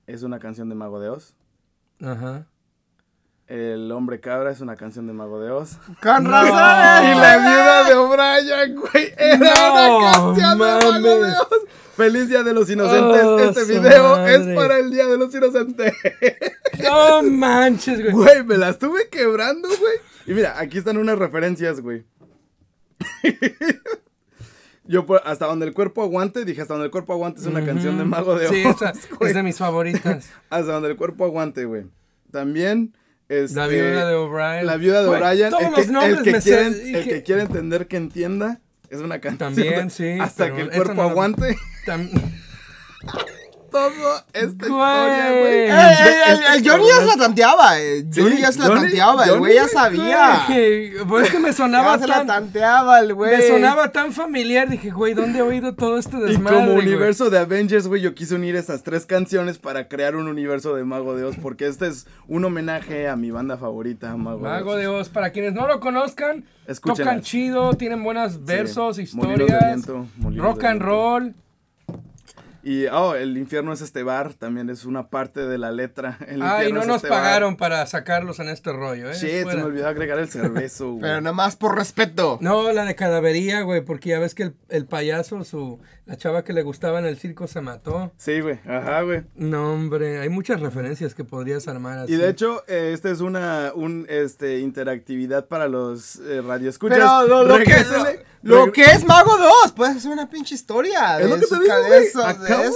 Es 0.07 0.23
una 0.25 0.39
canción 0.39 0.69
de 0.69 0.75
Mago 0.75 1.01
de 1.01 1.09
Oz. 1.09 1.35
Ajá. 2.03 2.47
El 3.49 3.93
hombre 3.93 4.19
cabra 4.21 4.51
es 4.51 4.61
una 4.61 4.75
canción 4.75 5.07
de 5.07 5.13
Mago 5.13 5.39
de 5.41 5.51
Oz. 5.53 5.79
¡Con 6.03 6.25
No. 6.25 6.31
razón! 6.31 6.51
Y 7.07 7.21
la 7.21 7.37
viuda 7.39 7.85
de 7.85 7.95
O'Brien, 7.95 8.75
güey, 8.75 9.13
era 9.17 9.37
No, 9.39 9.99
una 9.99 10.11
canción 10.13 10.51
de 10.51 10.57
Mago 10.57 10.93
de. 10.93 11.25
Oz. 11.31 11.49
Feliz 11.97 12.29
Día 12.29 12.43
de 12.43 12.53
los 12.53 12.69
Inocentes. 12.69 13.23
Oh, 13.25 13.39
este 13.39 13.65
video 13.65 14.17
madre. 14.17 14.35
es 14.35 14.57
para 14.57 14.79
el 14.79 14.91
Día 14.91 15.07
de 15.07 15.17
los 15.17 15.33
Inocentes. 15.35 15.95
No 16.83 17.23
manches, 17.23 18.03
güey. 18.03 18.13
Güey, 18.13 18.45
me 18.45 18.59
la 18.59 18.71
estuve 18.71 19.09
quebrando, 19.09 19.69
güey. 19.69 19.99
Y 20.27 20.33
mira, 20.35 20.59
aquí 20.59 20.79
están 20.79 20.97
unas 20.97 21.17
referencias, 21.19 21.81
güey. 21.81 22.05
Yo 24.85 25.07
por- 25.07 25.23
hasta 25.25 25.47
donde 25.47 25.67
el 25.67 25.73
cuerpo 25.73 26.03
aguante, 26.03 26.45
dije 26.45 26.63
hasta 26.63 26.75
donde 26.75 26.87
el 26.87 26.91
cuerpo 26.93 27.13
aguante 27.13 27.41
es 27.41 27.47
una 27.47 27.65
canción 27.65 27.97
de 27.99 28.05
Mago 28.05 28.35
de 28.37 28.47
Oz. 28.47 28.53
Sí, 28.53 28.63
esa 28.63 28.93
es 29.21 29.35
de 29.35 29.43
mis 29.43 29.57
favoritas. 29.59 30.29
Hasta 30.51 30.73
donde 30.73 30.91
el 30.91 30.97
cuerpo 30.97 31.25
aguante, 31.25 31.65
güey. 31.65 31.87
También 32.31 32.95
este, 33.29 33.57
La 33.57 33.67
viuda 33.67 34.09
de 34.09 34.15
O'Brien. 34.15 34.67
La 34.67 34.77
viuda 34.77 35.03
de 35.03 35.09
O'Brien. 35.09 35.51
todos 35.51 35.63
El, 35.63 35.71
que, 35.75 35.81
los 35.81 35.89
nombres 35.91 36.19
el 36.19 36.25
que 36.25 36.33
me 36.33 36.41
sé, 36.41 36.51
quiere, 36.51 36.71
dije- 36.71 36.99
el 36.99 37.05
que 37.09 37.23
quiere 37.23 37.43
entender 37.43 37.87
que 37.87 37.97
entienda 37.97 38.61
es 38.91 39.01
una 39.01 39.21
canción. 39.21 39.55
También, 39.55 39.91
sí, 39.91 40.17
Hasta 40.21 40.55
que 40.55 40.63
el 40.63 40.71
cuerpo 40.71 40.95
no 40.95 41.05
la- 41.05 41.11
aguante 41.11 41.57
Tam- 41.87 42.09
todo 43.77 44.25
esta 44.33 44.69
Güey. 44.69 44.81
historia, 44.81 45.31
güey. 45.31 45.55
Eh, 45.55 45.71
El, 46.27 46.33
este 46.35 46.57
el 46.57 46.69
Johnny 46.71 46.85
ya 46.89 47.01
se 47.01 47.07
la 47.07 47.17
tanteaba. 47.17 47.81
eh. 47.81 48.05
Sí, 48.11 48.21
Johnny 48.23 48.41
ya 48.41 48.53
se 48.53 48.59
la 48.61 48.67
Johnny- 48.67 48.81
tanteaba. 48.83 49.25
El 49.27 49.39
güey 49.39 49.55
ya 49.55 49.69
sabía. 49.69 50.47
Pues 51.09 51.27
es 51.27 51.31
que 51.33 51.39
me 51.39 51.53
sonaba 51.53 51.97
Ya 51.97 52.03
se 52.03 52.09
la 52.09 52.15
tan... 52.19 52.27
tanteaba 52.27 53.01
el 53.01 53.15
güey. 53.15 53.37
Me 53.37 53.43
sonaba 53.49 53.93
tan 53.93 54.13
familiar, 54.13 54.69
dije, 54.69 54.91
güey, 54.91 55.15
¿dónde 55.15 55.41
he 55.41 55.43
oído 55.43 55.75
todo 55.75 55.99
este 55.99 56.17
Y 56.17 56.21
desmadre? 56.21 56.57
como 56.57 56.73
güey? 56.73 56.87
universo 56.87 57.31
de 57.31 57.39
Avengers, 57.39 57.87
güey, 57.89 58.01
yo 58.03 58.15
quise 58.15 58.35
unir 58.35 58.57
esas 58.57 58.83
tres 58.83 59.07
canciones 59.07 59.59
para 59.59 59.89
crear 59.89 60.17
un 60.17 60.29
universo 60.29 60.75
de 60.75 60.85
Mago 60.85 61.15
de 61.17 61.25
Oz, 61.25 61.37
porque 61.43 61.67
este 61.67 61.89
es 61.89 62.07
un 62.29 62.45
homenaje 62.45 63.09
a 63.09 63.17
mi 63.17 63.31
banda 63.31 63.57
favorita, 63.59 64.17
Mago, 64.17 64.41
Mago 64.41 64.75
de 64.75 64.83
de 64.83 64.87
Oz. 64.89 65.03
Oz, 65.03 65.09
para 65.09 65.31
quienes 65.31 65.53
no 65.53 65.67
lo 65.67 65.81
conozcan, 65.81 66.45
tocan 66.83 67.21
chido, 67.23 67.75
tienen 67.75 68.03
buenos 68.05 68.45
versos, 68.45 68.99
Molinos 69.15 69.39
de 69.39 69.45
historias, 69.45 69.65
viento, 69.87 70.07
molinos 70.17 70.45
rock 70.47 70.61
de 70.63 70.67
and 70.69 70.83
roll. 70.83 71.35
Y, 72.69 72.87
oh, 72.89 73.15
el 73.15 73.39
infierno 73.39 73.73
es 73.73 73.81
este 73.81 74.03
bar, 74.03 74.35
también 74.35 74.71
es 74.71 74.87
una 74.87 75.09
parte 75.09 75.47
de 75.47 75.57
la 75.57 75.71
letra. 75.71 76.19
El 76.27 76.43
Ay, 76.43 76.67
infierno 76.67 76.75
no 76.75 76.81
es 76.81 76.87
nos 76.89 76.97
este 76.97 77.11
bar. 77.11 77.23
pagaron 77.23 77.57
para 77.57 77.87
sacarlos 77.87 78.41
en 78.41 78.49
este 78.49 78.73
rollo, 78.73 79.09
¿eh? 79.09 79.15
Shit, 79.15 79.49
se 79.49 79.57
me 79.57 79.63
olvidó 79.63 79.87
agregar 79.87 80.19
el 80.19 80.29
cervezo, 80.29 80.91
güey. 80.91 81.03
Pero 81.03 81.21
nada 81.21 81.33
más 81.33 81.55
por 81.55 81.77
respeto. 81.77 82.39
No, 82.41 82.73
la 82.73 82.85
de 82.85 82.97
cadavería, 82.97 83.61
güey, 83.61 83.83
porque 83.83 84.09
ya 84.09 84.19
ves 84.19 84.35
que 84.35 84.43
el, 84.43 84.57
el 84.69 84.85
payaso, 84.85 85.45
su, 85.45 85.79
la 86.07 86.17
chava 86.17 86.43
que 86.45 86.53
le 86.53 86.63
gustaba 86.63 86.99
en 87.01 87.05
el 87.07 87.19
circo 87.19 87.47
se 87.47 87.61
mató. 87.61 88.13
Sí, 88.17 88.41
güey, 88.41 88.59
ajá, 88.67 89.03
güey. 89.03 89.23
No, 89.35 89.73
hombre, 89.75 90.21
hay 90.21 90.29
muchas 90.29 90.61
referencias 90.61 91.15
que 91.15 91.25
podrías 91.25 91.67
armar 91.69 91.99
así. 91.99 92.13
Y 92.13 92.17
de 92.17 92.29
hecho, 92.29 92.63
eh, 92.69 92.93
esta 92.95 93.11
es 93.11 93.21
una 93.21 93.73
un, 93.75 94.07
este, 94.09 94.61
interactividad 94.61 95.47
para 95.49 95.69
los 95.69 96.17
eh, 96.21 96.43
radioescuchas. 96.43 96.99
Pero 96.99 97.27
lo, 97.27 97.45
lo 97.45 97.57
que, 97.59 97.65
Regrésenle- 97.65 98.23
lo 98.43 98.71
que 98.71 98.85
es 98.85 99.05
Mago 99.05 99.37
2, 99.37 99.73
puedes 99.73 99.97
hacer 99.97 100.13
una 100.13 100.31
pinche 100.31 100.55
historia. 100.55 101.19
Es 101.21 101.29
lo 101.29 101.35
que 101.41 101.47
te 101.47 101.55
digo, 101.59 101.75
güey. 101.89 102.07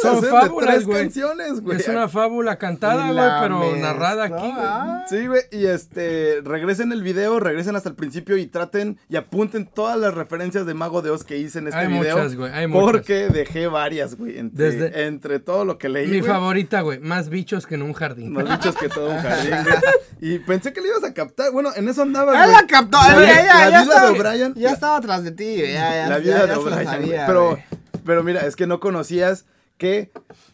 Son 0.03 0.23
fábulas, 0.25 0.85
güey. 0.85 1.03
canciones, 1.03 1.61
güey. 1.61 1.79
Es 1.79 1.87
una 1.89 2.09
fábula 2.09 2.57
cantada, 2.59 3.13
güey, 3.13 3.31
pero 3.41 3.61
mezcla, 3.61 3.81
narrada 3.93 4.25
aquí. 4.25 4.35
güey. 4.35 4.53
ah. 4.57 5.05
Sí, 5.09 5.27
güey, 5.29 5.43
y 5.53 5.67
este, 5.67 6.41
regresen 6.45 6.91
el 6.93 7.03
video, 7.05 7.39
regresen 7.39 7.77
hasta 7.77 7.89
el 7.89 7.95
principio 7.95 8.37
y 8.37 8.47
traten 8.47 8.99
y 9.09 9.15
apunten 9.17 9.67
todas 9.67 9.97
las 9.99 10.15
referencias 10.15 10.67
de 10.67 10.75
Mago 10.75 11.03
de 11.03 11.11
Oz 11.11 11.23
que 11.25 11.39
hice 11.39 11.61
en 11.61 11.69
este 11.69 11.79
Hay 11.79 11.87
video. 11.89 12.17
muchas, 12.17 12.35
güey, 12.35 12.53
hay 12.53 12.67
muchas. 12.67 12.91
Porque 12.91 13.20
dejé 13.29 13.67
varias, 13.67 14.17
güey, 14.17 14.39
entre, 14.39 14.71
Desde- 14.71 15.07
entre 15.07 15.39
todo 15.41 15.65
lo 15.65 15.77
que 15.79 15.89
leí, 15.89 16.07
Mi 16.09 16.21
güey. 16.21 16.31
favorita, 16.33 16.81
güey, 16.81 16.99
más 17.01 17.29
bichos 17.29 17.67
que 17.67 17.75
en 17.75 17.83
un 17.83 17.93
jardín. 17.93 18.33
Más 18.33 18.45
bichos 18.49 18.75
que 18.77 18.89
todo 18.89 19.11
un 19.11 19.19
jardín, 19.19 19.55
güey. 19.65 19.77
Y 20.23 20.39
pensé 20.41 20.73
que 20.73 20.81
le 20.81 20.89
ibas 20.89 21.03
a 21.05 21.15
captar. 21.15 21.51
Bueno, 21.51 21.71
en 21.75 21.89
eso 21.89 22.03
andaba, 22.03 22.33
Él 22.45 22.51
güey. 22.51 22.61
la 22.63 22.67
captó. 22.67 22.99
La, 22.99 23.11
ya 23.11 23.69
vida 23.69 23.83
estaba- 23.83 24.11
de 24.11 24.19
O'Brien. 24.19 24.55
Ya 24.55 24.71
estaba 24.73 24.97
atrás 24.97 25.25
de 25.25 25.31
ti. 25.33 25.57
güey, 25.57 25.73
Ya, 25.73 25.95
ya, 25.95 26.09
la 26.09 26.19
vida 26.19 26.39
ya 26.41 26.47
de 26.47 26.55
O'Brien. 26.57 27.23
Pero, 27.27 27.51
güey. 27.51 27.65
pero 28.05 28.23
mira, 28.23 28.41
es 28.47 28.55
que 28.57 28.67
no 28.67 28.81
conocías 28.81 29.47
que 29.79 30.11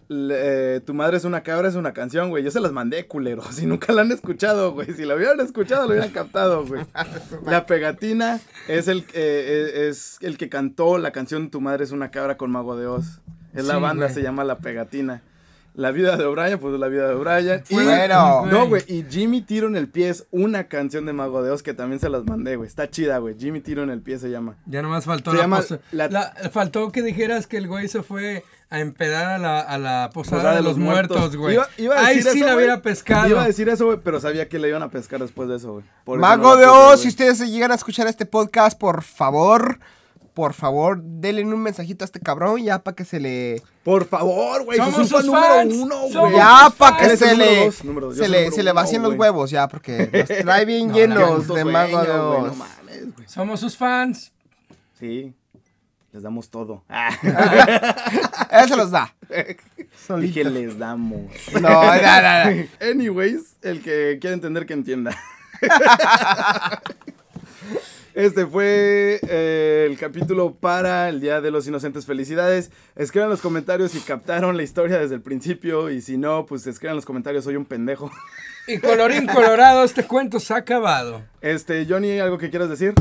le- 0.08 0.76
eh, 0.76 0.80
Tu 0.80 0.94
madre 0.94 1.16
es 1.16 1.24
una 1.24 1.42
cabra 1.42 1.68
es 1.68 1.74
una 1.74 1.92
canción, 1.92 2.30
güey. 2.30 2.42
Yo 2.44 2.50
se 2.50 2.60
las 2.60 2.72
mandé, 2.72 3.06
culero. 3.06 3.42
Si 3.52 3.66
nunca 3.66 3.92
la 3.92 4.02
han 4.02 4.12
escuchado, 4.12 4.72
güey. 4.72 4.92
Si 4.94 5.04
la 5.04 5.14
hubieran 5.16 5.40
escuchado, 5.40 5.84
lo 5.86 5.90
hubieran 5.90 6.10
captado, 6.10 6.64
güey. 6.66 6.82
La 7.46 7.66
pegatina 7.66 8.40
es 8.68 8.88
el, 8.88 9.04
eh, 9.14 9.88
es 9.88 10.18
el 10.20 10.36
que 10.38 10.48
cantó 10.48 10.98
la 10.98 11.10
canción 11.12 11.50
Tu 11.50 11.60
madre 11.60 11.84
es 11.84 11.90
una 11.92 12.10
cabra 12.10 12.36
con 12.36 12.50
Mago 12.50 12.76
de 12.76 12.86
Oz. 12.86 13.20
Es 13.54 13.64
la 13.64 13.78
banda, 13.78 14.04
güey. 14.06 14.14
se 14.14 14.22
llama 14.22 14.44
La 14.44 14.58
Pegatina. 14.58 15.22
La 15.74 15.90
vida 15.90 16.16
de 16.16 16.24
O'Brien, 16.24 16.58
pues 16.58 16.78
la 16.80 16.88
vida 16.88 17.06
de 17.06 17.14
O'Brien. 17.14 17.62
Bueno. 17.70 18.46
no, 18.46 18.66
güey, 18.66 18.82
y 18.86 19.04
Jimmy 19.10 19.42
Tiro 19.42 19.66
en 19.66 19.76
el 19.76 19.88
pie 19.88 20.08
es 20.08 20.26
una 20.30 20.68
canción 20.68 21.04
de 21.04 21.12
Mago 21.12 21.42
de 21.42 21.50
Oz 21.50 21.62
que 21.62 21.74
también 21.74 22.00
se 22.00 22.08
las 22.08 22.24
mandé, 22.24 22.56
güey. 22.56 22.66
Está 22.66 22.88
chida, 22.88 23.18
güey. 23.18 23.34
Jimmy 23.38 23.60
Tiro 23.60 23.82
en 23.82 23.90
el 23.90 24.00
pie 24.00 24.18
se 24.18 24.30
llama. 24.30 24.56
Ya 24.64 24.80
nomás 24.80 25.04
faltó 25.04 25.32
Se 25.32 25.36
la, 25.36 25.42
llama 25.42 25.56
posa- 25.58 25.78
la- 25.92 26.08
la- 26.08 26.32
Faltó 26.50 26.90
que 26.92 27.02
dijeras 27.02 27.46
que 27.46 27.58
el 27.58 27.68
güey 27.68 27.88
se 27.88 28.02
fue 28.02 28.42
a 28.68 28.80
empedar 28.80 29.26
a 29.26 29.38
la, 29.38 29.60
a 29.60 29.78
la 29.78 30.10
posada, 30.12 30.42
Posada 30.42 30.56
de 30.56 30.62
los 30.62 30.76
muertos, 30.76 31.36
güey. 31.36 31.54
Iba, 31.54 31.68
iba 31.78 31.96
a 31.96 32.06
Ahí 32.06 32.16
decir 32.16 32.32
sí 32.32 32.38
eso, 32.38 32.48
la 32.48 32.56
hubiera 32.56 32.82
pescado. 32.82 33.28
Iba 33.28 33.42
a 33.42 33.46
decir 33.46 33.68
eso, 33.68 33.86
güey, 33.86 33.98
pero 34.02 34.20
sabía 34.20 34.48
que 34.48 34.58
le 34.58 34.68
iban 34.68 34.82
a 34.82 34.90
pescar 34.90 35.20
después 35.20 35.48
de 35.48 35.56
eso, 35.56 35.72
güey. 36.04 36.18
Mago 36.18 36.50
no 36.50 36.56
de 36.56 36.66
la 36.66 36.72
Oz, 36.72 37.00
si 37.00 37.08
ustedes 37.08 37.38
se 37.38 37.48
llegan 37.48 37.70
a 37.70 37.76
escuchar 37.76 38.08
este 38.08 38.26
podcast, 38.26 38.76
por 38.78 39.02
favor, 39.02 39.78
por 40.34 40.52
favor, 40.52 41.00
denle 41.00 41.44
un 41.44 41.62
mensajito 41.62 42.04
a 42.04 42.06
este 42.06 42.20
cabrón 42.20 42.62
ya 42.62 42.80
para 42.80 42.94
que 42.96 43.04
se 43.04 43.20
le... 43.20 43.62
Por 43.84 44.04
favor, 44.04 44.64
güey. 44.64 44.78
Somos 44.78 44.98
un 44.98 45.08
fan 45.08 45.26
número 45.26 45.46
fans, 45.46 45.74
uno, 45.74 45.96
güey. 46.20 46.36
Ya 46.36 46.72
para 46.76 46.96
que 46.96 47.06
es 47.06 47.18
se 47.20 47.36
le, 47.36 47.66
dos, 47.66 47.84
número 47.84 48.06
dos. 48.08 48.16
Yo 48.16 48.24
se 48.24 48.28
le, 48.28 48.38
número 48.38 48.56
se 48.56 48.62
le 48.64 48.70
uno, 48.72 48.80
vacíen 48.80 49.02
los 49.02 49.14
huevos 49.14 49.50
ya, 49.50 49.68
porque 49.68 50.10
los 50.28 50.38
trae 50.40 50.64
bien 50.64 50.88
No, 50.88 50.94
llenos 50.94 51.40
de 51.42 51.46
sueño, 51.46 51.70
Mago 51.70 52.02
de 52.02 52.10
Oz. 52.10 52.46
No 52.48 52.54
mames, 52.56 53.14
güey. 53.14 53.28
Somos 53.28 53.60
sus 53.60 53.76
fans. 53.76 54.32
Sí. 54.98 55.32
Les 56.16 56.22
damos 56.22 56.48
todo. 56.48 56.82
Ah. 56.88 57.10
Él 58.50 58.68
se 58.70 58.74
los 58.74 58.90
da. 58.90 59.14
Dije, 59.28 59.58
Solito. 60.06 60.48
les 60.48 60.78
damos. 60.78 61.30
No, 61.52 61.60
no, 61.60 61.68
no, 61.94 62.54
no. 62.54 62.66
Anyways, 62.80 63.56
el 63.60 63.82
que 63.82 64.16
quiera 64.18 64.32
entender 64.32 64.64
que 64.64 64.72
entienda. 64.72 65.14
Este 68.14 68.46
fue 68.46 69.20
eh, 69.28 69.88
el 69.90 69.98
capítulo 69.98 70.54
para 70.54 71.10
el 71.10 71.20
Día 71.20 71.42
de 71.42 71.50
los 71.50 71.68
Inocentes. 71.68 72.06
Felicidades. 72.06 72.70
Escriban 72.94 73.26
en 73.26 73.32
los 73.32 73.42
comentarios 73.42 73.90
si 73.92 74.00
captaron 74.00 74.56
la 74.56 74.62
historia 74.62 74.98
desde 74.98 75.16
el 75.16 75.20
principio 75.20 75.90
y 75.90 76.00
si 76.00 76.16
no, 76.16 76.46
pues 76.46 76.66
escriban 76.66 76.92
en 76.92 76.96
los 76.96 77.04
comentarios, 77.04 77.44
soy 77.44 77.56
un 77.56 77.66
pendejo. 77.66 78.10
Y 78.66 78.78
colorín 78.78 79.26
colorado, 79.26 79.84
este 79.84 80.06
cuento 80.06 80.40
se 80.40 80.54
ha 80.54 80.56
acabado. 80.56 81.24
Este, 81.42 81.84
Johnny, 81.86 82.18
¿algo 82.20 82.38
que 82.38 82.48
quieras 82.48 82.70
decir? 82.70 82.94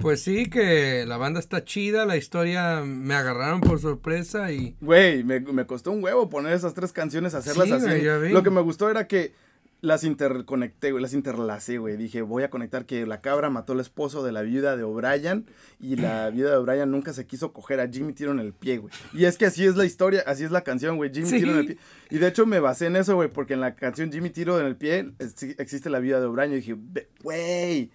Pues 0.00 0.22
sí, 0.22 0.46
que 0.46 1.04
la 1.06 1.16
banda 1.16 1.38
está 1.38 1.64
chida, 1.64 2.06
la 2.06 2.16
historia 2.16 2.80
me 2.84 3.14
agarraron 3.14 3.60
por 3.60 3.78
sorpresa 3.80 4.50
y... 4.50 4.74
Güey, 4.80 5.22
me, 5.22 5.40
me 5.40 5.66
costó 5.66 5.92
un 5.92 6.02
huevo 6.02 6.28
poner 6.30 6.54
esas 6.54 6.74
tres 6.74 6.92
canciones, 6.92 7.34
hacerlas 7.34 7.68
Sí, 7.68 7.72
así. 8.08 8.28
Lo 8.30 8.42
que 8.42 8.50
me 8.50 8.62
gustó 8.62 8.90
era 8.90 9.06
que 9.06 9.32
las 9.80 10.04
interconecté, 10.04 10.92
güey, 10.92 11.02
las 11.02 11.12
interlacé, 11.12 11.78
güey. 11.78 11.96
Dije, 11.96 12.22
voy 12.22 12.44
a 12.44 12.50
conectar 12.50 12.86
que 12.86 13.04
la 13.04 13.20
cabra 13.20 13.50
mató 13.50 13.72
al 13.74 13.80
esposo 13.80 14.22
de 14.24 14.30
la 14.32 14.42
viuda 14.42 14.76
de 14.76 14.84
O'Brien 14.84 15.44
y 15.80 15.96
la 15.96 16.30
viuda 16.34 16.52
de 16.52 16.56
O'Brien 16.56 16.90
nunca 16.90 17.12
se 17.12 17.26
quiso 17.26 17.52
coger 17.52 17.80
a 17.80 17.88
Jimmy 17.88 18.12
Tiro 18.12 18.30
en 18.32 18.38
el 18.38 18.52
pie, 18.54 18.78
güey. 18.78 18.94
Y 19.12 19.24
es 19.24 19.36
que 19.36 19.44
así 19.46 19.66
es 19.66 19.76
la 19.76 19.84
historia, 19.84 20.22
así 20.26 20.44
es 20.44 20.52
la 20.52 20.62
canción, 20.62 20.96
güey, 20.96 21.10
Jimmy 21.12 21.28
Sí. 21.28 21.38
Tiro 21.38 21.52
en 21.52 21.58
el 21.58 21.66
pie. 21.66 21.76
Y 22.10 22.18
de 22.18 22.28
hecho 22.28 22.46
me 22.46 22.60
basé 22.60 22.86
en 22.86 22.96
eso, 22.96 23.14
güey, 23.16 23.28
porque 23.28 23.54
en 23.54 23.60
la 23.60 23.74
canción 23.74 24.10
Jimmy 24.12 24.30
Tiro 24.30 24.58
en 24.60 24.66
el 24.66 24.76
pie 24.76 25.12
es- 25.18 25.42
existe 25.58 25.90
la 25.90 25.98
viuda 25.98 26.20
de 26.20 26.26
O'Brien 26.26 26.52
y 26.52 26.56
dije, 26.56 26.76
"Ve- 26.78 27.08
güey, 27.22 27.90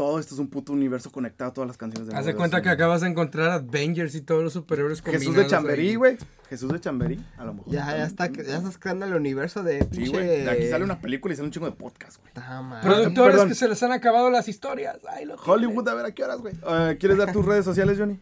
todo 0.00 0.18
esto 0.18 0.32
es 0.34 0.40
un 0.40 0.48
puto 0.48 0.72
universo 0.72 1.12
conectado 1.12 1.50
a 1.50 1.52
todas 1.52 1.68
las 1.68 1.76
canciones 1.76 2.08
de 2.08 2.16
Haz 2.16 2.24
de 2.24 2.34
cuenta 2.34 2.62
que 2.62 2.70
acabas 2.70 3.02
de 3.02 3.08
encontrar 3.08 3.50
Avengers 3.50 4.14
y 4.14 4.22
todos 4.22 4.42
los 4.42 4.54
superhéroes 4.54 5.02
Jesús 5.02 5.36
de 5.36 5.46
Chamberí, 5.46 5.94
güey. 5.96 6.16
Jesús 6.48 6.72
de 6.72 6.80
Chamberí, 6.80 7.22
a 7.36 7.44
lo 7.44 7.52
mejor. 7.52 7.70
Ya, 7.70 7.84
ya 7.94 8.06
está, 8.06 8.32
ya 8.32 8.56
estás 8.56 8.78
creando 8.78 9.04
el 9.04 9.12
universo 9.12 9.62
de 9.62 9.86
Sí, 9.92 10.06
güey. 10.08 10.26
De 10.44 10.48
aquí 10.50 10.68
sale 10.68 10.84
una 10.86 11.02
película 11.02 11.34
y 11.34 11.36
sale 11.36 11.48
un 11.48 11.52
chingo 11.52 11.66
de 11.66 11.72
podcast, 11.76 12.18
güey. 12.18 12.32
Ah. 12.36 12.80
Productores 12.82 13.32
Perdón. 13.34 13.48
que 13.50 13.54
se 13.54 13.68
les 13.68 13.82
han 13.82 13.92
acabado 13.92 14.30
las 14.30 14.48
historias. 14.48 14.96
Ay, 15.06 15.26
lo 15.26 15.34
Hollywood, 15.34 15.86
a 15.86 15.92
ver 15.94 16.06
a 16.06 16.12
qué 16.14 16.24
horas, 16.24 16.40
güey. 16.40 16.54
Ah, 16.64 16.94
¿Quieres 16.98 17.18
dar 17.18 17.30
tus 17.30 17.44
redes 17.44 17.66
sociales, 17.66 17.98
Johnny? 17.98 18.18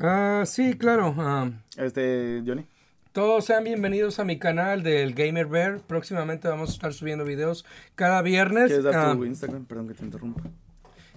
Ah, 0.00 0.42
sí, 0.44 0.74
claro. 0.76 1.14
ah, 1.18 1.50
Este, 1.76 2.42
Johnny. 2.44 2.66
Todos 3.12 3.44
sean 3.44 3.62
bienvenidos 3.62 4.18
a 4.18 4.24
mi 4.24 4.40
canal 4.40 4.82
del 4.82 5.14
Gamer 5.14 5.46
Bear. 5.46 5.78
Próximamente 5.86 6.48
vamos 6.48 6.70
a 6.70 6.72
estar 6.72 6.92
subiendo 6.92 7.24
videos 7.24 7.64
cada 7.94 8.22
viernes. 8.22 8.66
¿Quieres 8.66 8.82
dar 8.84 8.96
Ah, 8.96 9.12
tu 9.14 9.24
Instagram? 9.24 9.66
Perdón 9.66 9.86
que 9.86 9.94
te 9.94 10.04
interrumpa. 10.04 10.42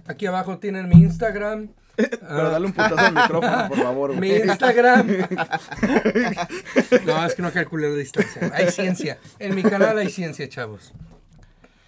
Aquí 0.08 0.26
abajo 0.26 0.58
tienen 0.58 0.88
mi 0.88 0.96
Instagram. 0.96 1.68
Pero 1.96 2.50
dale 2.50 2.66
un 2.66 2.72
putazo 2.72 2.98
al 2.98 3.14
micrófono, 3.14 3.68
por 3.68 3.78
favor, 3.78 4.16
Mi. 4.16 4.30
Instagram. 4.30 5.06
no, 7.06 7.26
es 7.26 7.34
que 7.34 7.42
no 7.42 7.52
calculé 7.52 7.88
la 7.88 7.96
distancia. 7.96 8.50
Hay 8.52 8.70
ciencia. 8.70 9.18
En 9.38 9.54
mi 9.54 9.62
canal 9.62 9.96
hay 9.96 10.10
ciencia, 10.10 10.46
chavos. 10.48 10.92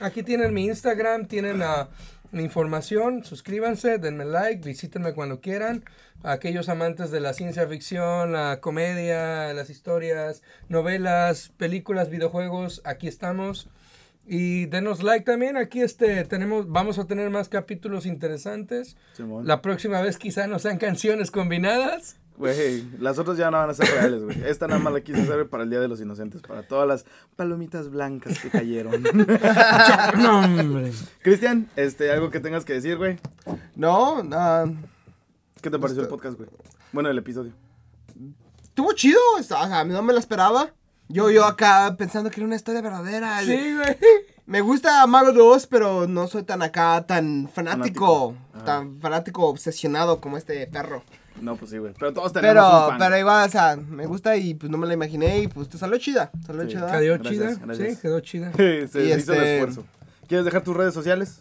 Aquí 0.00 0.22
tienen 0.22 0.54
mi 0.54 0.64
Instagram, 0.64 1.26
tienen 1.26 1.60
ah, 1.62 1.88
mi 2.30 2.42
información. 2.42 3.24
Suscríbanse, 3.24 3.98
denme 3.98 4.24
like, 4.24 4.66
visítenme 4.66 5.12
cuando 5.12 5.40
quieran. 5.40 5.84
Aquellos 6.22 6.68
amantes 6.68 7.10
de 7.10 7.20
la 7.20 7.34
ciencia 7.34 7.66
ficción, 7.68 8.32
la 8.32 8.60
comedia, 8.60 9.52
las 9.52 9.70
historias, 9.70 10.42
novelas, 10.68 11.52
películas, 11.56 12.10
videojuegos, 12.10 12.80
aquí 12.84 13.08
estamos. 13.08 13.68
Y 14.30 14.66
denos 14.66 15.02
like 15.02 15.24
también. 15.24 15.56
Aquí 15.56 15.80
este 15.80 16.24
tenemos, 16.24 16.68
vamos 16.68 16.98
a 16.98 17.06
tener 17.06 17.30
más 17.30 17.48
capítulos 17.48 18.04
interesantes. 18.04 18.96
Simón. 19.14 19.46
La 19.46 19.62
próxima 19.62 20.02
vez 20.02 20.18
quizá 20.18 20.46
no 20.46 20.58
sean 20.58 20.76
canciones 20.76 21.30
combinadas. 21.30 22.16
Güey, 22.36 22.84
las 23.00 23.18
otras 23.18 23.36
ya 23.36 23.50
no 23.50 23.56
van 23.56 23.70
a 23.70 23.74
ser 23.74 23.88
reales, 23.88 24.22
güey. 24.22 24.44
Esta 24.44 24.68
nada 24.68 24.78
más 24.78 24.92
la 24.92 25.00
quise 25.00 25.22
hacer 25.22 25.48
para 25.48 25.64
el 25.64 25.70
Día 25.70 25.80
de 25.80 25.88
los 25.88 26.00
Inocentes, 26.00 26.40
para 26.42 26.62
todas 26.62 26.86
las 26.86 27.04
palomitas 27.34 27.90
blancas 27.90 28.38
que 28.38 28.50
cayeron. 28.50 29.02
No, 30.18 30.40
hombre. 30.40 30.92
Cristian, 31.22 31.68
este, 31.74 32.12
algo 32.12 32.30
que 32.30 32.38
tengas 32.38 32.64
que 32.64 32.74
decir, 32.74 32.96
güey. 32.96 33.18
No, 33.74 34.22
no. 34.22 34.76
¿Qué 35.60 35.70
te 35.70 35.78
pareció 35.78 36.02
el 36.02 36.08
podcast, 36.08 36.36
güey? 36.36 36.48
Bueno, 36.92 37.10
el 37.10 37.18
episodio. 37.18 37.52
Estuvo 38.62 38.92
chido, 38.92 39.20
o 39.38 39.42
sea, 39.42 39.84
no 39.84 40.02
me 40.02 40.12
lo 40.12 40.18
esperaba. 40.18 40.72
Yo, 41.08 41.30
yo 41.30 41.44
acá 41.46 41.94
pensando 41.96 42.30
que 42.30 42.40
era 42.40 42.46
una 42.46 42.56
historia 42.56 42.80
verdadera. 42.82 43.40
Sí, 43.40 43.74
güey. 43.74 43.96
Me 44.46 44.60
gusta 44.60 45.06
Mago 45.06 45.32
2, 45.32 45.66
pero 45.66 46.06
no 46.06 46.26
soy 46.26 46.42
tan 46.42 46.62
acá, 46.62 47.04
tan 47.06 47.48
fanático, 47.52 48.34
tan 48.64 48.96
fanático 48.98 49.46
obsesionado 49.46 50.20
como 50.20 50.36
este 50.36 50.66
perro. 50.66 51.02
No, 51.40 51.56
pues 51.56 51.70
sí, 51.70 51.78
güey. 51.78 51.92
Pero 51.98 52.12
todos 52.12 52.32
tenemos 52.32 52.56
un 52.64 52.70
Pero, 52.70 52.88
fan. 52.88 52.98
pero 52.98 53.18
igual, 53.18 53.46
o 53.48 53.50
sea, 53.50 53.76
me 53.76 54.06
gusta 54.06 54.36
y 54.36 54.54
pues 54.54 54.70
no 54.72 54.76
me 54.78 54.86
la 54.86 54.94
imaginé 54.94 55.40
y 55.40 55.48
pues 55.48 55.68
te 55.68 55.78
salió 55.78 55.96
chida, 55.98 56.30
salió 56.46 56.62
Sí. 56.62 56.68
chida. 56.70 56.98
Quedó 56.98 57.14
Gracias, 57.18 57.32
chida. 57.32 57.66
gracias. 57.66 57.94
Sí, 57.94 57.98
quedó 58.02 58.20
chida. 58.20 58.52
se 58.56 58.64
Y 58.64 58.82
hizo 58.84 58.98
el 58.98 59.10
este- 59.18 59.54
esfuerzo. 59.58 59.84
¿Quieres 60.26 60.44
dejar 60.44 60.62
tus 60.62 60.76
redes 60.76 60.94
sociales? 60.94 61.40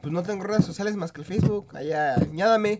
Pues 0.00 0.12
no 0.12 0.22
tengo 0.22 0.44
redes 0.44 0.64
sociales 0.64 0.96
más 0.96 1.12
que 1.12 1.20
el 1.20 1.26
Facebook, 1.26 1.68
allá, 1.76 2.14
añádame 2.14 2.78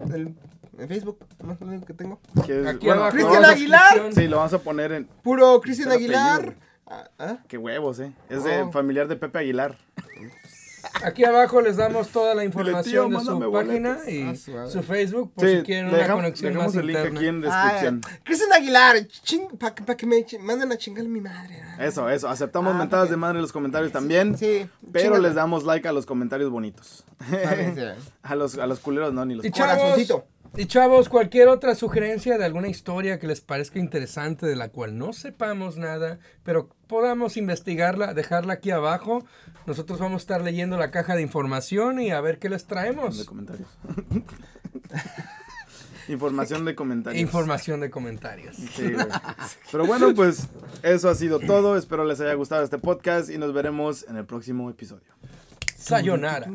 en 0.78 0.88
Facebook, 0.88 1.18
nomás 1.40 1.60
lo 1.60 1.66
único 1.66 1.86
que 1.86 1.94
tengo. 1.94 2.20
¿Quieres- 2.44 2.66
Aquí 2.66 2.86
bueno, 2.86 3.02
abajo. 3.02 3.16
Cristian 3.16 3.44
Aguilar. 3.44 4.12
Sí, 4.14 4.28
lo 4.28 4.36
vamos 4.38 4.52
a 4.52 4.58
poner 4.58 4.92
en... 4.92 5.04
Puro 5.22 5.60
Cristian 5.60 5.90
Aguilar. 5.92 6.56
Ah, 6.86 7.08
¿ah? 7.18 7.38
Qué 7.48 7.58
huevos, 7.58 7.98
¿eh? 8.00 8.12
Es 8.28 8.44
de 8.44 8.62
Oh. 8.62 8.70
familiar 8.72 9.08
de 9.08 9.16
Pepe 9.16 9.38
Aguilar. 9.40 9.76
Aquí 11.02 11.24
abajo 11.24 11.60
les 11.60 11.76
damos 11.76 12.08
toda 12.10 12.32
la 12.36 12.44
información 12.44 13.10
tío, 13.10 13.18
de 13.18 13.24
su 13.24 13.52
página 13.52 13.94
boletos. 13.94 14.08
y 14.48 14.52
Ah, 14.56 14.66
su 14.68 14.82
Facebook 14.84 15.32
por 15.34 15.44
sí, 15.44 15.56
si 15.56 15.62
quieren 15.64 15.88
una 15.88 15.96
dejamos, 15.98 16.22
conexión 16.22 16.52
dejamos 16.52 16.74
más 16.74 16.80
el 16.80 16.86
link 16.86 16.96
aquí 16.98 17.26
en 17.26 17.40
descripción. 17.40 18.00
Ah, 18.04 18.18
Cristian 18.22 18.52
Aguilar, 18.52 18.96
para 19.58 19.96
que 19.96 20.06
me 20.06 20.24
manden 20.40 20.70
a 20.70 20.76
chingar 20.78 21.04
mi 21.06 21.20
madre. 21.20 21.60
¿no? 21.76 21.82
Eso, 21.84 22.08
eso. 22.08 22.28
Aceptamos 22.28 22.72
Ah, 22.74 22.78
mentadas 22.78 23.06
porque- 23.06 23.10
de 23.14 23.16
madre 23.16 23.38
en 23.38 23.42
los 23.42 23.52
comentarios 23.52 23.90
también. 23.90 24.38
Sí, 24.38 24.68
Pero 24.92 25.06
chingale. 25.06 25.22
les 25.26 25.34
damos 25.34 25.64
like 25.64 25.88
a 25.88 25.92
los 25.92 26.06
comentarios 26.06 26.50
bonitos. 26.50 27.04
Vale, 27.18 27.74
sí. 27.74 28.08
a, 28.22 28.34
los, 28.36 28.56
a 28.56 28.66
los 28.68 28.78
culeros 28.78 29.12
no, 29.12 29.24
ni 29.24 29.34
los 29.34 29.44
Y 29.44 29.50
Corazoncito. 29.50 30.24
Y 30.56 30.66
chavos, 30.66 31.08
cualquier 31.08 31.48
otra 31.48 31.74
sugerencia 31.74 32.38
de 32.38 32.44
alguna 32.44 32.68
historia 32.68 33.18
que 33.18 33.26
les 33.26 33.40
parezca 33.40 33.78
interesante, 33.78 34.46
de 34.46 34.56
la 34.56 34.68
cual 34.68 34.98
no 34.98 35.12
sepamos 35.12 35.76
nada, 35.76 36.18
pero 36.42 36.68
podamos 36.86 37.36
investigarla, 37.36 38.14
dejarla 38.14 38.54
aquí 38.54 38.70
abajo. 38.70 39.24
Nosotros 39.66 39.98
vamos 39.98 40.20
a 40.20 40.24
estar 40.24 40.42
leyendo 40.42 40.76
la 40.76 40.90
caja 40.90 41.16
de 41.16 41.22
información 41.22 42.00
y 42.00 42.10
a 42.10 42.20
ver 42.20 42.38
qué 42.38 42.48
les 42.48 42.62
de 42.62 42.68
traemos. 42.68 43.24
comentarios. 43.24 43.68
Información 46.08 46.64
de 46.64 46.74
comentarios. 46.74 47.20
Información 47.20 47.80
de 47.80 47.90
comentarios. 47.90 48.56
Sí, 48.56 48.92
güey. 48.92 49.06
Pero 49.72 49.86
bueno, 49.86 50.14
pues 50.14 50.48
eso 50.82 51.08
ha 51.08 51.14
sido 51.14 51.40
todo. 51.40 51.76
Espero 51.76 52.04
les 52.04 52.20
haya 52.20 52.34
gustado 52.34 52.62
este 52.62 52.78
podcast 52.78 53.28
y 53.28 53.38
nos 53.38 53.52
veremos 53.52 54.06
en 54.08 54.16
el 54.16 54.24
próximo 54.24 54.70
episodio. 54.70 55.08
Sayonara. 55.76 56.48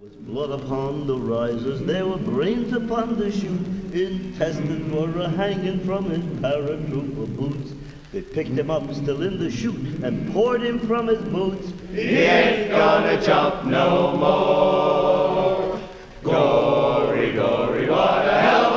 There 0.00 0.08
was 0.08 0.16
blood 0.16 0.60
upon 0.60 1.08
the 1.08 1.16
risers, 1.16 1.80
there 1.80 2.06
were 2.06 2.18
brains 2.18 2.72
upon 2.72 3.18
the 3.18 3.32
chute, 3.32 3.66
intestines 3.92 4.92
were 4.92 5.26
hanging 5.26 5.80
from 5.80 6.08
his 6.08 6.22
paratrooper 6.40 7.36
boots. 7.36 7.72
They 8.12 8.22
picked 8.22 8.50
him 8.50 8.70
up 8.70 8.94
still 8.94 9.22
in 9.22 9.40
the 9.40 9.50
chute 9.50 9.98
and 10.04 10.32
poured 10.32 10.62
him 10.62 10.78
from 10.78 11.08
his 11.08 11.18
boots. 11.18 11.72
He 11.90 12.00
ain't 12.00 12.70
gonna 12.70 13.20
jump 13.20 13.64
no 13.64 14.16
more. 14.16 15.80
Gory, 16.22 17.32
gory, 17.32 17.90
what 17.90 18.24
a 18.24 18.40
hell! 18.40 18.67